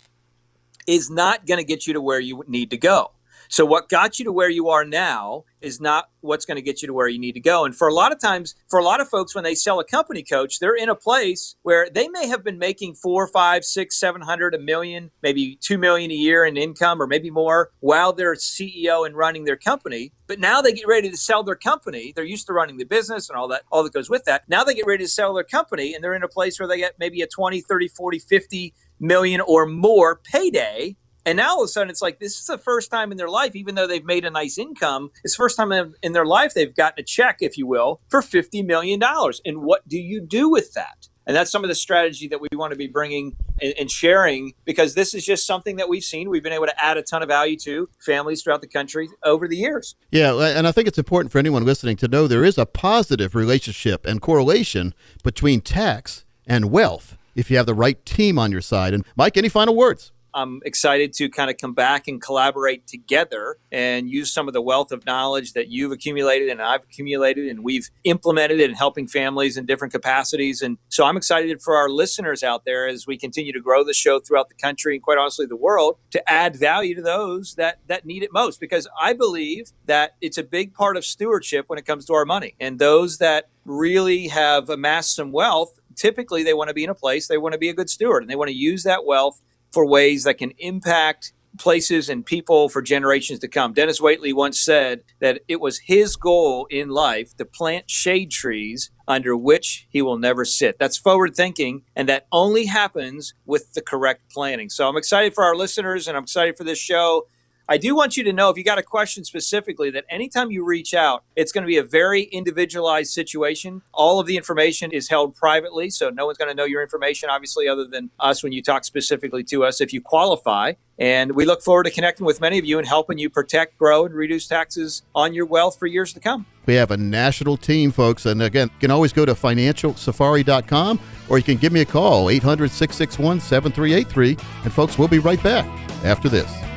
is 0.86 1.10
not 1.10 1.46
going 1.46 1.58
to 1.58 1.64
get 1.64 1.86
you 1.86 1.92
to 1.92 2.00
where 2.00 2.20
you 2.20 2.42
need 2.48 2.70
to 2.70 2.78
go. 2.78 3.12
So 3.48 3.64
what 3.64 3.88
got 3.88 4.18
you 4.18 4.26
to 4.26 4.32
where 4.32 4.50
you 4.50 4.68
are 4.68 4.84
now 4.84 5.44
is 5.60 5.80
not 5.80 6.10
what's 6.20 6.44
going 6.44 6.56
to 6.56 6.62
get 6.62 6.82
you 6.82 6.86
to 6.86 6.94
where 6.94 7.08
you 7.08 7.18
need 7.18 7.32
to 7.32 7.40
go. 7.40 7.64
And 7.64 7.74
for 7.74 7.88
a 7.88 7.94
lot 7.94 8.12
of 8.12 8.20
times, 8.20 8.54
for 8.68 8.78
a 8.78 8.84
lot 8.84 9.00
of 9.00 9.08
folks, 9.08 9.34
when 9.34 9.42
they 9.42 9.54
sell 9.54 9.80
a 9.80 9.84
company 9.84 10.22
coach, 10.22 10.58
they're 10.58 10.76
in 10.76 10.88
a 10.88 10.94
place 10.94 11.56
where 11.62 11.88
they 11.88 12.08
may 12.08 12.28
have 12.28 12.44
been 12.44 12.58
making 12.58 12.94
four, 12.94 13.26
five, 13.26 13.64
six, 13.64 13.98
seven 13.98 14.22
hundred, 14.22 14.54
a 14.54 14.58
million, 14.58 15.10
maybe 15.22 15.58
two 15.60 15.78
million 15.78 16.10
a 16.10 16.14
year 16.14 16.44
in 16.44 16.56
income, 16.56 17.00
or 17.00 17.06
maybe 17.06 17.30
more, 17.30 17.70
while 17.80 18.12
they're 18.12 18.34
CEO 18.34 19.06
and 19.06 19.16
running 19.16 19.44
their 19.44 19.56
company. 19.56 20.12
But 20.26 20.38
now 20.38 20.60
they 20.60 20.72
get 20.72 20.86
ready 20.86 21.10
to 21.10 21.16
sell 21.16 21.42
their 21.42 21.56
company. 21.56 22.12
They're 22.14 22.24
used 22.24 22.46
to 22.48 22.52
running 22.52 22.76
the 22.76 22.84
business 22.84 23.30
and 23.30 23.38
all 23.38 23.48
that, 23.48 23.62
all 23.72 23.82
that 23.82 23.94
goes 23.94 24.10
with 24.10 24.24
that. 24.24 24.46
Now 24.48 24.62
they 24.62 24.74
get 24.74 24.86
ready 24.86 25.04
to 25.04 25.10
sell 25.10 25.32
their 25.32 25.44
company, 25.44 25.94
and 25.94 26.04
they're 26.04 26.14
in 26.14 26.22
a 26.22 26.28
place 26.28 26.60
where 26.60 26.68
they 26.68 26.78
get 26.78 26.98
maybe 26.98 27.22
a 27.22 27.26
20, 27.26 27.62
30, 27.62 27.88
40, 27.88 28.18
50 28.18 28.74
million 29.00 29.40
or 29.40 29.64
more 29.64 30.20
payday 30.22 30.96
and 31.28 31.36
now 31.36 31.50
all 31.50 31.62
of 31.62 31.66
a 31.66 31.68
sudden, 31.68 31.90
it's 31.90 32.00
like 32.00 32.20
this 32.20 32.40
is 32.40 32.46
the 32.46 32.56
first 32.56 32.90
time 32.90 33.12
in 33.12 33.18
their 33.18 33.28
life, 33.28 33.54
even 33.54 33.74
though 33.74 33.86
they've 33.86 34.02
made 34.02 34.24
a 34.24 34.30
nice 34.30 34.56
income, 34.56 35.10
it's 35.22 35.34
the 35.34 35.42
first 35.42 35.58
time 35.58 35.94
in 36.02 36.12
their 36.12 36.24
life 36.24 36.54
they've 36.54 36.74
gotten 36.74 37.00
a 37.00 37.02
check, 37.04 37.36
if 37.40 37.58
you 37.58 37.66
will, 37.66 38.00
for 38.08 38.22
$50 38.22 38.64
million. 38.64 38.98
And 39.44 39.62
what 39.62 39.86
do 39.86 39.98
you 39.98 40.22
do 40.22 40.48
with 40.48 40.72
that? 40.72 41.08
And 41.26 41.36
that's 41.36 41.50
some 41.50 41.62
of 41.64 41.68
the 41.68 41.74
strategy 41.74 42.28
that 42.28 42.40
we 42.40 42.48
want 42.54 42.72
to 42.72 42.78
be 42.78 42.86
bringing 42.86 43.36
and, 43.60 43.90
sharing 43.90 44.54
because 44.64 44.94
this 44.94 45.12
is 45.12 45.26
just 45.26 45.46
something 45.46 45.76
that 45.76 45.86
we've 45.86 46.02
seen. 46.02 46.30
We've 46.30 46.42
been 46.42 46.54
able 46.54 46.64
to 46.64 46.82
add 46.82 46.96
a 46.96 47.02
ton 47.02 47.22
of 47.22 47.28
value 47.28 47.58
to 47.58 47.90
families 47.98 48.42
throughout 48.42 48.62
the 48.62 48.66
country 48.66 49.10
over 49.22 49.46
the 49.46 49.56
years. 49.56 49.96
Yeah, 50.10 50.32
and 50.32 50.66
I 50.66 50.72
think 50.72 50.88
it's 50.88 50.96
important 50.96 51.30
for 51.30 51.38
anyone 51.38 51.66
listening 51.66 51.98
to 51.98 52.08
know 52.08 52.26
there 52.26 52.46
is 52.46 52.56
a 52.56 52.64
positive 52.64 53.34
relationship 53.34 54.06
and 54.06 54.22
correlation 54.22 54.94
between 55.22 55.60
tax 55.60 56.24
and 56.46 56.70
wealth 56.70 57.18
if 57.34 57.50
you 57.50 57.58
have 57.58 57.66
the 57.66 57.74
right 57.74 58.02
team 58.06 58.38
on 58.38 58.50
your 58.50 58.62
side. 58.62 58.94
And 58.94 59.04
Mike, 59.14 59.36
any 59.36 59.50
final 59.50 59.76
words? 59.76 60.12
I'm 60.34 60.60
excited 60.64 61.12
to 61.14 61.28
kind 61.28 61.50
of 61.50 61.56
come 61.56 61.74
back 61.74 62.08
and 62.08 62.20
collaborate 62.20 62.86
together 62.86 63.56
and 63.72 64.10
use 64.10 64.32
some 64.32 64.48
of 64.48 64.54
the 64.54 64.62
wealth 64.62 64.92
of 64.92 65.06
knowledge 65.06 65.52
that 65.54 65.68
you've 65.68 65.92
accumulated 65.92 66.48
and 66.48 66.60
I've 66.60 66.84
accumulated 66.84 67.48
and 67.48 67.64
we've 67.64 67.88
implemented 68.04 68.60
in 68.60 68.74
helping 68.74 69.06
families 69.06 69.56
in 69.56 69.66
different 69.66 69.92
capacities. 69.92 70.62
And 70.62 70.78
so 70.88 71.04
I'm 71.04 71.16
excited 71.16 71.62
for 71.62 71.76
our 71.76 71.88
listeners 71.88 72.42
out 72.42 72.64
there 72.64 72.86
as 72.86 73.06
we 73.06 73.16
continue 73.16 73.52
to 73.52 73.60
grow 73.60 73.84
the 73.84 73.94
show 73.94 74.20
throughout 74.20 74.48
the 74.48 74.54
country 74.54 74.94
and 74.94 75.02
quite 75.02 75.18
honestly 75.18 75.46
the 75.46 75.56
world 75.56 75.98
to 76.10 76.30
add 76.30 76.56
value 76.56 76.94
to 76.94 77.02
those 77.02 77.54
that 77.54 77.78
that 77.86 78.06
need 78.06 78.22
it 78.22 78.32
most 78.32 78.60
because 78.60 78.88
I 79.00 79.12
believe 79.12 79.72
that 79.86 80.16
it's 80.20 80.38
a 80.38 80.42
big 80.42 80.74
part 80.74 80.96
of 80.96 81.04
stewardship 81.04 81.64
when 81.68 81.78
it 81.78 81.86
comes 81.86 82.04
to 82.06 82.14
our 82.14 82.24
money. 82.24 82.54
And 82.60 82.78
those 82.78 83.18
that 83.18 83.48
really 83.64 84.28
have 84.28 84.70
amassed 84.70 85.14
some 85.14 85.32
wealth 85.32 85.78
typically 85.94 86.42
they 86.42 86.54
want 86.54 86.68
to 86.68 86.74
be 86.74 86.84
in 86.84 86.90
a 86.90 86.94
place 86.94 87.26
they 87.26 87.36
want 87.36 87.52
to 87.52 87.58
be 87.58 87.68
a 87.68 87.74
good 87.74 87.90
steward 87.90 88.22
and 88.22 88.30
they 88.30 88.36
want 88.36 88.48
to 88.48 88.54
use 88.54 88.84
that 88.84 89.04
wealth 89.04 89.42
for 89.72 89.86
ways 89.86 90.24
that 90.24 90.38
can 90.38 90.52
impact 90.58 91.32
places 91.58 92.08
and 92.08 92.24
people 92.24 92.68
for 92.68 92.80
generations 92.80 93.40
to 93.40 93.48
come. 93.48 93.72
Dennis 93.72 94.00
Waitley 94.00 94.32
once 94.32 94.60
said 94.60 95.00
that 95.20 95.40
it 95.48 95.60
was 95.60 95.80
his 95.80 96.16
goal 96.16 96.66
in 96.70 96.88
life 96.88 97.36
to 97.36 97.44
plant 97.44 97.90
shade 97.90 98.30
trees 98.30 98.90
under 99.06 99.36
which 99.36 99.86
he 99.90 100.02
will 100.02 100.18
never 100.18 100.44
sit. 100.44 100.78
That's 100.78 100.98
forward 100.98 101.34
thinking, 101.34 101.82
and 101.96 102.08
that 102.08 102.26
only 102.30 102.66
happens 102.66 103.34
with 103.44 103.72
the 103.72 103.82
correct 103.82 104.30
planning. 104.30 104.68
So 104.68 104.88
I'm 104.88 104.96
excited 104.96 105.34
for 105.34 105.44
our 105.44 105.56
listeners 105.56 106.06
and 106.06 106.16
I'm 106.16 106.24
excited 106.24 106.56
for 106.56 106.64
this 106.64 106.78
show. 106.78 107.26
I 107.70 107.76
do 107.76 107.94
want 107.94 108.16
you 108.16 108.24
to 108.24 108.32
know 108.32 108.48
if 108.48 108.56
you 108.56 108.64
got 108.64 108.78
a 108.78 108.82
question 108.82 109.24
specifically 109.24 109.90
that 109.90 110.06
anytime 110.08 110.50
you 110.50 110.64
reach 110.64 110.94
out, 110.94 111.22
it's 111.36 111.52
going 111.52 111.64
to 111.64 111.66
be 111.66 111.76
a 111.76 111.82
very 111.82 112.22
individualized 112.22 113.12
situation. 113.12 113.82
All 113.92 114.18
of 114.18 114.26
the 114.26 114.38
information 114.38 114.90
is 114.90 115.10
held 115.10 115.36
privately, 115.36 115.90
so 115.90 116.08
no 116.08 116.24
one's 116.24 116.38
going 116.38 116.48
to 116.48 116.54
know 116.54 116.64
your 116.64 116.80
information, 116.82 117.28
obviously, 117.28 117.68
other 117.68 117.84
than 117.84 118.08
us 118.18 118.42
when 118.42 118.52
you 118.52 118.62
talk 118.62 118.86
specifically 118.86 119.44
to 119.44 119.64
us 119.64 119.82
if 119.82 119.92
you 119.92 120.00
qualify. 120.00 120.72
And 120.98 121.32
we 121.32 121.44
look 121.44 121.60
forward 121.60 121.84
to 121.84 121.90
connecting 121.90 122.24
with 122.24 122.40
many 122.40 122.58
of 122.58 122.64
you 122.64 122.78
and 122.78 122.88
helping 122.88 123.18
you 123.18 123.28
protect, 123.28 123.76
grow, 123.76 124.06
and 124.06 124.14
reduce 124.14 124.48
taxes 124.48 125.02
on 125.14 125.34
your 125.34 125.44
wealth 125.44 125.78
for 125.78 125.86
years 125.86 126.14
to 126.14 126.20
come. 126.20 126.46
We 126.64 126.72
have 126.74 126.90
a 126.90 126.96
national 126.96 127.58
team, 127.58 127.92
folks. 127.92 128.24
And 128.24 128.42
again, 128.42 128.70
you 128.72 128.80
can 128.80 128.90
always 128.90 129.12
go 129.12 129.26
to 129.26 129.34
financialsafari.com 129.34 131.00
or 131.28 131.36
you 131.36 131.44
can 131.44 131.58
give 131.58 131.72
me 131.74 131.82
a 131.82 131.86
call, 131.86 132.30
800 132.30 132.70
661 132.70 133.40
7383. 133.40 134.38
And 134.64 134.72
folks, 134.72 134.96
we'll 134.98 135.06
be 135.06 135.18
right 135.18 135.42
back 135.42 135.66
after 136.02 136.30
this. 136.30 136.67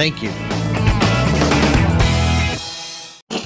Thank 0.00 0.22
you. 0.22 0.69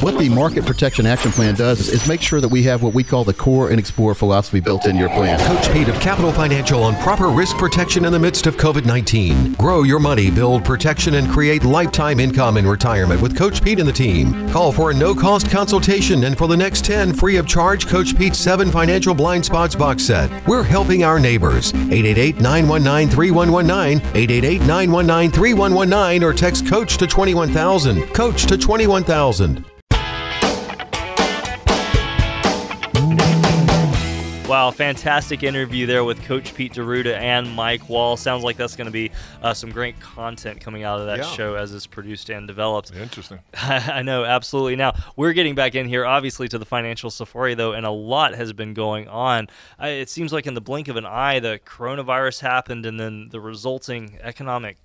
What 0.04 0.18
the 0.18 0.28
Market 0.28 0.66
Protection 0.66 1.06
Action 1.06 1.30
Plan 1.30 1.54
does 1.54 1.88
is 1.88 2.06
make 2.08 2.20
sure 2.20 2.40
that 2.40 2.48
we 2.48 2.62
have 2.64 2.82
what 2.82 2.94
we 2.94 3.02
call 3.02 3.24
the 3.24 3.32
core 3.32 3.70
and 3.70 3.78
explore 3.78 4.14
philosophy 4.14 4.60
built 4.60 4.86
in 4.86 4.96
your 4.96 5.08
plan. 5.10 5.38
Coach 5.40 5.72
Pete 5.72 5.88
of 5.88 5.98
Capital 6.00 6.32
Financial 6.32 6.82
on 6.82 6.96
proper 6.96 7.28
risk 7.28 7.56
protection 7.58 8.06
in 8.06 8.12
the 8.12 8.18
midst 8.18 8.46
of 8.46 8.56
COVID 8.56 8.86
19. 8.86 9.54
Grow 9.54 9.82
your 9.82 9.98
money, 9.98 10.30
build 10.30 10.64
protection, 10.64 11.14
and 11.14 11.30
create 11.30 11.64
lifetime 11.64 12.18
income 12.18 12.56
in 12.56 12.66
retirement 12.66 13.20
with 13.20 13.36
Coach 13.36 13.62
Pete 13.62 13.78
and 13.78 13.86
the 13.88 13.92
team. 13.92 14.48
Call 14.50 14.72
for 14.72 14.90
a 14.90 14.94
no 14.94 15.14
cost 15.14 15.50
consultation 15.50 16.24
and 16.24 16.36
for 16.36 16.48
the 16.48 16.56
next 16.56 16.84
10 16.84 17.12
free 17.12 17.36
of 17.36 17.46
charge 17.46 17.86
Coach 17.86 18.16
Pete's 18.16 18.38
7 18.38 18.70
Financial 18.70 19.14
Blind 19.14 19.44
Spots 19.44 19.74
box 19.74 20.02
set. 20.02 20.30
We're 20.46 20.62
helping 20.62 21.04
our 21.04 21.20
neighbors. 21.20 21.74
888 21.74 22.40
919 22.40 23.08
3119, 23.08 23.98
888 24.14 24.60
919 24.60 25.30
3119, 25.30 26.24
or 26.24 26.32
text 26.32 26.66
Coach 26.66 26.96
to 26.96 27.06
21000. 27.06 28.14
Coach 28.14 28.46
to 28.46 28.56
21000. 28.56 29.73
Wow, 34.54 34.70
fantastic 34.70 35.42
interview 35.42 35.84
there 35.84 36.04
with 36.04 36.22
Coach 36.22 36.54
Pete 36.54 36.74
D'Arruda 36.74 37.18
and 37.18 37.50
Mike 37.56 37.88
Wall. 37.88 38.16
Sounds 38.16 38.44
like 38.44 38.56
that's 38.56 38.76
going 38.76 38.86
to 38.86 38.92
be 38.92 39.10
uh, 39.42 39.52
some 39.52 39.72
great 39.72 39.98
content 39.98 40.60
coming 40.60 40.84
out 40.84 41.00
of 41.00 41.06
that 41.06 41.18
yeah. 41.18 41.24
show 41.24 41.56
as 41.56 41.74
it's 41.74 41.88
produced 41.88 42.30
and 42.30 42.46
developed. 42.46 42.94
Interesting. 42.94 43.40
I 43.54 44.02
know, 44.02 44.24
absolutely. 44.24 44.76
Now, 44.76 44.94
we're 45.16 45.32
getting 45.32 45.56
back 45.56 45.74
in 45.74 45.88
here, 45.88 46.06
obviously, 46.06 46.46
to 46.46 46.56
the 46.56 46.64
financial 46.64 47.10
safari, 47.10 47.54
though, 47.54 47.72
and 47.72 47.84
a 47.84 47.90
lot 47.90 48.36
has 48.36 48.52
been 48.52 48.74
going 48.74 49.08
on. 49.08 49.48
it 49.80 50.08
seems 50.08 50.32
like 50.32 50.46
in 50.46 50.54
the 50.54 50.60
blink 50.60 50.86
of 50.86 50.94
an 50.94 51.04
eye, 51.04 51.40
the 51.40 51.58
coronavirus 51.66 52.38
happened, 52.38 52.86
and 52.86 53.00
then 53.00 53.30
the 53.30 53.40
resulting 53.40 54.20
economic 54.22 54.76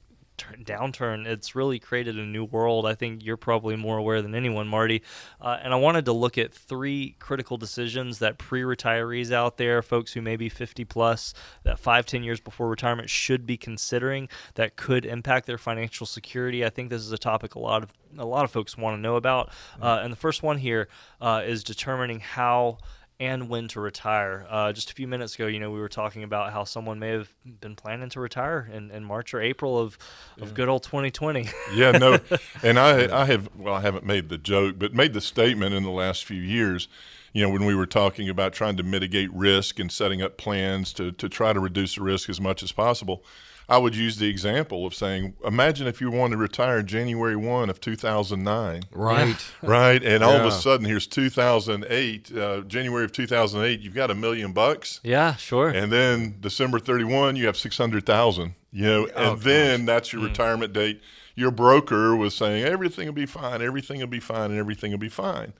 downturn, 0.64 1.26
it's 1.26 1.56
really 1.56 1.80
created 1.80 2.18
a 2.18 2.26
new 2.26 2.44
world. 2.44 2.86
I 2.86 2.96
think 2.96 3.24
you're 3.24 3.38
probably 3.38 3.76
more 3.76 3.98
aware 3.98 4.22
than 4.22 4.36
anyone, 4.36 4.68
Marty. 4.68 5.02
Uh, 5.42 5.58
and 5.62 5.74
I 5.74 5.78
wanted 5.78 6.06
to 6.06 6.14
look 6.14 6.38
at 6.38 6.54
three 6.54 7.16
critical 7.20 7.58
decisions 7.58 8.20
that 8.20 8.38
pre 8.38 8.62
retirees 8.62 9.32
out 9.32 9.58
there, 9.58 9.82
folks 9.82 10.14
who 10.14 10.22
may 10.22 10.36
be 10.36 10.50
50 10.50 10.86
plus, 10.86 11.34
that 11.64 11.80
five, 11.80 12.06
10 12.06 12.24
years 12.24 12.40
before 12.40 12.70
retirement 12.70 13.10
should 13.10 13.46
be 13.46 13.58
considering 13.58 14.30
that 14.56 14.76
could 14.76 15.06
impact 15.06 15.46
their 15.46 15.58
financial 15.58 16.06
security. 16.06 16.66
I 16.66 16.70
think 16.70 16.90
this 16.90 17.02
is 17.02 17.12
a 17.12 17.18
topic 17.18 17.56
a 17.56 17.60
lot 17.60 17.84
of 17.84 17.94
a 18.18 18.26
lot 18.26 18.44
of 18.44 18.52
folks 18.52 18.78
want 18.78 18.98
to 18.98 19.02
know 19.02 19.16
about. 19.16 19.50
Uh, 19.82 20.00
and 20.02 20.12
the 20.12 20.18
first 20.18 20.42
one 20.42 20.58
here 20.58 20.88
uh, 21.22 21.44
is 21.46 21.64
determining 21.64 22.20
how 22.20 22.80
and 23.20 23.49
when 23.49 23.67
to 23.67 23.82
retire. 23.82 24.45
Uh, 24.49 24.72
just 24.72 24.89
a 24.91 24.93
few 24.93 25.07
minutes 25.07 25.36
ago, 25.36 25.47
you 25.47 25.59
know, 25.59 25.72
we 25.72 25.80
were 25.80 25.89
talking 25.89 26.24
about 26.24 26.53
how 26.53 26.63
someone 26.63 26.99
may 26.99 27.09
have 27.09 27.34
been 27.43 27.76
planning 27.76 28.09
to 28.09 28.20
retire 28.20 28.70
in, 28.72 28.91
in 28.91 29.03
March 29.03 29.34
or 29.34 29.41
April 29.41 29.78
of, 29.78 29.97
of 30.39 30.53
good 30.53 30.70
old 30.70 30.84
2020. 30.84 31.49
yeah, 31.74 31.91
no, 31.91 32.20
and 32.63 32.80
I 32.80 33.22
I 33.22 33.26
have 33.26 33.49
well 33.55 33.74
I 33.74 33.82
haven't 33.82 34.05
made 34.05 34.30
the 34.30 34.38
joke, 34.38 34.76
but 34.80 34.93
made 34.93 35.13
the 35.13 35.22
statement 35.22 35.74
in 35.76 35.84
the 35.84 35.91
last 35.91 36.24
few 36.26 36.41
years. 36.41 36.88
You 37.34 37.43
know, 37.43 37.49
when 37.49 37.65
we 37.65 37.76
were 37.76 37.86
talking 37.86 38.28
about 38.30 38.53
trying 38.53 38.78
to 38.78 38.84
mitigate 38.84 39.32
risk 39.34 39.80
and 39.80 39.91
setting 39.91 40.22
up 40.22 40.38
plans 40.38 40.93
to 40.93 41.11
to 41.11 41.28
try 41.28 41.51
to 41.51 41.59
reduce 41.59 41.95
the 41.95 42.03
risk 42.03 42.30
as 42.30 42.39
much 42.39 42.63
as 42.63 42.72
possible. 42.72 43.24
I 43.70 43.78
would 43.78 43.95
use 43.95 44.17
the 44.17 44.28
example 44.28 44.88
of 44.88 44.95
saying, 44.95 45.36
imagine 45.45 45.86
if 45.86 46.01
you 46.01 46.09
wanted 46.09 46.32
to 46.32 46.38
retire 46.41 46.82
January 46.82 47.36
1 47.36 47.70
of 47.70 47.80
2009. 47.80 48.82
Right. 48.91 49.36
Right. 49.61 50.03
And 50.03 50.24
all 50.24 50.36
of 50.36 50.45
a 50.45 50.51
sudden, 50.51 50.88
here's 50.88 51.05
2008, 51.05 52.36
uh, 52.36 52.61
January 52.61 53.05
of 53.05 53.11
2008, 53.11 53.80
you've 53.82 53.93
got 53.93 54.09
a 54.09 54.15
million 54.15 54.53
bucks. 54.53 54.99
yeah, 55.03 55.36
sure. 55.36 55.70
And 55.70 55.91
then 55.91 56.38
December 56.39 56.80
31, 56.80 57.36
you 57.36 57.45
have 57.45 57.57
600,000, 57.57 58.55
you 58.72 58.84
know, 58.86 59.07
Oh, 59.15 59.34
and 59.34 59.41
then 59.41 59.86
that's 59.86 60.11
your 60.13 60.24
retirement 60.24 60.74
date. 60.74 61.01
Your 61.36 61.51
broker 61.51 62.15
was 62.15 62.36
saying 62.36 62.63
everything 62.63 63.05
will 63.05 63.13
be 63.13 63.26
fine, 63.28 63.61
everything 63.61 63.99
will 63.99 64.07
be 64.07 64.20
fine, 64.20 64.49
and 64.51 64.59
everything 64.59 64.91
will 64.91 64.97
be 64.97 65.09
fine. 65.09 65.53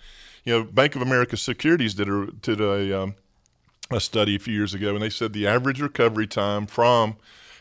You 0.44 0.54
know, 0.54 0.64
Bank 0.64 0.96
of 0.96 1.02
America 1.02 1.38
Securities 1.38 1.94
did 1.94 2.10
a, 2.10 2.28
did 2.42 2.60
a, 2.60 3.04
um, 3.04 3.16
a 3.92 4.00
study 4.00 4.36
a 4.36 4.40
few 4.40 4.54
years 4.54 4.74
ago, 4.74 4.94
and 4.94 5.02
they 5.02 5.10
said 5.10 5.34
the 5.34 5.46
average 5.48 5.80
recovery 5.82 6.28
time 6.28 6.66
from 6.66 7.18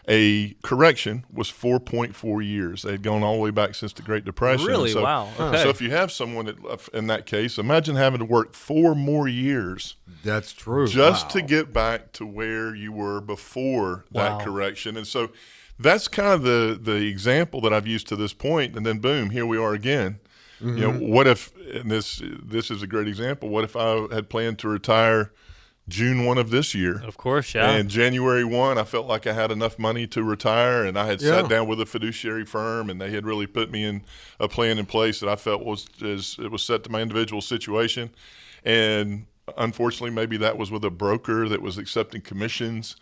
a 0.09 0.55
correction 0.63 1.27
was 1.31 1.51
4.4 1.51 2.45
years. 2.45 2.83
They 2.83 2.93
had 2.93 3.03
gone 3.03 3.23
all 3.23 3.35
the 3.35 3.41
way 3.43 3.51
back 3.51 3.75
since 3.75 3.93
the 3.93 4.03
Great 4.03 4.25
Depression. 4.25 4.67
Really? 4.67 4.91
So, 4.91 5.03
Wow. 5.03 5.29
Okay. 5.39 5.63
So 5.63 5.69
if 5.69 5.83
you 5.83 5.91
have 5.91 6.11
someone 6.11 6.47
that, 6.47 6.57
uh, 6.65 6.79
in 6.95 7.09
that 7.09 7.27
case, 7.27 7.59
imagine 7.59 7.97
having 7.97 8.19
to 8.21 8.25
work 8.25 8.55
four 8.55 8.95
more 8.95 9.29
years 9.29 9.97
That's 10.25 10.53
true. 10.53 10.87
just 10.87 11.29
to 11.31 11.43
get 11.43 11.73
back 11.73 12.13
to 12.13 12.25
where 12.27 12.75
you 12.75 12.91
were 12.91 13.21
before 13.21 14.07
that 14.13 14.39
Wow. 14.39 14.45
correction. 14.45 14.97
And 14.97 15.07
so 15.07 15.31
that's 15.79 16.09
kind 16.09 16.29
of 16.29 16.43
the 16.43 16.79
the 16.81 17.07
example 17.07 17.61
that 17.61 17.73
I've 17.73 17.87
used 17.87 18.09
to 18.09 18.17
this 18.17 18.33
point. 18.33 18.77
And 18.77 18.87
then 18.87 18.99
boom, 18.99 19.31
here 19.31 19.47
we 19.47 19.59
are 19.59 19.75
again. 19.75 20.21
You 20.61 20.73
know, 20.73 20.91
mm-hmm. 20.91 21.13
what 21.13 21.29
if 21.29 21.53
and 21.73 21.89
this 21.89 22.21
this 22.25 22.69
is 22.69 22.83
a 22.83 22.89
great 22.89 23.07
example. 23.07 23.49
What 23.49 23.63
if 23.63 23.77
I 23.77 24.13
had 24.13 24.29
planned 24.29 24.59
to 24.61 24.69
retire 24.69 25.31
June 25.89 26.25
one 26.27 26.39
of 26.39 26.51
this 26.51 26.75
year? 26.75 27.01
of 27.05 27.17
course, 27.17 27.55
yeah. 27.55 27.71
And 27.71 27.89
January 27.89 28.45
1, 28.45 28.77
I 28.79 28.85
felt 28.85 29.07
like 29.07 29.27
I 29.27 29.33
had 29.33 29.51
enough 29.51 29.79
money 29.79 30.07
to 30.09 30.23
retire, 30.23 30.85
and 30.85 30.99
I 30.99 31.07
had 31.07 31.21
Yeah. 31.23 31.41
sat 31.43 31.49
down 31.49 31.67
with 31.67 31.81
a 31.81 31.87
fiduciary 31.87 32.45
firm, 32.45 32.91
and 32.91 33.01
they 33.01 33.11
had 33.11 33.25
really 33.25 33.47
put 33.47 33.71
me 33.71 33.85
in 33.85 34.03
a 34.39 34.49
plan 34.49 34.79
in 34.79 34.87
place 34.87 35.21
that 35.21 35.29
I 35.29 35.37
felt 35.37 35.65
was 35.65 35.87
is, 36.01 36.37
it 36.39 36.51
was 36.51 36.63
set 36.63 36.85
to 36.85 36.91
my 36.91 37.01
individual 37.01 37.41
situation. 37.41 38.11
And 38.65 39.27
unfortunately, 39.57 40.11
maybe 40.11 40.37
that 40.37 40.59
was 40.59 40.71
with 40.71 40.85
a 40.85 40.91
broker 40.91 41.49
that 41.49 41.63
was 41.63 41.79
accepting 41.79 42.21
commissions. 42.21 42.97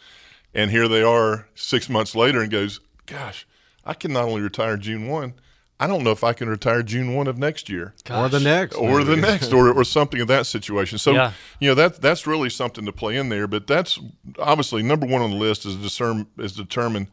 And 0.54 0.70
here 0.70 0.86
they 0.88 1.02
are 1.02 1.48
six 1.54 1.88
months 1.88 2.14
later 2.14 2.40
and 2.40 2.50
goes, 2.50 2.80
Gosh, 3.06 3.46
I 3.84 3.94
can 3.94 4.12
not 4.12 4.24
only 4.24 4.40
retire 4.42 4.76
June 4.76 5.06
1, 5.08 5.34
I 5.78 5.86
don't 5.86 6.02
know 6.04 6.10
if 6.10 6.24
I 6.24 6.32
can 6.32 6.48
retire 6.48 6.82
June 6.82 7.14
1 7.14 7.26
of 7.26 7.36
next 7.38 7.68
year 7.68 7.94
or 8.10 8.28
the 8.30 8.40
next. 8.40 8.74
or 8.76 9.04
the 9.04 9.16
next 9.16 9.52
or, 9.52 9.70
or 9.72 9.84
something 9.84 10.20
of 10.22 10.28
that 10.28 10.46
situation 10.46 10.96
so 10.98 11.12
Yeah. 11.12 11.32
you 11.60 11.68
know 11.68 11.74
that 11.74 12.00
that's 12.00 12.26
really 12.26 12.48
something 12.50 12.86
to 12.86 12.92
play 12.92 13.16
in 13.16 13.28
there 13.28 13.46
but 13.46 13.66
that's 13.66 13.98
obviously 14.38 14.82
number 14.82 15.06
one 15.06 15.20
on 15.22 15.30
the 15.32 15.36
list 15.36 15.66
is 15.66 15.76
discern 15.76 16.26
is 16.38 16.52
determine 16.54 17.08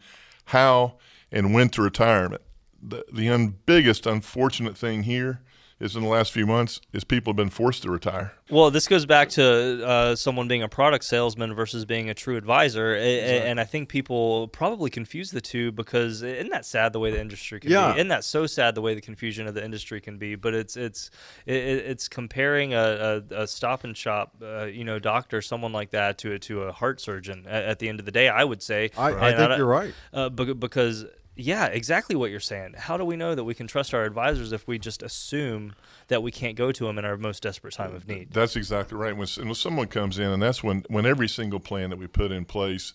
how 0.46 0.96
and 1.32 1.54
when 1.54 1.70
to 1.70 1.82
retirement 1.82 2.42
the, 2.82 3.04
the 3.14 3.30
un, 3.30 3.56
biggest 3.66 4.06
unfortunate 4.06 4.78
thing 4.78 5.04
here 5.04 5.42
is 5.84 5.96
in 5.96 6.02
the 6.02 6.08
last 6.10 6.32
few 6.32 6.48
months 6.48 6.80
is 6.94 7.04
people 7.04 7.32
have 7.32 7.38
been 7.38 7.50
forced 7.50 7.84
to 7.84 7.92
retire 7.92 8.34
Well, 8.50 8.72
this 8.72 8.88
goes 8.88 9.06
back 9.06 9.30
to 9.30 9.86
uh, 9.86 10.16
someone 10.16 10.48
being 10.48 10.64
a 10.64 10.70
product 10.70 11.04
salesman 11.06 11.54
versus 11.56 11.86
being 11.86 12.10
a 12.10 12.14
true 12.14 12.38
advisor, 12.38 12.94
a- 12.96 13.42
and 13.50 13.60
I 13.60 13.64
think 13.64 13.90
people 13.90 14.48
probably 14.50 14.90
confuse 14.90 15.32
the 15.32 15.42
two 15.42 15.72
because 15.72 16.22
isn't 16.24 16.50
that 16.52 16.66
sad 16.66 16.94
the 16.94 17.00
way 17.00 17.12
the 17.12 17.20
industry 17.20 17.60
can 17.60 17.72
Yeah. 17.72 17.94
be? 17.94 18.00
Isn't 18.00 18.10
that 18.10 18.24
so 18.24 18.46
sad 18.48 18.76
the 18.76 18.82
way 18.82 18.94
the 18.96 19.02
confusion 19.02 19.48
of 19.48 19.54
the 19.56 19.64
industry 19.64 20.00
can 20.02 20.18
be? 20.18 20.36
But 20.36 20.54
it's 20.54 20.76
it's 20.78 21.10
it, 21.46 21.56
it- 21.56 21.86
it's 21.94 22.08
comparing 22.08 22.74
a, 22.74 23.22
a, 23.32 23.42
a 23.44 23.48
stop 23.48 23.84
and 23.84 23.96
shop, 23.98 24.36
uh, 24.42 24.66
you 24.66 24.84
know, 24.84 25.00
doctor, 25.00 25.42
someone 25.42 25.74
like 25.74 25.90
that 25.92 26.18
to 26.20 26.34
a, 26.34 26.40
to 26.40 26.64
a 26.64 26.72
heart 26.72 27.02
surgeon. 27.02 27.46
At, 27.48 27.80
the 27.80 27.90
end 27.90 28.00
of 28.00 28.06
the 28.06 28.12
day, 28.12 28.30
I 28.30 28.44
would 28.44 28.62
say, 28.62 28.90
I, 28.98 29.08
I 29.10 29.34
think 29.36 29.50
don't- 29.50 29.58
you're 29.58 29.66
right. 29.68 29.94
uh, 30.14 30.30
because 30.30 31.06
yeah, 31.36 31.66
exactly 31.66 32.16
what 32.16 32.30
you're 32.30 32.40
saying. 32.40 32.76
How 32.78 32.98
do 32.98 33.04
we 33.04 33.16
know 33.16 33.34
that 33.34 33.44
we 33.44 33.56
can 33.56 33.66
trust 33.66 33.94
our 33.94 34.04
advisors 34.04 34.52
if 34.52 34.68
we 34.68 34.78
just 34.78 35.02
assume 35.02 35.74
that 36.08 36.22
we 36.22 36.32
can't 36.32 36.56
go 36.56 36.72
to 36.72 36.86
them 36.86 36.98
in 37.00 37.06
our 37.06 37.18
most 37.18 37.42
desperate 37.42 37.74
time 37.74 37.96
of 37.96 38.08
need? 38.08 38.32
That's 38.32 38.56
exactly 38.56 38.98
right. 38.98 39.16
When, 39.16 39.28
when 39.28 39.56
someone 39.56 39.88
comes 39.88 40.20
in, 40.20 40.28
and 40.28 40.44
that's 40.44 40.64
when, 40.64 40.86
when 40.90 41.06
every 41.06 41.28
single 41.28 41.60
plan 41.60 41.90
that 41.90 41.98
we 41.98 42.08
put 42.08 42.32
in 42.32 42.46
place, 42.46 42.94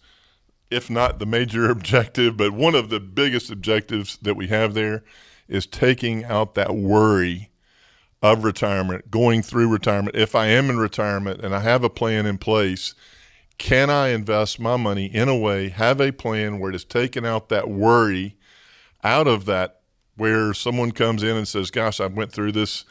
if 0.71 0.89
not 0.89 1.19
the 1.19 1.27
major 1.27 1.69
objective, 1.71 2.37
but 2.37 2.53
one 2.53 2.75
of 2.75 2.91
the 2.91 3.01
biggest 3.01 3.51
objectives 3.51 4.19
that 4.23 4.37
we 4.37 4.47
have 4.49 4.75
there 4.75 5.03
is 5.49 5.67
taking 5.67 6.25
out 6.25 6.55
that 6.55 6.75
worry 6.75 7.51
of 8.23 8.45
retirement, 8.45 9.11
going 9.11 9.43
through 9.43 9.69
retirement. 9.69 10.15
If 10.17 10.35
I 10.35 10.47
am 10.47 10.71
in 10.71 10.79
retirement 10.79 11.41
and 11.41 11.55
I 11.55 11.61
have 11.61 11.83
a 11.83 11.91
plan 11.91 12.27
in 12.27 12.39
place, 12.39 12.95
can 13.59 13.91
I 13.91 14.09
invest 14.09 14.61
my 14.61 14.77
money 14.77 15.07
in 15.07 15.29
a 15.29 15.37
way, 15.37 15.69
have 15.69 16.01
a 16.01 16.13
plan 16.13 16.59
where 16.59 16.71
it 16.71 16.77
is 16.77 16.85
taking 16.85 17.27
out 17.27 17.49
that 17.49 17.69
worry 17.69 18.37
out 19.05 19.27
of 19.27 19.45
that, 19.47 19.81
where 20.17 20.55
someone 20.55 20.93
comes 20.93 21.23
in 21.23 21.37
and 21.37 21.47
says, 21.47 21.71
Gosh, 21.71 22.01
I 22.01 22.07
went 22.07 22.33
through 22.33 22.53
this 22.53 22.85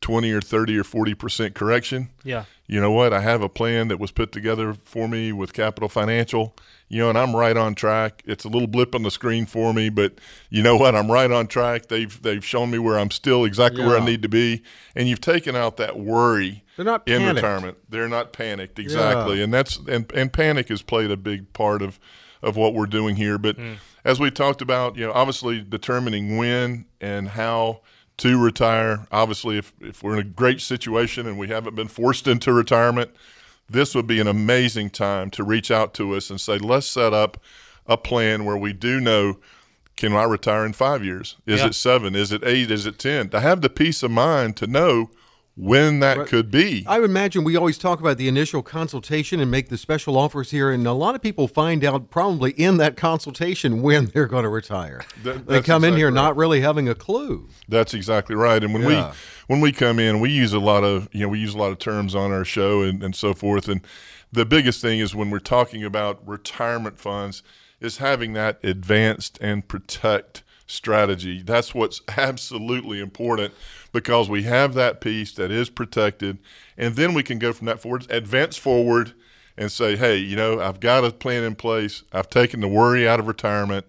20 0.00 0.30
or 0.32 0.40
30 0.40 0.78
or 0.78 0.82
40% 0.82 1.54
correction. 1.54 2.10
Yeah. 2.22 2.44
You 2.66 2.80
know 2.80 2.90
what? 2.90 3.12
I 3.12 3.20
have 3.20 3.42
a 3.42 3.48
plan 3.48 3.88
that 3.88 3.98
was 3.98 4.10
put 4.10 4.32
together 4.32 4.74
for 4.84 5.06
me 5.06 5.32
with 5.32 5.52
Capital 5.52 5.88
Financial, 5.88 6.56
you 6.88 6.98
know, 7.00 7.10
and 7.10 7.18
I'm 7.18 7.36
right 7.36 7.56
on 7.56 7.74
track. 7.74 8.22
It's 8.24 8.44
a 8.44 8.48
little 8.48 8.68
blip 8.68 8.94
on 8.94 9.02
the 9.02 9.10
screen 9.10 9.44
for 9.44 9.74
me, 9.74 9.90
but 9.90 10.14
you 10.48 10.62
know 10.62 10.74
what? 10.76 10.94
I'm 10.94 11.10
right 11.10 11.30
on 11.30 11.46
track. 11.46 11.88
They've 11.88 12.22
they've 12.22 12.44
shown 12.44 12.70
me 12.70 12.78
where 12.78 12.98
I'm 12.98 13.10
still 13.10 13.44
exactly 13.44 13.84
where 13.84 13.98
I 13.98 14.04
need 14.04 14.22
to 14.22 14.30
be, 14.30 14.62
and 14.96 15.08
you've 15.08 15.20
taken 15.20 15.54
out 15.54 15.76
that 15.76 15.98
worry 15.98 16.64
They're 16.76 16.86
not 16.86 17.06
in 17.06 17.20
panicked. 17.20 17.36
retirement. 17.36 17.78
They're 17.90 18.08
not 18.08 18.32
panicked 18.32 18.78
exactly, 18.78 19.42
and 19.42 19.52
that's 19.52 19.76
and 19.76 20.10
and 20.14 20.32
panic 20.32 20.68
has 20.68 20.80
played 20.80 21.10
a 21.10 21.18
big 21.18 21.52
part 21.52 21.82
of 21.82 22.00
of 22.42 22.56
what 22.56 22.72
we're 22.74 22.86
doing 22.86 23.16
here. 23.16 23.36
But 23.36 23.58
mm. 23.58 23.76
as 24.04 24.18
we 24.18 24.30
talked 24.30 24.62
about, 24.62 24.96
you 24.96 25.06
know, 25.06 25.12
obviously 25.12 25.60
determining 25.60 26.38
when 26.38 26.86
and 27.00 27.28
how 27.28 27.80
to 28.18 28.42
retire. 28.42 29.06
Obviously, 29.10 29.58
if 29.58 29.72
if 29.80 30.02
we're 30.02 30.14
in 30.14 30.20
a 30.20 30.24
great 30.24 30.60
situation 30.60 31.26
and 31.26 31.38
we 31.38 31.48
haven't 31.48 31.74
been 31.74 31.88
forced 31.88 32.26
into 32.26 32.52
retirement, 32.52 33.10
this 33.68 33.94
would 33.94 34.06
be 34.06 34.20
an 34.20 34.26
amazing 34.28 34.90
time 34.90 35.30
to 35.30 35.42
reach 35.42 35.70
out 35.70 35.94
to 35.94 36.14
us 36.14 36.30
and 36.30 36.40
say, 36.40 36.58
let's 36.58 36.86
set 36.86 37.12
up 37.12 37.42
a 37.86 37.96
plan 37.96 38.44
where 38.44 38.56
we 38.56 38.72
do 38.72 39.00
know. 39.00 39.38
Can 39.96 40.12
I 40.12 40.24
retire 40.24 40.66
in 40.66 40.72
five 40.72 41.04
years? 41.04 41.36
Is 41.46 41.60
Yeah. 41.60 41.68
it 41.68 41.74
seven? 41.76 42.16
Is 42.16 42.32
it 42.32 42.42
eight? 42.44 42.70
Is 42.70 42.84
it 42.84 42.98
ten? 42.98 43.28
To 43.30 43.38
have 43.40 43.60
the 43.60 43.70
peace 43.70 44.02
of 44.02 44.10
mind 44.10 44.56
to 44.56 44.66
know 44.66 45.10
when 45.56 46.00
that 46.00 46.18
Right. 46.18 46.26
could 46.26 46.50
be. 46.50 46.84
I 46.86 46.98
would 46.98 47.10
imagine 47.10 47.44
we 47.44 47.56
always 47.56 47.78
talk 47.78 48.00
about 48.00 48.16
the 48.18 48.26
initial 48.26 48.62
consultation 48.62 49.38
and 49.38 49.50
make 49.50 49.68
the 49.68 49.76
special 49.78 50.16
offers 50.18 50.50
here, 50.50 50.70
and 50.70 50.84
a 50.86 50.92
lot 50.92 51.14
of 51.14 51.22
people 51.22 51.46
find 51.46 51.84
out 51.84 52.10
probably 52.10 52.50
in 52.52 52.76
that 52.78 52.96
consultation 52.96 53.80
when 53.82 54.06
they're 54.14 54.26
going 54.26 54.42
to 54.42 54.48
retire. 54.48 55.02
That- 55.22 55.46
they 55.46 55.62
come 55.62 55.84
in 55.84 55.96
here 55.96 56.06
right. 56.08 56.14
not 56.14 56.36
really 56.36 56.60
having 56.60 56.88
a 56.88 56.94
clue. 56.94 57.48
That's 57.68 57.94
exactly 57.94 58.34
right. 58.34 58.62
And 58.64 58.72
when 58.74 58.82
Yeah. 58.82 59.10
we 59.10 59.16
when 59.46 59.60
we 59.60 59.72
come 59.72 59.98
in, 59.98 60.20
we 60.20 60.30
use 60.30 60.52
a 60.52 60.58
lot 60.58 60.84
of 60.84 61.08
you 61.12 61.20
know 61.20 61.28
we 61.28 61.38
use 61.38 61.54
a 61.54 61.58
lot 61.58 61.70
of 61.70 61.78
terms 61.78 62.14
on 62.14 62.32
our 62.32 62.44
show 62.44 62.82
and, 62.82 63.02
and 63.02 63.14
so 63.14 63.34
forth. 63.34 63.68
And 63.68 63.80
the 64.32 64.44
biggest 64.46 64.80
thing 64.80 64.98
is 65.00 65.14
when 65.14 65.30
we're 65.30 65.38
talking 65.38 65.84
about 65.84 66.26
retirement 66.26 66.98
funds 66.98 67.42
is 67.80 67.98
having 67.98 68.32
that 68.32 68.58
advanced 68.64 69.36
and 69.40 69.68
protect 69.68 70.42
strategy. 70.66 71.42
That's 71.42 71.74
what's 71.74 72.00
absolutely 72.16 73.00
important 73.00 73.54
because 73.92 74.28
we 74.28 74.42
have 74.44 74.74
that 74.74 75.00
piece 75.00 75.32
that 75.34 75.50
is 75.50 75.70
protected, 75.70 76.38
and 76.76 76.96
then 76.96 77.14
we 77.14 77.22
can 77.22 77.38
go 77.38 77.52
from 77.52 77.66
that 77.66 77.80
forward, 77.80 78.06
advance 78.10 78.56
forward, 78.56 79.12
and 79.56 79.70
say, 79.70 79.96
hey, 79.96 80.16
you 80.16 80.34
know, 80.34 80.60
I've 80.60 80.80
got 80.80 81.04
a 81.04 81.12
plan 81.12 81.44
in 81.44 81.54
place. 81.54 82.02
I've 82.12 82.28
taken 82.28 82.60
the 82.60 82.68
worry 82.68 83.06
out 83.06 83.20
of 83.20 83.28
retirement 83.28 83.86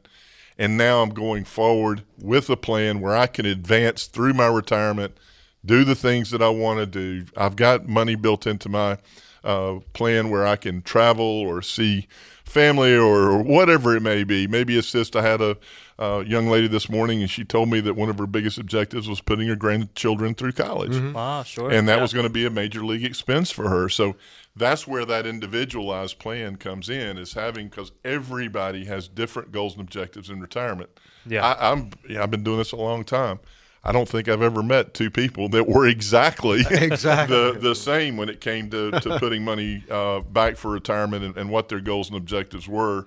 and 0.57 0.77
now 0.77 1.01
I'm 1.01 1.09
going 1.09 1.43
forward 1.43 2.03
with 2.19 2.49
a 2.49 2.57
plan 2.57 3.01
where 3.01 3.15
I 3.15 3.27
can 3.27 3.45
advance 3.45 4.05
through 4.05 4.33
my 4.33 4.47
retirement, 4.47 5.17
do 5.65 5.83
the 5.83 5.95
things 5.95 6.31
that 6.31 6.41
I 6.41 6.49
want 6.49 6.79
to 6.79 6.85
do. 6.85 7.25
I've 7.35 7.55
got 7.55 7.87
money 7.87 8.15
built 8.15 8.47
into 8.47 8.69
my 8.69 8.97
uh, 9.43 9.79
plan 9.93 10.29
where 10.29 10.45
I 10.45 10.55
can 10.55 10.81
travel 10.81 11.25
or 11.25 11.61
see 11.61 12.07
family 12.45 12.95
or, 12.95 13.31
or 13.31 13.41
whatever 13.41 13.95
it 13.95 14.01
may 14.01 14.23
be. 14.23 14.47
Maybe 14.47 14.77
assist. 14.77 15.15
I 15.15 15.23
had 15.23 15.41
a 15.41 15.57
uh, 15.97 16.23
young 16.27 16.47
lady 16.47 16.67
this 16.67 16.89
morning, 16.89 17.21
and 17.21 17.29
she 17.31 17.43
told 17.45 17.69
me 17.69 17.79
that 17.79 17.93
one 17.95 18.09
of 18.09 18.17
her 18.17 18.27
biggest 18.27 18.57
objectives 18.57 19.07
was 19.07 19.21
putting 19.21 19.47
her 19.47 19.55
grandchildren 19.55 20.35
through 20.35 20.51
college 20.51 20.95
Ah, 21.15 21.43
sure. 21.43 21.71
and 21.71 21.87
that 21.87 21.95
Yeah. 21.97 22.01
was 22.01 22.13
going 22.13 22.25
to 22.25 22.29
be 22.33 22.45
a 22.45 22.49
major 22.49 22.83
league 22.85 23.05
expense 23.05 23.49
for 23.51 23.69
her. 23.69 23.87
So 23.87 24.15
that's 24.55 24.85
where 24.87 25.05
that 25.05 25.25
individualized 25.25 26.19
plan 26.19 26.57
comes 26.57 26.89
in 26.89 27.17
is 27.17 27.33
having 27.33 27.69
because 27.69 27.91
everybody 28.03 28.85
has 28.85 29.07
different 29.07 29.51
goals 29.53 29.73
and 29.73 29.81
objectives 29.81 30.29
in 30.29 30.41
retirement. 30.41 30.89
Yeah. 31.25 31.45
I, 31.45 31.71
I'm 31.71 31.91
yeah, 32.09 32.23
I've 32.23 32.31
been 32.31 32.43
doing 32.43 32.57
this 32.57 32.71
a 32.73 32.77
long 32.77 33.03
time. 33.05 33.39
I 33.87 33.91
don't 33.91 34.09
think 34.09 34.27
I've 34.27 34.41
ever 34.41 34.63
met 34.63 34.93
two 34.95 35.11
people 35.11 35.47
that 35.49 35.67
were 35.67 35.87
exactly, 35.87 36.61
Exactly. 36.71 37.35
the, 37.53 37.57
the 37.59 37.75
same 37.75 38.17
when 38.17 38.29
it 38.29 38.41
came 38.41 38.69
to, 38.71 38.91
to 38.91 39.19
putting 39.19 39.43
money 39.45 39.83
uh, 39.91 40.21
back 40.21 40.57
for 40.57 40.71
retirement 40.71 41.23
and, 41.23 41.37
and 41.37 41.49
what 41.51 41.69
their 41.69 41.79
goals 41.79 42.09
and 42.09 42.17
objectives 42.17 42.67
were. 42.67 43.05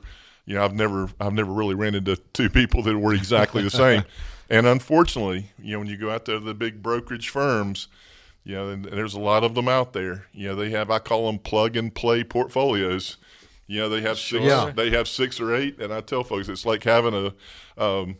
You 0.49 0.55
know, 0.55 0.65
I've 0.65 0.75
never 0.75 1.11
I've 1.21 1.35
never 1.35 1.53
really 1.53 1.75
ran 1.75 1.95
into 1.95 2.17
two 2.33 2.49
people 2.49 2.83
that 2.85 2.99
were 2.99 3.13
exactly 3.13 3.63
the 3.63 3.71
same. 3.71 4.05
And 4.51 4.67
unfortunately, 4.67 5.51
you 5.59 5.75
know, 5.75 5.81
when 5.81 5.89
you 5.89 5.99
go 5.99 6.11
out 6.11 6.25
there 6.25 6.39
to 6.39 6.43
the 6.43 6.55
big 6.55 6.83
brokerage 6.83 7.29
firms, 7.29 7.87
you 8.45 8.55
know, 8.55 8.71
and, 8.71 8.87
and 8.87 8.97
there's 8.97 9.13
a 9.13 9.21
lot 9.21 9.45
of 9.45 9.55
them 9.55 9.69
out 9.69 9.93
there. 9.93 10.25
You 10.33 10.49
know, 10.49 10.55
they 10.55 10.71
have 10.71 10.91
I 10.91 11.01
call 11.01 11.27
them 11.27 11.39
plug 11.39 11.77
and 11.77 11.95
play 11.95 12.25
portfolios. 12.25 13.19
You 13.67 13.81
know, 13.81 13.91
they 13.91 14.01
have 14.01 14.19
six, 14.19 14.43
Yeah. 14.43 14.73
they 14.75 14.89
have 14.89 15.07
six 15.07 15.39
or 15.39 15.55
eight, 15.55 15.79
and 15.83 15.93
I 15.93 16.01
tell 16.01 16.25
folks 16.25 16.49
it's 16.49 16.65
like 16.65 16.83
having 16.85 17.13
a 17.13 17.35
um, 17.85 18.17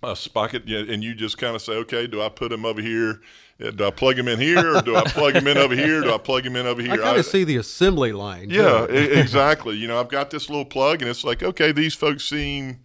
a 0.00 0.14
spocket, 0.14 0.68
and 0.68 1.02
you 1.02 1.12
just 1.12 1.38
kind 1.38 1.56
of 1.56 1.60
say, 1.62 1.72
okay, 1.72 2.06
do 2.06 2.22
I 2.22 2.28
put 2.28 2.52
him 2.52 2.64
over 2.64 2.80
here? 2.80 3.20
Uh, 3.62 3.70
Do 3.70 3.86
I 3.86 3.90
plug 3.90 4.18
him 4.18 4.28
in 4.28 4.38
here, 4.38 4.76
or 4.76 4.82
do 4.82 4.94
I 4.96 5.02
plug 5.04 5.34
him 5.34 5.46
in 5.46 5.58
over 5.58 5.74
here? 5.74 6.00
Do 6.02 6.14
I 6.14 6.18
plug 6.18 6.46
him 6.46 6.54
in 6.56 6.66
over 6.66 6.80
here? 6.80 6.92
I 6.92 6.96
kind 6.96 7.18
of 7.18 7.26
see 7.26 7.44
the 7.44 7.56
assembly 7.56 8.12
line. 8.12 8.50
Yeah, 8.50 8.86
too. 8.86 8.94
exactly. 8.94 9.76
You 9.76 9.88
know, 9.88 9.98
I've 9.98 10.08
got 10.08 10.30
this 10.30 10.48
little 10.48 10.64
plug, 10.64 11.02
and 11.02 11.10
it's 11.10 11.24
like, 11.24 11.42
okay, 11.42 11.72
these 11.72 11.94
folks 11.94 12.24
seem 12.24 12.80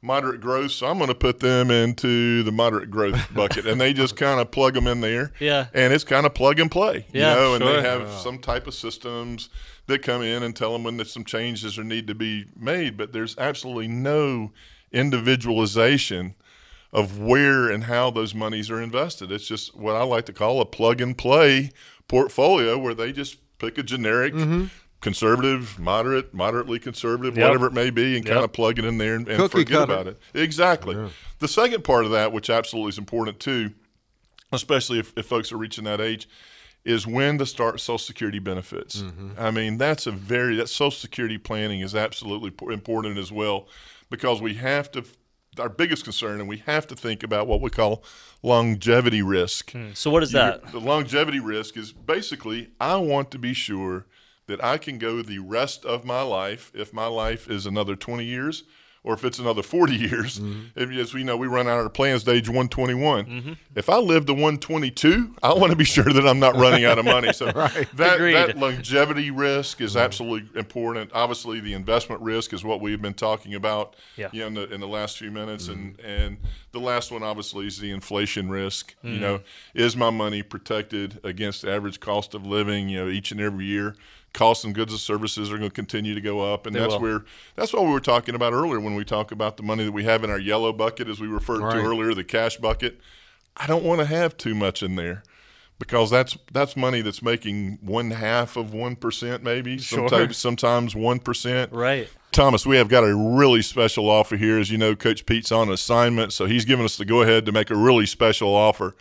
moderate 0.00 0.40
growth, 0.40 0.70
so 0.70 0.86
I'm 0.86 0.98
going 0.98 1.08
to 1.08 1.14
put 1.14 1.40
them 1.40 1.70
into 1.70 2.42
the 2.42 2.52
moderate 2.52 2.90
growth 2.90 3.18
bucket, 3.34 3.66
and 3.66 3.80
they 3.80 3.92
just 3.92 4.16
kind 4.16 4.38
of 4.40 4.50
plug 4.50 4.74
them 4.74 4.86
in 4.86 5.00
there. 5.00 5.32
Yeah. 5.40 5.68
and 5.74 5.92
it's 5.92 6.04
kind 6.04 6.24
of 6.26 6.34
plug 6.34 6.60
and 6.60 6.70
play. 6.70 7.06
Yeah, 7.12 7.30
you 7.32 7.40
know, 7.40 7.54
and 7.54 7.64
sure. 7.64 7.76
they 7.80 7.88
have 7.88 8.08
some 8.10 8.38
type 8.38 8.66
of 8.66 8.74
systems 8.74 9.48
that 9.86 10.02
come 10.02 10.22
in 10.22 10.42
and 10.42 10.54
tell 10.54 10.72
them 10.72 10.84
when 10.84 10.98
there's 10.98 11.12
some 11.12 11.24
changes 11.24 11.76
that 11.76 11.84
need 11.84 12.06
to 12.06 12.14
be 12.14 12.44
made, 12.56 12.96
but 12.96 13.12
there's 13.12 13.36
absolutely 13.38 13.88
no 13.88 14.52
individualization 14.92 16.34
of 16.92 17.18
where 17.18 17.68
and 17.68 17.84
how 17.84 18.10
those 18.10 18.34
monies 18.34 18.70
are 18.70 18.80
invested. 18.80 19.30
It's 19.30 19.46
just 19.46 19.76
what 19.76 19.94
I 19.94 20.04
like 20.04 20.24
to 20.26 20.32
call 20.32 20.60
a 20.60 20.64
plug 20.66 21.00
and 21.00 21.16
play 21.16 21.70
portfolio 22.08 22.78
where 22.78 22.94
they 22.94 23.12
just 23.12 23.36
pick 23.58 23.76
a 23.76 23.82
generic 23.82 24.32
mm-hmm. 24.32 24.66
conservative, 25.00 25.78
moderate, 25.78 26.32
moderately 26.32 26.78
conservative, 26.78 27.36
Yep. 27.36 27.46
whatever 27.46 27.66
it 27.66 27.72
may 27.74 27.90
be, 27.90 28.16
and 28.16 28.24
Yep. 28.24 28.34
kind 28.34 28.44
of 28.44 28.52
plug 28.52 28.78
it 28.78 28.84
in 28.86 28.96
there 28.98 29.16
and, 29.16 29.28
and 29.28 29.50
forget 29.50 29.80
cutter. 29.80 29.92
about 29.92 30.06
it. 30.06 30.20
Exactly. 30.32 30.96
The 31.40 31.48
second 31.48 31.84
part 31.84 32.04
of 32.06 32.10
that, 32.12 32.32
which 32.32 32.48
absolutely 32.48 32.90
is 32.90 32.98
important 32.98 33.38
too, 33.38 33.72
especially 34.50 34.98
if, 34.98 35.12
if 35.16 35.26
folks 35.26 35.52
are 35.52 35.58
reaching 35.58 35.84
that 35.84 36.00
age, 36.00 36.26
is 36.84 37.06
when 37.06 37.36
to 37.36 37.44
start 37.44 37.80
Social 37.80 37.98
Security 37.98 38.38
benefits. 38.38 39.02
Mm-hmm. 39.02 39.32
I 39.38 39.50
mean, 39.50 39.76
that's 39.76 40.06
a 40.06 40.10
very 40.10 40.56
that 40.56 40.68
Social 40.70 40.90
Security 40.92 41.36
planning 41.36 41.80
is 41.80 41.94
absolutely 41.94 42.50
important 42.72 43.18
as 43.18 43.30
well, 43.30 43.68
because 44.08 44.40
we 44.40 44.54
have 44.54 44.90
to. 44.92 45.04
Our 45.58 45.68
biggest 45.68 46.04
concern, 46.04 46.40
and 46.40 46.48
we 46.48 46.58
have 46.66 46.86
to 46.88 46.96
think 46.96 47.22
about 47.22 47.46
what 47.46 47.60
we 47.60 47.70
call 47.70 48.02
longevity 48.42 49.22
risk. 49.22 49.72
Hmm, 49.72 49.90
so 49.94 50.10
what 50.10 50.22
is 50.22 50.32
You- 50.32 50.38
that? 50.38 50.72
The 50.72 50.80
longevity 50.80 51.40
risk 51.40 51.76
is 51.76 51.92
basically 51.92 52.68
I 52.80 52.96
want 52.96 53.30
to 53.32 53.38
be 53.38 53.52
sure 53.54 54.06
that 54.46 54.62
I 54.64 54.78
can 54.78 54.98
go 54.98 55.20
the 55.22 55.38
rest 55.40 55.84
of 55.84 56.04
my 56.04 56.22
life 56.22 56.70
if 56.74 56.92
my 56.92 57.06
life 57.06 57.50
is 57.50 57.66
another 57.66 57.96
20 57.96 58.24
years 58.24 58.62
or 59.08 59.14
if 59.14 59.24
it's 59.24 59.38
another 59.38 59.62
40 59.62 59.96
years. 59.96 60.38
Mm-hmm. 60.38 60.78
If, 60.78 60.90
as 60.90 61.14
we 61.14 61.24
know, 61.24 61.34
we 61.38 61.46
run 61.46 61.66
out 61.66 61.80
of 61.80 61.94
plans 61.94 62.24
to 62.24 62.32
age 62.32 62.46
121. 62.46 63.24
Mm-hmm. 63.24 63.52
If 63.74 63.88
I 63.88 63.96
live 63.96 64.26
to 64.26 64.34
122, 64.34 65.34
I 65.42 65.54
want 65.54 65.70
to 65.70 65.76
be 65.76 65.84
sure 65.84 66.04
that 66.04 66.28
I'm 66.28 66.38
not 66.38 66.56
running 66.56 66.84
out 66.84 66.98
of 66.98 67.06
money. 67.06 67.32
So 67.32 67.46
that, 67.94 68.16
Agreed. 68.16 68.34
that 68.34 68.58
longevity 68.58 69.30
risk 69.30 69.80
is 69.80 69.92
mm-hmm. 69.92 70.00
absolutely 70.00 70.60
important. 70.60 71.10
Obviously, 71.14 71.58
the 71.58 71.72
investment 71.72 72.20
risk 72.20 72.52
is 72.52 72.62
what 72.62 72.82
we've 72.82 73.00
been 73.00 73.14
talking 73.14 73.54
about 73.54 73.96
Yeah. 74.16 74.28
you 74.30 74.40
know, 74.40 74.46
in, 74.48 74.54
the, 74.54 74.74
in 74.74 74.80
the 74.80 74.88
last 74.88 75.16
few 75.16 75.30
minutes. 75.30 75.68
And, 75.68 75.98
and 76.00 76.36
the 76.72 76.80
last 76.80 77.10
one, 77.10 77.22
obviously, 77.22 77.66
is 77.66 77.78
the 77.78 77.90
inflation 77.90 78.50
risk. 78.50 78.94
You 79.02 79.20
know, 79.20 79.40
is 79.72 79.96
my 79.96 80.10
money 80.10 80.42
protected 80.42 81.18
against 81.24 81.62
the 81.62 81.72
average 81.72 81.98
cost 81.98 82.34
of 82.34 82.46
living, 82.46 82.90
you 82.90 83.02
know, 83.02 83.10
each 83.10 83.32
and 83.32 83.40
every 83.40 83.64
year? 83.64 83.96
Costs 84.34 84.64
and 84.64 84.74
goods 84.74 84.92
and 84.92 85.00
services 85.00 85.50
are 85.50 85.58
going 85.58 85.70
to 85.70 85.74
continue 85.74 86.14
to 86.14 86.20
go 86.20 86.40
up, 86.52 86.66
and 86.66 86.76
They 86.76 86.80
that's 86.80 86.92
will. 86.94 87.00
where 87.00 87.24
that's 87.56 87.72
what 87.72 87.84
we 87.84 87.90
were 87.90 87.98
talking 88.00 88.34
about 88.34 88.52
earlier 88.52 88.78
when 88.78 88.94
we 88.94 89.04
talk 89.04 89.32
about 89.32 89.56
the 89.56 89.62
money 89.62 89.84
that 89.84 89.92
we 89.92 90.04
have 90.04 90.22
in 90.22 90.30
our 90.30 90.38
yellow 90.38 90.72
bucket, 90.72 91.08
as 91.08 91.18
we 91.18 91.26
referred 91.26 91.60
Right. 91.62 91.74
to 91.74 91.80
earlier, 91.80 92.12
the 92.14 92.24
cash 92.24 92.56
bucket. 92.58 93.00
I 93.56 93.66
don't 93.66 93.82
want 93.84 94.00
to 94.00 94.06
have 94.06 94.36
too 94.36 94.54
much 94.54 94.82
in 94.82 94.96
there 94.96 95.22
because 95.78 96.10
that's 96.10 96.36
that's 96.52 96.76
money 96.76 97.00
that's 97.00 97.22
making 97.22 97.78
one 97.80 98.10
half 98.12 98.56
of 98.56 98.72
one 98.74 98.96
percent, 98.96 99.42
maybe 99.42 99.78
Sure. 99.78 100.08
sometimes 100.08 100.36
sometimes 100.36 100.94
one 100.94 101.18
percent. 101.20 101.72
Right. 101.72 102.08
Thomas, 102.30 102.66
we 102.66 102.76
have 102.76 102.88
got 102.88 103.04
a 103.04 103.14
really 103.16 103.62
special 103.62 104.08
offer 104.10 104.36
here. 104.36 104.58
As 104.58 104.70
you 104.70 104.76
know, 104.78 104.94
Coach 104.94 105.24
Pete's 105.24 105.50
on 105.50 105.70
assignment, 105.70 106.32
so 106.34 106.44
he's 106.44 106.66
given 106.66 106.84
us 106.84 106.96
the 106.96 107.04
go 107.06 107.22
ahead 107.22 107.46
to 107.46 107.52
make 107.52 107.70
a 107.70 107.74
really 107.76 108.04
special 108.06 108.54
offer 108.54 108.94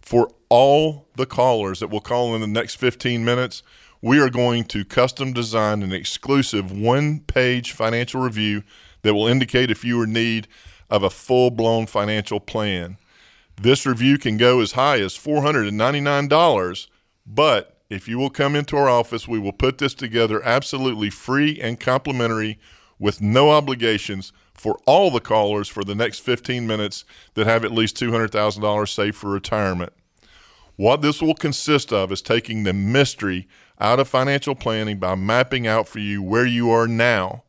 for 0.00 0.28
all 0.48 1.06
the 1.16 1.26
callers 1.26 1.80
that 1.80 1.88
will 1.88 2.00
call 2.00 2.34
in 2.34 2.40
the 2.40 2.46
next 2.46 2.74
15 2.76 3.24
minutes. 3.24 3.62
We 4.02 4.20
are 4.20 4.30
going 4.30 4.64
to 4.64 4.84
custom 4.84 5.32
design 5.32 5.82
an 5.82 5.92
exclusive 5.92 6.70
one 6.70 7.20
page 7.20 7.72
financial 7.72 8.20
review 8.20 8.62
that 9.02 9.14
will 9.14 9.26
indicate 9.26 9.70
if 9.70 9.84
you 9.84 10.00
are 10.00 10.04
in 10.04 10.12
need 10.12 10.48
of 10.90 11.02
a 11.02 11.10
full 11.10 11.50
blown 11.50 11.86
financial 11.86 12.40
plan. 12.40 12.98
This 13.60 13.86
review 13.86 14.18
can 14.18 14.36
go 14.36 14.60
as 14.60 14.72
high 14.72 15.00
as 15.00 15.14
$499, 15.14 16.86
but 17.26 17.80
if 17.88 18.06
you 18.06 18.18
will 18.18 18.30
come 18.30 18.54
into 18.54 18.76
our 18.76 18.88
office, 18.88 19.26
we 19.26 19.38
will 19.38 19.52
put 19.52 19.78
this 19.78 19.94
together 19.94 20.42
absolutely 20.44 21.08
free 21.08 21.58
and 21.60 21.80
complimentary 21.80 22.58
with 22.98 23.22
no 23.22 23.50
obligations 23.50 24.32
for 24.52 24.78
all 24.86 25.10
the 25.10 25.20
callers 25.20 25.68
for 25.68 25.84
the 25.84 25.94
next 25.94 26.20
15 26.20 26.66
minutes 26.66 27.04
that 27.34 27.46
have 27.46 27.64
at 27.64 27.72
least 27.72 27.96
$200,000 27.96 28.88
saved 28.88 29.16
for 29.16 29.30
retirement. 29.30 29.92
What 30.76 31.00
this 31.00 31.22
will 31.22 31.34
consist 31.34 31.92
of 31.92 32.12
is 32.12 32.20
taking 32.20 32.62
the 32.62 32.72
mystery 32.72 33.48
out 33.80 34.00
of 34.00 34.08
financial 34.08 34.54
planning 34.54 34.98
by 34.98 35.14
mapping 35.14 35.66
out 35.66 35.88
for 35.88 35.98
you 35.98 36.22
where 36.22 36.46
you 36.46 36.70
are 36.70 36.88
now. 36.88 37.44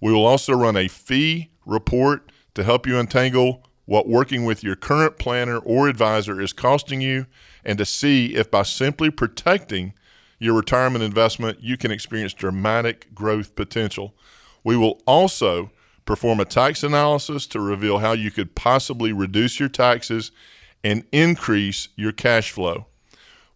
We 0.00 0.12
will 0.12 0.26
also 0.26 0.52
run 0.52 0.76
a 0.76 0.88
fee 0.88 1.50
report 1.64 2.30
to 2.54 2.64
help 2.64 2.86
you 2.86 2.98
untangle 2.98 3.62
what 3.84 4.08
working 4.08 4.44
with 4.44 4.64
your 4.64 4.76
current 4.76 5.18
planner 5.18 5.58
or 5.58 5.88
advisor 5.88 6.40
is 6.40 6.52
costing 6.52 7.00
you 7.00 7.26
and 7.64 7.78
to 7.78 7.84
see 7.84 8.34
if 8.34 8.50
by 8.50 8.62
simply 8.62 9.10
protecting 9.10 9.94
your 10.38 10.54
retirement 10.54 11.02
investment, 11.02 11.62
you 11.62 11.76
can 11.76 11.90
experience 11.90 12.34
dramatic 12.34 13.14
growth 13.14 13.54
potential. 13.54 14.14
We 14.64 14.76
will 14.76 15.00
also 15.06 15.70
perform 16.04 16.40
a 16.40 16.44
tax 16.44 16.82
analysis 16.82 17.46
to 17.48 17.60
reveal 17.60 17.98
how 17.98 18.12
you 18.12 18.30
could 18.30 18.54
possibly 18.54 19.12
reduce 19.12 19.58
your 19.58 19.68
taxes 19.68 20.30
and 20.84 21.04
increase 21.10 21.88
your 21.96 22.12
cash 22.12 22.50
flow. 22.50 22.86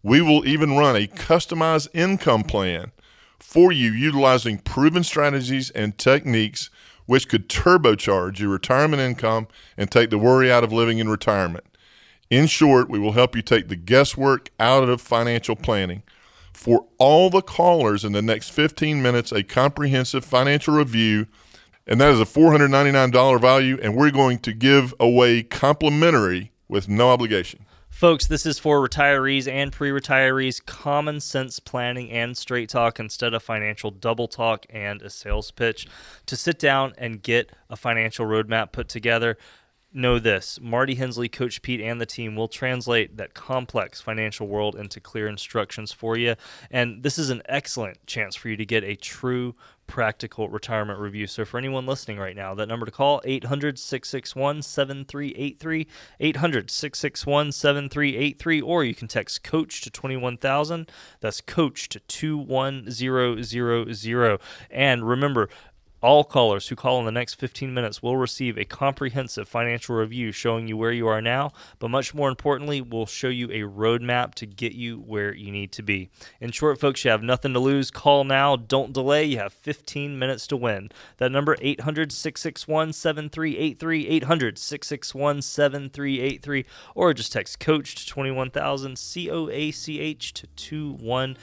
We 0.03 0.21
will 0.21 0.45
even 0.47 0.77
run 0.77 0.95
a 0.95 1.07
customized 1.07 1.89
income 1.93 2.43
plan 2.43 2.91
for 3.39 3.71
you 3.71 3.91
utilizing 3.91 4.57
proven 4.59 5.03
strategies 5.03 5.69
and 5.71 5.97
techniques 5.97 6.69
which 7.05 7.27
could 7.27 7.49
turbocharge 7.49 8.39
your 8.39 8.49
retirement 8.49 9.01
income 9.01 9.47
and 9.77 9.91
take 9.91 10.09
the 10.09 10.17
worry 10.17 10.51
out 10.51 10.63
of 10.63 10.71
living 10.71 10.99
in 10.99 11.09
retirement. 11.09 11.65
In 12.29 12.47
short, 12.47 12.89
we 12.89 12.97
will 12.97 13.11
help 13.11 13.35
you 13.35 13.41
take 13.41 13.67
the 13.67 13.75
guesswork 13.75 14.49
out 14.59 14.87
of 14.87 15.01
financial 15.01 15.55
planning. 15.55 16.03
For 16.53 16.85
all 16.97 17.29
the 17.29 17.41
callers 17.41 18.05
in 18.05 18.13
the 18.13 18.21
next 18.21 18.49
15 18.51 19.01
minutes, 19.01 19.31
a 19.31 19.43
comprehensive 19.43 20.23
financial 20.23 20.75
review, 20.75 21.27
and 21.85 21.99
that 21.99 22.13
is 22.13 22.21
a 22.21 22.25
$499 22.25 23.41
value, 23.41 23.77
and 23.81 23.95
we're 23.95 24.11
going 24.11 24.39
to 24.39 24.53
give 24.53 24.93
away 24.99 25.43
complimentary 25.43 26.51
with 26.69 26.87
no 26.87 27.09
obligation. 27.09 27.65
Folks, 28.01 28.25
this 28.25 28.47
is 28.47 28.57
for 28.57 28.81
retirees 28.81 29.47
and 29.47 29.71
pre 29.71 29.91
retirees. 29.91 30.65
Common 30.65 31.19
sense 31.19 31.59
planning 31.59 32.09
and 32.09 32.35
straight 32.35 32.67
talk 32.67 32.99
instead 32.99 33.35
of 33.35 33.43
financial 33.43 33.91
double 33.91 34.27
talk 34.27 34.65
and 34.71 35.03
a 35.03 35.09
sales 35.11 35.51
pitch. 35.51 35.87
To 36.25 36.35
sit 36.35 36.57
down 36.57 36.93
and 36.97 37.21
get 37.21 37.51
a 37.69 37.75
financial 37.75 38.25
roadmap 38.25 38.71
put 38.71 38.89
together, 38.89 39.37
know 39.93 40.17
this 40.17 40.59
Marty 40.59 40.95
Hensley, 40.95 41.29
Coach 41.29 41.61
Pete, 41.61 41.79
and 41.79 42.01
the 42.01 42.07
team 42.07 42.35
will 42.35 42.47
translate 42.47 43.17
that 43.17 43.35
complex 43.35 44.01
financial 44.01 44.47
world 44.47 44.75
into 44.75 44.99
clear 44.99 45.27
instructions 45.27 45.91
for 45.91 46.17
you. 46.17 46.33
And 46.71 47.03
this 47.03 47.19
is 47.19 47.29
an 47.29 47.43
excellent 47.45 48.07
chance 48.07 48.35
for 48.35 48.49
you 48.49 48.57
to 48.57 48.65
get 48.65 48.83
a 48.83 48.95
true 48.95 49.53
practical 49.91 50.47
retirement 50.47 50.99
review. 50.99 51.27
So 51.27 51.43
for 51.43 51.57
anyone 51.57 51.85
listening 51.85 52.17
right 52.17 52.33
now, 52.33 52.55
that 52.55 52.69
number 52.69 52.85
to 52.85 52.93
call 52.93 53.19
800-661-7383, 53.25 55.85
800-661-7383 56.21 58.63
or 58.63 58.85
you 58.85 58.95
can 58.95 59.09
text 59.09 59.43
coach 59.43 59.81
to 59.81 59.89
21000. 59.89 60.89
That's 61.19 61.41
coach 61.41 61.89
to 61.89 61.99
21000. 61.99 64.39
And 64.71 65.09
remember 65.09 65.49
All 66.01 66.23
callers 66.23 66.67
who 66.67 66.75
call 66.75 66.97
in 66.97 67.05
the 67.05 67.11
next 67.11 67.35
15 67.35 67.71
minutes 67.71 68.01
will 68.01 68.17
receive 68.17 68.57
a 68.57 68.65
comprehensive 68.65 69.47
financial 69.47 69.95
review 69.95 70.31
showing 70.31 70.67
you 70.67 70.75
where 70.75 70.91
you 70.91 71.07
are 71.07 71.21
now, 71.21 71.51
but 71.77 71.89
much 71.89 72.15
more 72.15 72.27
importantly, 72.27 72.81
will 72.81 73.05
show 73.05 73.27
you 73.27 73.45
a 73.49 73.69
roadmap 73.69 74.33
to 74.35 74.47
get 74.47 74.73
you 74.73 74.97
where 74.97 75.31
you 75.31 75.51
need 75.51 75.71
to 75.73 75.83
be. 75.83 76.09
In 76.39 76.51
short, 76.51 76.79
folks, 76.79 77.05
you 77.05 77.11
have 77.11 77.21
nothing 77.21 77.53
to 77.53 77.59
lose. 77.59 77.91
Call 77.91 78.23
now. 78.23 78.55
Don't 78.55 78.93
delay. 78.93 79.25
You 79.25 79.37
have 79.37 79.53
15 79.53 80.17
minutes 80.17 80.47
to 80.47 80.57
win. 80.57 80.89
That 81.17 81.31
number 81.31 81.55
800 81.61 82.11
661 82.11 82.93
7383 82.93 84.07
800 84.07 84.57
661 84.57 85.43
7383 85.43 86.65
or 86.95 87.13
just 87.13 87.31
text 87.31 87.59
coach 87.59 87.93
to 87.93 88.07
21000 88.07 88.97
C 88.97 89.29
O 89.29 89.49
A 89.49 89.69
C 89.69 89.99
H 89.99 90.33
to 90.33 90.47
21000. 90.47 91.37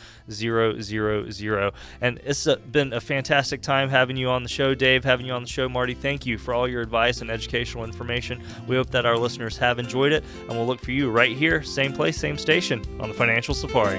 And 2.00 2.20
it's 2.24 2.48
been 2.72 2.92
a 2.92 3.00
fantastic 3.00 3.62
time 3.62 3.90
having 3.90 4.16
you 4.16 4.28
on 4.28 4.47
the 4.48 4.54
show, 4.54 4.74
Dave, 4.74 5.04
having 5.04 5.26
you 5.26 5.32
on 5.32 5.42
the 5.42 5.48
show, 5.48 5.68
Marty. 5.68 5.94
Thank 5.94 6.24
you 6.24 6.38
for 6.38 6.54
all 6.54 6.66
your 6.66 6.80
advice 6.80 7.20
and 7.20 7.30
educational 7.30 7.84
information. 7.84 8.42
We 8.66 8.76
hope 8.76 8.90
that 8.90 9.04
our 9.04 9.16
listeners 9.16 9.58
have 9.58 9.78
enjoyed 9.78 10.12
it, 10.12 10.24
and 10.48 10.50
we'll 10.50 10.66
look 10.66 10.80
for 10.80 10.92
you 10.92 11.10
right 11.10 11.36
here, 11.36 11.62
same 11.62 11.92
place, 11.92 12.18
same 12.18 12.38
station 12.38 12.82
on 12.98 13.08
the 13.08 13.14
Financial 13.14 13.54
Safari. 13.54 13.98